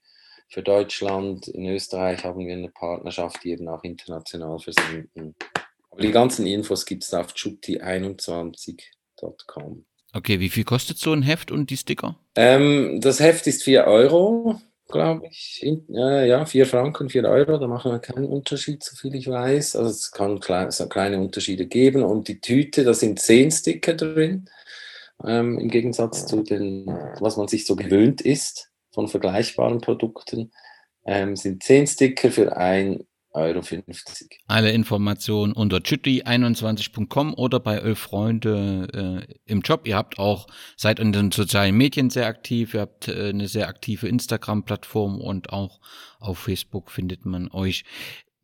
für 0.48 0.62
Deutschland, 0.62 1.48
in 1.48 1.66
Österreich 1.66 2.22
haben 2.22 2.46
wir 2.46 2.54
eine 2.54 2.70
Partnerschaft, 2.70 3.42
die 3.42 3.50
eben 3.50 3.66
auch 3.68 3.82
international 3.82 4.60
versenden. 4.60 5.34
Aber 5.90 6.00
die 6.00 6.12
ganzen 6.12 6.46
Infos 6.46 6.86
gibt 6.86 7.02
es 7.02 7.12
auf 7.12 7.34
chuti21.com. 7.34 9.84
Okay, 10.14 10.38
wie 10.38 10.48
viel 10.48 10.62
kostet 10.62 10.98
so 10.98 11.12
ein 11.12 11.22
Heft 11.22 11.50
und 11.50 11.70
die 11.70 11.76
Sticker? 11.76 12.16
Ähm, 12.36 13.00
das 13.00 13.18
Heft 13.18 13.48
ist 13.48 13.64
4 13.64 13.84
Euro, 13.84 14.60
glaube 14.88 15.26
ich. 15.28 15.60
Äh, 15.64 16.28
ja, 16.28 16.46
4 16.46 16.66
Franken, 16.66 17.10
4 17.10 17.24
Euro. 17.24 17.58
Da 17.58 17.66
machen 17.66 17.90
wir 17.90 17.98
keinen 17.98 18.26
Unterschied, 18.26 18.84
so 18.84 18.94
viel 18.94 19.16
ich 19.16 19.28
weiß. 19.28 19.74
Also 19.74 19.90
es 19.90 20.12
kann 20.12 20.38
klein, 20.38 20.70
so 20.70 20.88
kleine 20.88 21.18
Unterschiede 21.18 21.66
geben. 21.66 22.04
Und 22.04 22.28
die 22.28 22.40
Tüte, 22.40 22.84
da 22.84 22.94
sind 22.94 23.18
10 23.18 23.50
Sticker 23.50 23.94
drin. 23.94 24.48
Ähm, 25.26 25.58
Im 25.58 25.68
Gegensatz 25.68 26.26
zu 26.26 26.44
den, 26.44 26.86
was 27.18 27.36
man 27.36 27.48
sich 27.48 27.66
so 27.66 27.74
gewöhnt 27.74 28.20
ist 28.20 28.70
von 28.92 29.08
vergleichbaren 29.08 29.80
Produkten, 29.80 30.52
ähm, 31.06 31.34
sind 31.34 31.64
10 31.64 31.88
Sticker 31.88 32.30
für 32.30 32.56
ein 32.56 33.04
Euro. 33.34 33.62
50. 33.62 34.40
Alle 34.46 34.70
Informationen 34.70 35.52
unter 35.52 35.78
chitty21.com 35.78 37.34
oder 37.34 37.60
bei 37.60 37.76
Elf 37.76 37.98
Freunde 37.98 39.26
äh, 39.28 39.34
im 39.44 39.60
Job. 39.60 39.86
Ihr 39.86 39.96
habt 39.96 40.18
auch, 40.18 40.46
seid 40.76 41.00
in 41.00 41.12
den 41.12 41.30
sozialen 41.32 41.76
Medien 41.76 42.10
sehr 42.10 42.26
aktiv, 42.26 42.74
ihr 42.74 42.82
habt 42.82 43.08
äh, 43.08 43.30
eine 43.30 43.48
sehr 43.48 43.68
aktive 43.68 44.08
Instagram-Plattform 44.08 45.20
und 45.20 45.52
auch 45.52 45.80
auf 46.20 46.38
Facebook 46.38 46.90
findet 46.90 47.26
man 47.26 47.50
euch. 47.50 47.84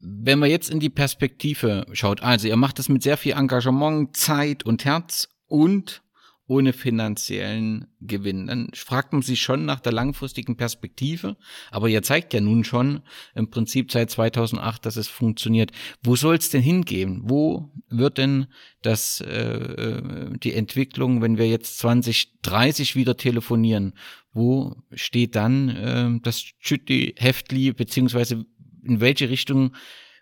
Wenn 0.01 0.39
man 0.39 0.51
jetzt 0.51 0.71
in 0.71 0.81
die 0.81 0.91
Perspektive 0.91 1.87
schaut, 1.93 2.23
also 2.23 2.49
ihr 2.49 2.57
macht 2.57 2.79
das 2.79 2.89
mit 2.89 3.03
sehr 3.03 3.17
viel 3.17 3.33
Engagement, 3.33 4.17
Zeit 4.17 4.65
und 4.65 4.85
Herz 4.85 5.29
und 5.47 6.03
ohne 6.51 6.73
finanziellen 6.73 7.87
Gewinn. 8.01 8.49
Dann 8.49 8.71
fragt 8.75 9.13
man 9.13 9.23
sich 9.23 9.41
schon 9.41 9.65
nach 9.67 9.79
der 9.79 9.93
langfristigen 9.93 10.57
Perspektive. 10.57 11.37
Aber 11.71 11.89
ihr 11.89 12.03
zeigt 12.03 12.35
ja 12.35 12.41
nun 12.41 12.65
schon 12.65 13.03
im 13.37 13.51
Prinzip 13.51 13.93
seit 13.93 14.11
2008, 14.11 14.85
dass 14.85 14.97
es 14.97 15.07
funktioniert. 15.07 15.71
Wo 16.03 16.17
soll 16.17 16.35
es 16.35 16.51
denn 16.51 16.61
hingehen? 16.61 17.23
Wo 17.23 17.71
wird 17.89 18.19
denn 18.19 18.49
das, 18.83 19.21
äh, 19.21 19.29
äh 19.29 20.39
die 20.43 20.55
Entwicklung, 20.55 21.23
wenn 21.23 21.39
wir 21.39 21.47
jetzt 21.47 21.79
2030 21.79 22.97
wieder 22.97 23.17
telefonieren, 23.17 23.95
wo 24.33 24.75
steht 24.93 25.37
dann 25.37 25.69
äh, 25.69 26.21
das 26.21 26.45
Schütti-Heftli, 26.59 27.73
beziehungsweise 27.75 28.45
in 28.83 29.01
welche 29.01 29.31
Richtung 29.31 29.77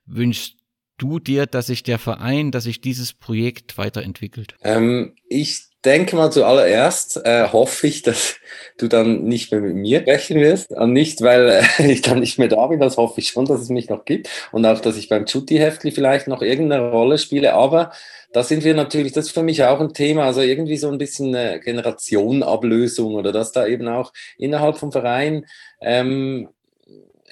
wünschst 0.05 0.59
du 0.99 1.21
dir, 1.21 1.47
dass 1.47 1.69
sich 1.69 1.85
der 1.85 1.99
Verein, 1.99 2.51
dass 2.51 2.65
sich 2.65 2.83
dieses 2.83 3.15
Projekt 3.15 3.79
weiterentwickelt? 3.79 4.57
Ähm, 4.63 5.15
ich 5.31 5.68
denke 5.85 6.17
mal 6.17 6.33
zuallererst 6.33 7.25
äh, 7.25 7.49
hoffe 7.49 7.87
ich, 7.87 8.03
dass 8.03 8.37
du 8.79 8.89
dann 8.89 9.25
nicht 9.25 9.53
mehr 9.53 9.61
mit 9.61 9.75
mir 9.77 10.01
sprechen 10.01 10.41
wirst. 10.41 10.71
Und 10.71 10.93
nicht, 10.93 11.23
weil 11.23 11.49
äh, 11.49 11.63
ich 11.93 12.03
dann 12.03 12.21
nicht 12.21 12.39
mehr 12.39 12.49
da 12.49 12.67
bin, 12.67 12.81
das 12.81 12.97
hoffe 12.97 13.21
ich 13.21 13.29
schon, 13.29 13.45
dass 13.47 13.61
es 13.61 13.69
mich 13.69 13.89
noch 13.89 14.05
gibt. 14.05 14.29
Und 14.53 14.67
auch, 14.67 14.81
dass 14.81 14.97
ich 14.97 15.09
beim 15.09 15.27
Chutti-Heftli 15.27 15.93
vielleicht 15.93 16.27
noch 16.27 16.43
irgendeine 16.43 16.91
Rolle 16.91 17.19
spiele, 17.19 17.55
aber 17.55 17.93
da 18.33 18.43
sind 18.43 18.65
wir 18.65 18.75
natürlich, 18.75 19.13
das 19.13 19.27
ist 19.27 19.33
für 19.33 19.43
mich 19.43 19.65
auch 19.65 19.81
ein 19.81 19.95
Thema, 19.95 20.25
also 20.25 20.41
irgendwie 20.41 20.77
so 20.77 20.91
ein 20.91 20.99
bisschen 20.99 21.35
eine 21.35 21.61
Generationenablösung 21.61 23.15
oder 23.15 23.33
dass 23.33 23.53
da 23.53 23.67
eben 23.67 23.89
auch 23.89 24.13
innerhalb 24.37 24.77
vom 24.77 24.93
Verein, 24.93 25.47
ähm, 25.81 26.49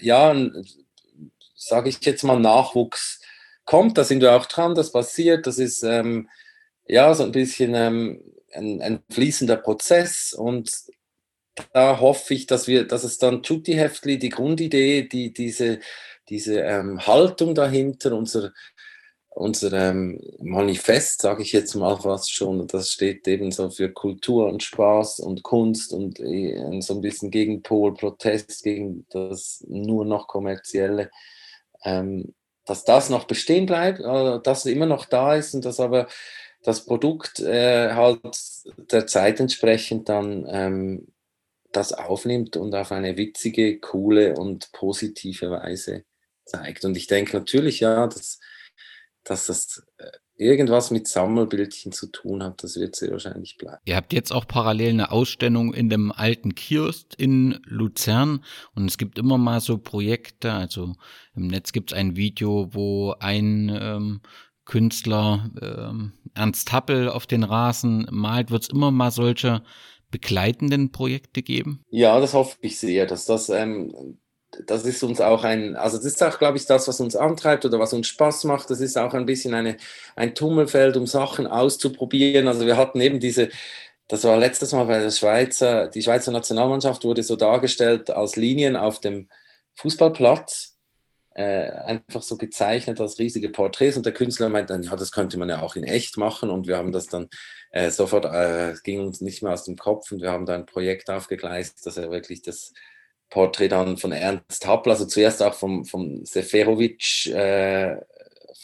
ja, 0.01 0.35
sage 1.55 1.89
ich 1.91 1.99
jetzt 2.03 2.23
mal, 2.23 2.39
Nachwuchs 2.41 3.21
kommt, 3.65 3.99
da 3.99 4.05
sind 4.05 4.23
wir 4.23 4.35
auch 4.35 4.47
dran, 4.47 4.75
das 4.75 4.93
passiert, 4.93 5.47
das 5.47 5.59
ist 5.59 5.83
ähm, 5.83 6.29
ja 6.87 7.13
so 7.13 7.25
ein 7.25 7.33
bisschen 7.33 7.75
ähm, 7.75 8.23
ein, 8.57 8.81
ein, 8.83 9.01
fließender 9.11 9.57
Prozess 9.57 10.33
und 10.33 10.71
da 11.73 12.01
hoffe 12.01 12.35
ich, 12.35 12.47
dass 12.47 12.67
wir, 12.67 12.87
dass 12.87 13.05
es 13.05 13.19
dann 13.19 13.43
Tutti 13.43 13.75
Heftli, 13.75 14.19
die 14.19 14.29
Grundidee, 14.29 15.09
die, 15.09 15.33
diese, 15.33 15.81
diese 16.29 16.61
ähm, 16.61 17.07
Haltung 17.07 17.55
dahinter, 17.55 18.15
unser, 18.15 18.53
unser 19.31 19.73
ähm, 19.73 20.21
Manifest, 20.39 21.23
sage 21.23 21.43
ich 21.43 21.53
jetzt 21.53 21.75
mal 21.75 21.97
fast 21.99 22.33
schon, 22.33 22.67
das 22.67 22.91
steht 22.91 23.27
eben 23.29 23.53
so 23.53 23.71
für 23.71 23.91
Kultur 23.91 24.49
und 24.49 24.63
Spaß 24.63 25.21
und 25.21 25.43
Kunst 25.43 25.93
und 25.93 26.21
äh, 26.21 26.81
so 26.81 26.95
ein 26.95 27.01
bisschen 27.01 27.31
Gegenpol, 27.31 27.95
Protest 27.95 28.63
gegen 28.63 29.07
das 29.11 29.65
nur 29.69 30.05
noch 30.05 30.27
kommerzielle. 30.27 31.11
Ähm, 31.85 32.35
dass 32.67 32.85
das 32.85 33.11
noch 33.11 33.25
bestehen 33.25 33.65
bleibt, 33.65 34.01
äh, 34.01 34.41
dass 34.43 34.67
es 34.67 34.73
immer 34.73 34.87
noch 34.87 35.07
da 35.07 35.35
ist 35.35 35.55
und 35.55 35.65
dass 35.65 35.81
aber 35.81 36.09
das 36.67 36.85
Produkt 36.85 37.39
äh, 37.39 37.93
halt 37.93 38.21
der 38.91 39.07
Zeit 39.07 39.39
entsprechend 39.39 40.09
dann 40.09 40.45
ähm, 40.49 41.07
das 41.71 41.93
aufnimmt 41.93 42.57
und 42.57 42.75
auf 42.75 42.91
eine 42.91 43.17
witzige, 43.17 43.79
coole 43.79 44.35
und 44.35 44.73
positive 44.73 45.49
Weise 45.53 46.05
zeigt. 46.45 46.85
Und 46.85 46.97
ich 46.97 47.07
denke 47.07 47.37
natürlich, 47.37 47.79
ja, 47.79 48.09
dass, 48.09 48.41
dass 49.23 49.47
das 49.47 49.87
äh, 49.99 50.11
irgendwas 50.35 50.91
mit 50.91 51.07
Sammelbildchen 51.07 51.93
zu 51.93 52.09
tun 52.09 52.43
hat, 52.43 52.65
das 52.65 52.77
wird 52.77 52.97
sehr 52.97 53.13
wahrscheinlich 53.13 53.57
bleiben. 53.59 53.79
Ihr 53.85 53.95
habt 53.95 54.13
jetzt 54.13 54.33
auch 54.33 54.49
parallel 54.49 54.91
eine 54.91 55.13
Ausstellung 55.13 55.73
in 55.73 55.89
dem 55.89 56.11
alten 56.11 56.57
Kiosk 56.57 57.15
in 57.17 57.61
Luzern 57.65 58.45
und 58.75 58.87
es 58.87 58.99
gibt 58.99 59.19
immer 59.21 59.39
mal 59.39 59.61
so 59.61 59.79
Projekte, 59.79 60.53
also 60.53 60.95
im 61.37 61.47
Netz 61.47 61.71
gibt 61.71 61.93
es 61.93 61.99
ein 61.99 62.17
Video, 62.17 62.75
wo 62.75 63.15
ein 63.21 63.71
ähm, 63.81 64.21
Künstler 64.67 65.51
ähm, 65.63 66.13
Ernst 66.35 66.73
Happel 66.73 67.09
auf 67.09 67.27
den 67.27 67.43
Rasen 67.43 68.07
malt, 68.11 68.51
wird 68.51 68.65
es 68.65 68.69
immer 68.69 68.91
mal 68.91 69.11
solche 69.11 69.63
begleitenden 70.11 70.93
Projekte 70.93 71.43
geben? 71.43 71.83
Ja, 71.91 72.21
das 72.21 72.35
hoffe 72.35 72.59
ich 72.61 72.79
sehr, 72.79 73.07
dass 73.07 73.25
das 73.25 73.49
ähm, 73.49 74.19
das 74.67 74.85
ist 74.85 75.03
uns 75.03 75.21
auch 75.21 75.45
ein, 75.45 75.77
also 75.77 75.97
das 75.97 76.07
ist 76.07 76.23
auch, 76.23 76.39
glaube 76.39 76.57
ich, 76.57 76.67
das, 76.67 76.89
was 76.89 77.01
uns 77.01 77.17
antreibt 77.17 77.65
oder 77.65 77.79
was 77.79 77.93
uns 77.93 78.07
Spaß 78.07 78.45
macht. 78.45 78.71
Das 78.71 78.81
ist 78.81 78.97
auch 78.97 79.13
ein 79.15 79.27
bisschen 79.27 79.55
eine, 79.55 79.77
ein 80.15 80.35
Tummelfeld, 80.35 80.97
um 80.97 81.07
Sachen 81.07 81.47
auszuprobieren. 81.47 82.49
Also 82.49 82.67
wir 82.67 82.77
hatten 82.77 83.01
eben 83.01 83.21
diese, 83.21 83.51
das 84.09 84.25
war 84.25 84.37
letztes 84.39 84.73
Mal 84.73 84.85
bei 84.85 85.01
der 85.01 85.11
Schweizer, 85.11 85.89
die 85.89 86.03
Schweizer 86.03 86.33
Nationalmannschaft 86.33 87.05
wurde 87.05 87.23
so 87.23 87.37
dargestellt 87.37 88.11
als 88.11 88.37
Linien 88.37 88.77
auf 88.77 89.01
dem 89.01 89.29
Fußballplatz, 89.75 90.76
äh, 91.37 91.71
einfach 91.71 92.23
so 92.23 92.39
gezeichnet 92.39 92.99
als 92.99 93.19
riesige 93.19 93.51
Porträts. 93.51 93.99
Und 93.99 94.07
der 94.07 94.15
Künstler 94.15 94.49
meinte 94.49 94.73
dann, 94.73 94.83
ja, 94.83 94.97
das 94.97 95.13
könnte 95.13 95.37
man 95.39 95.51
ja 95.51 95.61
auch 95.61 95.77
in 95.77 95.85
echt 95.85 96.17
machen. 96.17 96.49
Und 96.49 96.67
wir 96.67 96.79
haben 96.79 96.93
das 96.93 97.09
dann 97.09 97.29
äh, 97.73 97.91
sofort, 97.91 98.25
äh, 98.25 98.75
ging 98.85 99.01
uns 99.01 99.21
nicht 99.21 99.43
mehr 99.43 99.53
aus 99.53 99.65
dem 99.65 99.77
Kopf. 99.77 100.11
Und 100.13 100.23
wir 100.23 100.31
haben 100.31 100.47
da 100.47 100.55
ein 100.55 100.65
Projekt 100.65 101.11
aufgegleist, 101.11 101.85
dass 101.85 101.99
er 101.99 102.11
wirklich 102.11 102.41
das 102.41 102.73
Porträt 103.29 103.69
dann 103.69 103.99
von 103.99 104.13
Ernst 104.13 104.67
Happel, 104.67 104.93
also 104.93 105.05
zuerst 105.05 105.43
auch 105.43 105.53
vom, 105.53 105.85
vom 105.85 106.25
Seferovic 106.25 107.27
äh, 107.27 107.97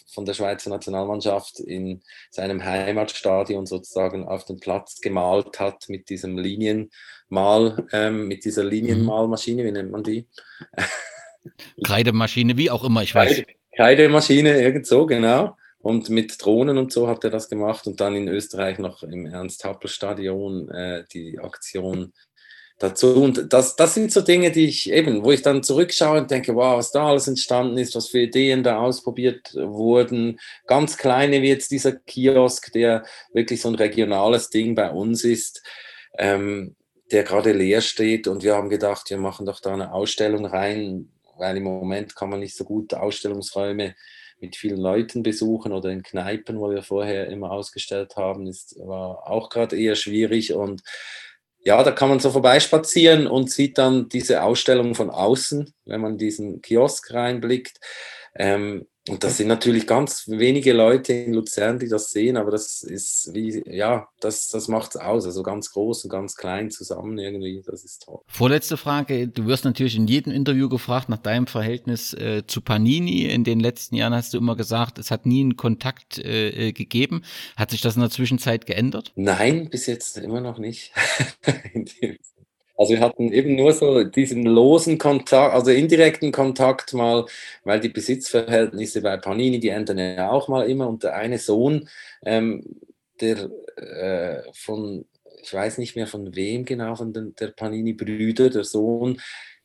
von 0.06 0.24
der 0.24 0.32
Schweizer 0.32 0.70
Nationalmannschaft 0.70 1.60
in 1.60 2.02
seinem 2.30 2.64
Heimatstadion 2.64 3.66
sozusagen 3.66 4.26
auf 4.26 4.46
den 4.46 4.60
Platz 4.60 5.00
gemalt 5.00 5.60
hat 5.60 5.88
mit 5.88 6.08
diesem 6.08 6.38
Linienmal, 6.38 7.86
ähm, 7.92 8.28
mit 8.28 8.46
dieser 8.46 8.64
Linienmalmaschine, 8.64 9.64
wie 9.64 9.72
nennt 9.72 9.90
man 9.90 10.04
die? 10.04 10.26
Kreidemaschine, 11.84 12.56
wie 12.56 12.70
auch 12.70 12.84
immer, 12.84 13.02
ich 13.02 13.14
weiß. 13.14 13.42
Kreidemaschine, 13.76 14.60
irgend 14.60 14.86
so, 14.86 15.06
genau. 15.06 15.56
Und 15.78 16.10
mit 16.10 16.42
Drohnen 16.42 16.78
und 16.78 16.92
so 16.92 17.08
hat 17.08 17.24
er 17.24 17.30
das 17.30 17.48
gemacht 17.48 17.86
und 17.86 18.00
dann 18.00 18.14
in 18.14 18.28
Österreich 18.28 18.78
noch 18.78 19.02
im 19.02 19.26
Ernst-Happel-Stadion 19.26 20.68
äh, 20.70 21.04
die 21.12 21.40
Aktion 21.40 22.12
dazu. 22.78 23.14
Und 23.22 23.52
das, 23.52 23.76
das 23.76 23.94
sind 23.94 24.12
so 24.12 24.20
Dinge, 24.20 24.50
die 24.50 24.66
ich 24.66 24.90
eben, 24.90 25.24
wo 25.24 25.32
ich 25.32 25.42
dann 25.42 25.62
zurückschaue 25.62 26.20
und 26.20 26.30
denke, 26.30 26.54
wow, 26.54 26.78
was 26.78 26.92
da 26.92 27.08
alles 27.08 27.28
entstanden 27.28 27.78
ist, 27.78 27.94
was 27.94 28.08
für 28.08 28.20
Ideen 28.20 28.62
da 28.62 28.78
ausprobiert 28.78 29.54
wurden. 29.54 30.38
Ganz 30.66 30.96
kleine 30.96 31.42
wie 31.42 31.48
jetzt 31.48 31.70
dieser 31.70 31.92
Kiosk, 31.92 32.72
der 32.72 33.04
wirklich 33.32 33.60
so 33.60 33.68
ein 33.68 33.74
regionales 33.74 34.50
Ding 34.50 34.74
bei 34.74 34.90
uns 34.90 35.24
ist, 35.24 35.62
ähm, 36.18 36.76
der 37.10 37.24
gerade 37.24 37.52
leer 37.52 37.80
steht. 37.80 38.26
Und 38.28 38.42
wir 38.42 38.54
haben 38.54 38.68
gedacht, 38.68 39.10
wir 39.10 39.18
machen 39.18 39.46
doch 39.46 39.60
da 39.60 39.72
eine 39.72 39.92
Ausstellung 39.92 40.46
rein, 40.46 41.11
weil 41.36 41.56
im 41.56 41.64
Moment 41.64 42.16
kann 42.16 42.30
man 42.30 42.40
nicht 42.40 42.56
so 42.56 42.64
gut 42.64 42.94
Ausstellungsräume 42.94 43.94
mit 44.40 44.56
vielen 44.56 44.80
Leuten 44.80 45.22
besuchen 45.22 45.72
oder 45.72 45.90
in 45.90 46.02
Kneipen, 46.02 46.58
wo 46.58 46.70
wir 46.70 46.82
vorher 46.82 47.28
immer 47.28 47.52
ausgestellt 47.52 48.16
haben, 48.16 48.46
ist, 48.46 48.76
war 48.78 49.26
auch 49.28 49.50
gerade 49.50 49.78
eher 49.78 49.94
schwierig 49.94 50.52
und 50.52 50.82
ja, 51.64 51.82
da 51.84 51.92
kann 51.92 52.08
man 52.08 52.18
so 52.18 52.30
vorbeispazieren 52.30 53.28
und 53.28 53.50
sieht 53.50 53.78
dann 53.78 54.08
diese 54.08 54.42
Ausstellung 54.42 54.96
von 54.96 55.10
außen, 55.10 55.72
wenn 55.84 56.00
man 56.00 56.18
diesen 56.18 56.60
Kiosk 56.60 57.12
reinblickt. 57.14 57.78
Ähm, 58.34 58.88
und 59.08 59.24
das 59.24 59.36
sind 59.36 59.48
natürlich 59.48 59.88
ganz 59.88 60.28
wenige 60.28 60.72
Leute 60.72 61.12
in 61.12 61.34
Luzern, 61.34 61.80
die 61.80 61.88
das 61.88 62.12
sehen, 62.12 62.36
aber 62.36 62.52
das 62.52 62.84
ist 62.84 63.30
wie, 63.32 63.60
ja, 63.66 64.06
das, 64.20 64.46
das 64.46 64.68
macht 64.68 64.94
es 64.94 65.00
aus. 65.00 65.26
Also 65.26 65.42
ganz 65.42 65.72
groß 65.72 66.04
und 66.04 66.10
ganz 66.10 66.36
klein 66.36 66.70
zusammen 66.70 67.18
irgendwie, 67.18 67.62
das 67.66 67.82
ist 67.82 68.04
toll. 68.04 68.20
Vorletzte 68.28 68.76
Frage. 68.76 69.26
Du 69.26 69.46
wirst 69.46 69.64
natürlich 69.64 69.96
in 69.96 70.06
jedem 70.06 70.32
Interview 70.32 70.68
gefragt 70.68 71.08
nach 71.08 71.18
deinem 71.18 71.48
Verhältnis 71.48 72.14
äh, 72.14 72.44
zu 72.46 72.60
Panini. 72.60 73.24
In 73.24 73.42
den 73.42 73.58
letzten 73.58 73.96
Jahren 73.96 74.14
hast 74.14 74.34
du 74.34 74.38
immer 74.38 74.54
gesagt, 74.54 74.98
es 74.98 75.10
hat 75.10 75.26
nie 75.26 75.40
einen 75.40 75.56
Kontakt 75.56 76.18
äh, 76.18 76.68
äh 76.68 76.72
gegeben. 76.72 77.22
Hat 77.56 77.72
sich 77.72 77.80
das 77.80 77.96
in 77.96 78.02
der 78.02 78.10
Zwischenzeit 78.10 78.66
geändert? 78.66 79.12
Nein, 79.16 79.68
bis 79.68 79.86
jetzt 79.86 80.16
immer 80.18 80.40
noch 80.40 80.58
nicht. 80.58 80.92
Also 82.76 82.94
wir 82.94 83.00
hatten 83.00 83.32
eben 83.32 83.54
nur 83.54 83.72
so 83.72 84.02
diesen 84.04 84.44
losen 84.44 84.98
Kontakt, 84.98 85.54
also 85.54 85.70
indirekten 85.70 86.32
Kontakt 86.32 86.94
mal, 86.94 87.26
weil 87.64 87.80
die 87.80 87.90
Besitzverhältnisse 87.90 89.02
bei 89.02 89.16
Panini, 89.18 89.60
die 89.60 89.68
ändern 89.68 89.98
ja 89.98 90.30
auch 90.30 90.48
mal 90.48 90.68
immer. 90.68 90.88
Und 90.88 91.02
der 91.02 91.14
eine 91.14 91.38
Sohn, 91.38 91.88
ähm, 92.24 92.64
der 93.20 93.50
äh, 93.76 94.42
von, 94.54 95.04
ich 95.42 95.52
weiß 95.52 95.78
nicht 95.78 95.96
mehr 95.96 96.06
von 96.06 96.34
wem 96.34 96.64
genau, 96.64 96.96
von 96.96 97.12
den, 97.12 97.34
der 97.36 97.48
Panini-Brüder, 97.48 98.50
der 98.50 98.64
Sohn, 98.64 99.20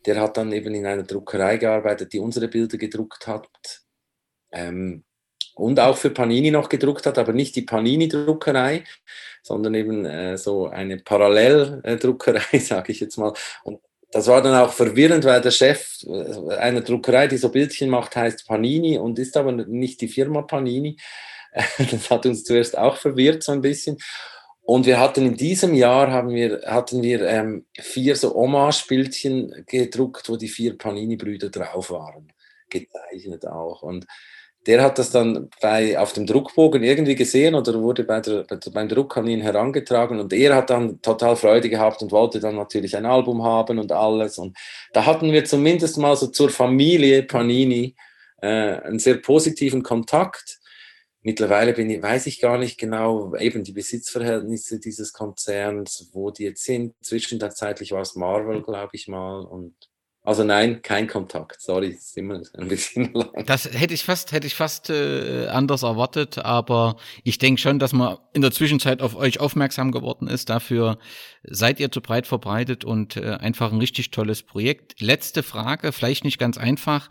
der 0.06 0.22
hat 0.22 0.38
dann 0.38 0.52
eben 0.52 0.74
in 0.76 0.86
einer 0.86 1.04
Druckerei 1.04 1.58
gearbeitet, 1.58 2.14
die 2.14 2.20
unsere 2.20 2.48
Bilder 2.48 2.78
gedruckt 2.78 3.28
hat. 3.28 3.48
Ähm, 4.52 5.04
und 5.58 5.80
auch 5.80 5.98
für 5.98 6.10
Panini 6.10 6.52
noch 6.52 6.70
gedruckt 6.70 7.06
hat, 7.06 7.18
aber 7.18 7.34
nicht 7.34 7.56
die 7.56 7.64
Panini-Druckerei, 7.64 8.84
sondern 9.42 9.76
eben 9.76 10.06
äh, 10.06 10.38
so 10.38 10.68
eine 10.68 10.98
Paralleldruckerei, 10.98 12.60
sage 12.60 12.92
ich 12.92 13.00
jetzt 13.00 13.18
mal. 13.18 13.34
Und 13.64 13.80
das 14.12 14.28
war 14.28 14.42
dann 14.42 14.56
auch 14.56 14.72
verwirrend, 14.72 15.26
weil 15.26 15.42
der 15.42 15.52
Chef 15.52 16.04
äh, 16.04 16.56
einer 16.56 16.82
Druckerei, 16.82 17.28
die 17.28 17.38
so 17.38 17.50
Bildchen 17.50 17.90
macht, 17.90 18.16
heißt 18.16 18.48
Panini 18.48 18.98
und 18.98 19.20
ist 19.20 19.36
aber 19.36 19.52
nicht 19.52 20.02
die 20.02 20.08
Firma 20.08 20.44
Panini. 20.44 20.98
Das 21.92 22.12
hat 22.12 22.26
uns 22.28 22.44
zuerst 22.44 22.78
auch 22.78 22.98
verwirrt 22.98 23.42
so 23.42 23.52
ein 23.52 23.62
bisschen. 23.62 23.98
Und 24.62 24.86
wir 24.86 25.00
hatten 25.00 25.26
in 25.26 25.38
diesem 25.38 25.74
Jahr 25.74 26.12
haben 26.12 26.30
wir, 26.30 26.62
hatten 26.66 27.02
wir 27.02 27.22
ähm, 27.22 27.66
vier 27.80 28.16
so 28.16 28.34
Hommage-Bildchen 28.36 29.64
gedruckt, 29.66 30.30
wo 30.30 30.36
die 30.36 30.50
vier 30.50 30.78
Panini-Brüder 30.78 31.50
drauf 31.50 31.90
waren, 31.90 32.32
gezeichnet 32.70 33.48
auch. 33.48 33.82
Und 33.82 34.06
der 34.68 34.84
hat 34.84 35.00
das 35.00 35.12
dann 35.12 35.50
bei, 35.62 35.98
auf 35.98 36.12
dem 36.12 36.28
Druckbogen 36.28 36.84
irgendwie 36.84 37.16
gesehen 37.16 37.56
oder 37.56 37.82
wurde 37.82 38.04
bei 38.04 38.20
der, 38.20 38.46
beim 38.74 38.90
Druck 38.90 39.16
an 39.16 39.28
ihn 39.28 39.40
herangetragen 39.40 40.20
und 40.20 40.34
er 40.34 40.56
hat 40.56 40.70
dann 40.70 41.02
total 41.02 41.38
Freude 41.38 41.70
gehabt 41.70 42.02
und 42.02 42.12
wollte 42.12 42.42
dann 42.42 42.56
natürlich 42.56 42.98
ein 42.98 43.06
Album 43.06 43.44
haben 43.44 43.80
und 43.80 43.92
alles. 43.94 44.38
Und 44.38 44.58
da 44.92 45.06
hatten 45.06 45.32
wir 45.32 45.46
zumindest 45.46 45.98
mal 45.98 46.18
so 46.18 46.28
zur 46.28 46.50
Familie 46.50 47.24
Panini 47.24 47.96
äh, 48.42 48.48
einen 48.48 49.00
sehr 49.00 49.16
positiven 49.16 49.84
Kontakt. 49.84 50.60
Mittlerweile 51.22 51.74
bin 51.74 51.90
ich, 51.90 52.02
weiß 52.02 52.28
ich 52.28 52.42
gar 52.42 52.58
nicht 52.58 52.78
genau 52.78 53.36
eben 53.36 53.64
die 53.64 53.74
Besitzverhältnisse 53.74 54.80
dieses 54.80 55.14
Konzerns, 55.14 56.10
wo 56.12 56.30
die 56.30 56.44
jetzt 56.44 56.64
sind. 56.64 56.94
Zwischenzeitlich 57.02 57.94
war 57.94 58.02
es 58.02 58.16
Marvel, 58.16 58.62
glaube 58.62 58.92
ich 58.94 59.08
mal. 59.08 59.42
Und 59.42 59.76
also 60.28 60.44
nein, 60.44 60.82
kein 60.82 61.08
Kontakt. 61.08 61.62
Sorry, 61.62 61.92
ist 61.92 62.18
immer 62.18 62.42
ein 62.58 62.68
bisschen 62.68 63.14
lang. 63.14 63.46
Das 63.46 63.64
hätte 63.64 63.94
ich 63.94 64.04
fast, 64.04 64.34
hätte 64.34 64.46
ich 64.46 64.56
fast 64.56 64.90
äh, 64.90 65.48
anders 65.48 65.84
erwartet, 65.84 66.38
aber 66.40 66.98
ich 67.24 67.38
denke 67.38 67.62
schon, 67.62 67.80
dass 67.80 67.94
man 67.94 68.18
in 68.34 68.42
der 68.42 68.52
Zwischenzeit 68.52 69.02
auf 69.02 69.16
euch 69.16 69.40
aufmerksam 69.40 69.94
geworden 69.94 70.28
ist. 70.28 70.50
Dafür 70.50 70.98
seid 71.44 71.80
ihr 71.80 71.94
zu 71.94 72.02
breit 72.02 72.28
verbreitet 72.28 72.84
und 72.84 73.16
äh, 73.16 73.38
einfach 73.40 73.72
ein 73.72 73.80
richtig 73.80 74.12
tolles 74.12 74.44
Projekt. 74.44 75.00
Letzte 75.00 75.44
Frage, 75.44 75.94
vielleicht 75.94 76.26
nicht 76.26 76.40
ganz 76.40 76.58
einfach. 76.58 77.08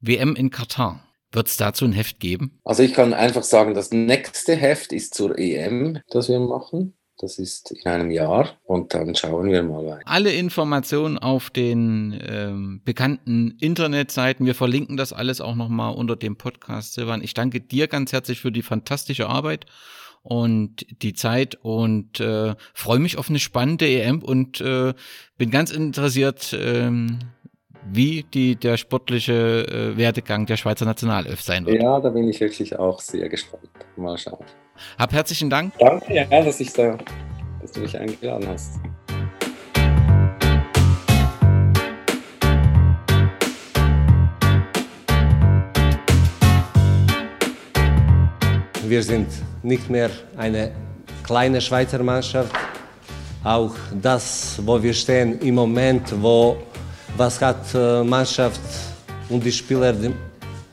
WM 0.00 0.36
in 0.36 0.50
Katar. 0.50 1.02
Wird 1.32 1.46
es 1.46 1.56
dazu 1.56 1.86
ein 1.86 1.92
Heft 1.92 2.20
geben? 2.20 2.60
Also 2.64 2.82
ich 2.82 2.92
kann 2.92 3.14
einfach 3.14 3.44
sagen, 3.44 3.72
das 3.72 3.90
nächste 3.90 4.54
Heft 4.54 4.92
ist 4.92 5.14
zur 5.14 5.38
EM, 5.38 6.00
das 6.10 6.28
wir 6.28 6.40
machen. 6.40 6.94
Das 7.20 7.38
ist 7.38 7.70
in 7.70 7.84
einem 7.84 8.10
Jahr 8.10 8.56
und 8.64 8.94
dann 8.94 9.14
schauen 9.14 9.50
wir 9.50 9.62
mal 9.62 9.84
weiter. 9.84 10.00
Alle 10.06 10.32
Informationen 10.32 11.18
auf 11.18 11.50
den 11.50 12.18
ähm, 12.26 12.80
bekannten 12.82 13.58
Internetseiten. 13.60 14.46
Wir 14.46 14.54
verlinken 14.54 14.96
das 14.96 15.12
alles 15.12 15.42
auch 15.42 15.54
nochmal 15.54 15.94
unter 15.94 16.16
dem 16.16 16.36
Podcast, 16.36 16.94
Silvan. 16.94 17.22
Ich 17.22 17.34
danke 17.34 17.60
dir 17.60 17.88
ganz 17.88 18.12
herzlich 18.12 18.40
für 18.40 18.50
die 18.50 18.62
fantastische 18.62 19.28
Arbeit 19.28 19.66
und 20.22 20.86
die 21.02 21.12
Zeit 21.12 21.58
und 21.60 22.20
äh, 22.20 22.54
freue 22.72 22.98
mich 22.98 23.18
auf 23.18 23.28
eine 23.28 23.38
spannende 23.38 23.86
EM 23.86 24.22
und 24.22 24.62
äh, 24.62 24.94
bin 25.36 25.50
ganz 25.50 25.72
interessiert, 25.72 26.56
ähm, 26.58 27.18
wie 27.86 28.22
die, 28.22 28.56
der 28.56 28.78
sportliche 28.78 29.66
äh, 29.66 29.96
Werdegang 29.98 30.46
der 30.46 30.56
Schweizer 30.56 30.86
Nationalelf 30.86 31.42
sein 31.42 31.66
wird. 31.66 31.82
Ja, 31.82 32.00
da 32.00 32.08
bin 32.08 32.28
ich 32.28 32.40
wirklich 32.40 32.78
auch 32.78 33.00
sehr 33.00 33.28
gespannt. 33.28 33.68
Mal 33.96 34.16
schauen. 34.16 34.44
Hab 34.98 35.12
herzlichen 35.12 35.50
Dank. 35.50 35.72
Danke, 35.78 36.14
ja, 36.14 36.42
dass, 36.42 36.60
ich 36.60 36.72
da, 36.72 36.98
dass 37.60 37.72
du 37.72 37.80
mich 37.80 37.96
eingeladen 37.96 38.48
hast. 38.48 38.80
Wir 48.86 49.02
sind 49.02 49.28
nicht 49.62 49.88
mehr 49.88 50.10
eine 50.36 50.72
kleine 51.22 51.60
Schweizer 51.60 52.02
Mannschaft. 52.02 52.52
Auch 53.44 53.74
das, 54.02 54.60
wo 54.64 54.82
wir 54.82 54.92
stehen 54.92 55.38
im 55.40 55.54
Moment, 55.54 56.12
wo 56.20 56.56
was 57.16 57.40
hat 57.40 57.74
äh, 57.74 58.02
Mannschaft 58.02 58.60
und 59.28 59.44
die 59.44 59.52
Spieler 59.52 59.94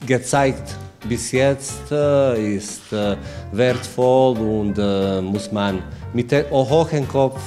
gezeigt 0.05 0.75
bis 1.07 1.31
jetzt, 1.31 1.91
äh, 1.91 2.55
ist 2.55 2.91
äh, 2.91 3.15
wertvoll 3.51 4.37
und 4.37 4.77
muss 5.23 5.51
man 5.51 5.81
mit 6.13 6.31
hohem 6.51 7.07
Kopf 7.07 7.41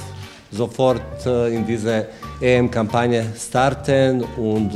sofort 0.51 1.25
in 1.25 1.65
diese 1.65 2.07
EM-Kampagne 2.41 3.25
starten 3.37 4.21
und 4.37 4.71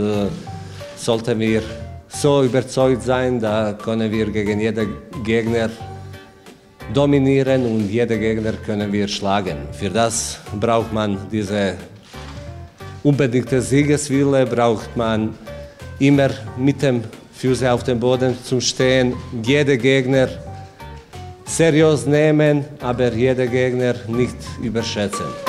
sollten 0.96 1.40
wir 1.40 1.62
so 2.08 2.44
überzeugt 2.44 3.04
sein, 3.04 3.40
da 3.40 3.74
können 3.74 4.10
wir 4.10 4.28
gegen 4.28 4.60
jeden 4.60 4.90
Gegner 5.24 5.70
dominieren 6.94 7.66
und 7.66 7.90
jeden 7.90 8.20
Gegner 8.20 8.54
können 8.66 8.92
wir 8.92 9.08
schlagen. 9.08 9.58
Für 9.74 9.90
das 9.90 10.40
braucht 10.60 10.94
man 10.94 11.18
diese 11.30 11.76
unbedingte 13.06 13.62
Siegeswille 13.62 14.46
braucht 14.48 14.98
man 14.98 15.36
immer 16.00 16.30
mit 16.58 16.82
dem 16.82 17.04
Füße 17.38 17.72
auf 17.72 17.84
dem 17.84 18.00
Boden 18.00 18.38
zu 18.44 18.62
stehen, 18.62 19.14
jede 19.44 19.78
Gegner 19.78 20.30
seriös 21.46 22.06
nehmen, 22.06 22.66
aber 22.82 23.14
jede 23.14 23.48
Gegner 23.48 23.96
nicht 24.08 24.38
überschätzen. 24.62 25.45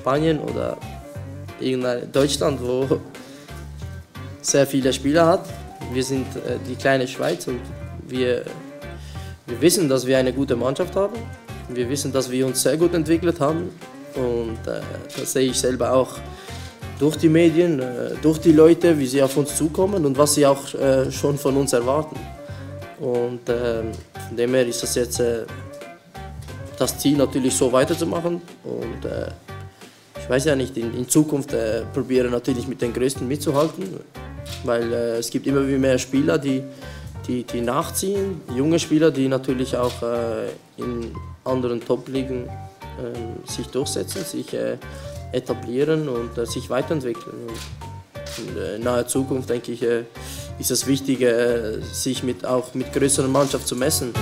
Spanien 0.00 0.38
oder 0.40 0.76
irgendein 1.60 2.10
Deutschland, 2.10 2.58
wo 2.62 2.98
sehr 4.40 4.66
viele 4.66 4.92
Spieler 4.92 5.26
hat. 5.26 5.44
Wir 5.92 6.02
sind 6.02 6.26
äh, 6.36 6.58
die 6.66 6.74
kleine 6.74 7.06
Schweiz 7.06 7.46
und 7.46 7.60
wir, 8.08 8.44
wir 9.46 9.60
wissen, 9.60 9.88
dass 9.88 10.06
wir 10.06 10.16
eine 10.18 10.32
gute 10.32 10.56
Mannschaft 10.56 10.96
haben. 10.96 11.16
Wir 11.68 11.88
wissen, 11.88 12.12
dass 12.12 12.30
wir 12.30 12.46
uns 12.46 12.62
sehr 12.62 12.76
gut 12.76 12.94
entwickelt 12.94 13.40
haben 13.40 13.70
und 14.14 14.66
äh, 14.66 14.80
das 15.18 15.32
sehe 15.32 15.50
ich 15.50 15.58
selber 15.58 15.92
auch 15.92 16.16
durch 16.98 17.16
die 17.16 17.28
Medien, 17.28 17.80
äh, 17.80 18.14
durch 18.22 18.38
die 18.38 18.52
Leute, 18.52 18.98
wie 18.98 19.06
sie 19.06 19.22
auf 19.22 19.36
uns 19.36 19.56
zukommen 19.56 20.04
und 20.06 20.16
was 20.16 20.34
sie 20.34 20.46
auch 20.46 20.74
äh, 20.74 21.12
schon 21.12 21.36
von 21.36 21.56
uns 21.56 21.72
erwarten. 21.74 22.16
Und 22.98 23.40
ähm, 23.48 23.92
von 24.28 24.36
dem 24.36 24.54
her 24.54 24.66
ist 24.66 24.82
das 24.82 24.94
jetzt 24.94 25.22
das 26.78 26.98
Ziel 26.98 27.16
natürlich 27.16 27.54
so 27.54 27.72
weiterzumachen. 27.72 28.42
Und 28.62 29.06
weiß 30.30 30.44
ja 30.44 30.54
nicht, 30.54 30.76
in, 30.76 30.94
in 30.94 31.08
Zukunft 31.08 31.52
äh, 31.52 31.82
probiere 31.92 32.28
natürlich 32.28 32.68
mit 32.68 32.80
den 32.80 32.92
Größten 32.92 33.26
mitzuhalten, 33.26 33.84
weil 34.64 34.92
äh, 34.92 35.18
es 35.18 35.28
gibt 35.28 35.46
immer 35.48 35.60
mehr 35.60 35.98
Spieler, 35.98 36.38
die, 36.38 36.62
die, 37.26 37.42
die 37.42 37.60
nachziehen, 37.60 38.40
junge 38.54 38.78
Spieler, 38.78 39.10
die 39.10 39.26
natürlich 39.26 39.76
auch 39.76 40.02
äh, 40.02 40.50
in 40.76 41.10
anderen 41.44 41.80
Top-Ligen 41.80 42.44
ähm, 42.44 43.44
sich 43.44 43.66
durchsetzen, 43.66 44.24
sich 44.24 44.54
äh, 44.54 44.76
etablieren 45.32 46.08
und 46.08 46.38
äh, 46.38 46.46
sich 46.46 46.70
weiterentwickeln. 46.70 47.48
Und 47.48 48.76
in 48.76 48.84
naher 48.84 49.08
Zukunft, 49.08 49.50
denke 49.50 49.72
ich, 49.72 49.82
ist 49.82 50.70
es 50.70 50.86
wichtig, 50.86 51.26
sich 51.92 52.22
mit, 52.22 52.46
auch 52.46 52.72
mit 52.74 52.92
größeren 52.92 53.30
Mannschaften 53.30 53.66
zu 53.66 53.76
messen. 53.76 54.14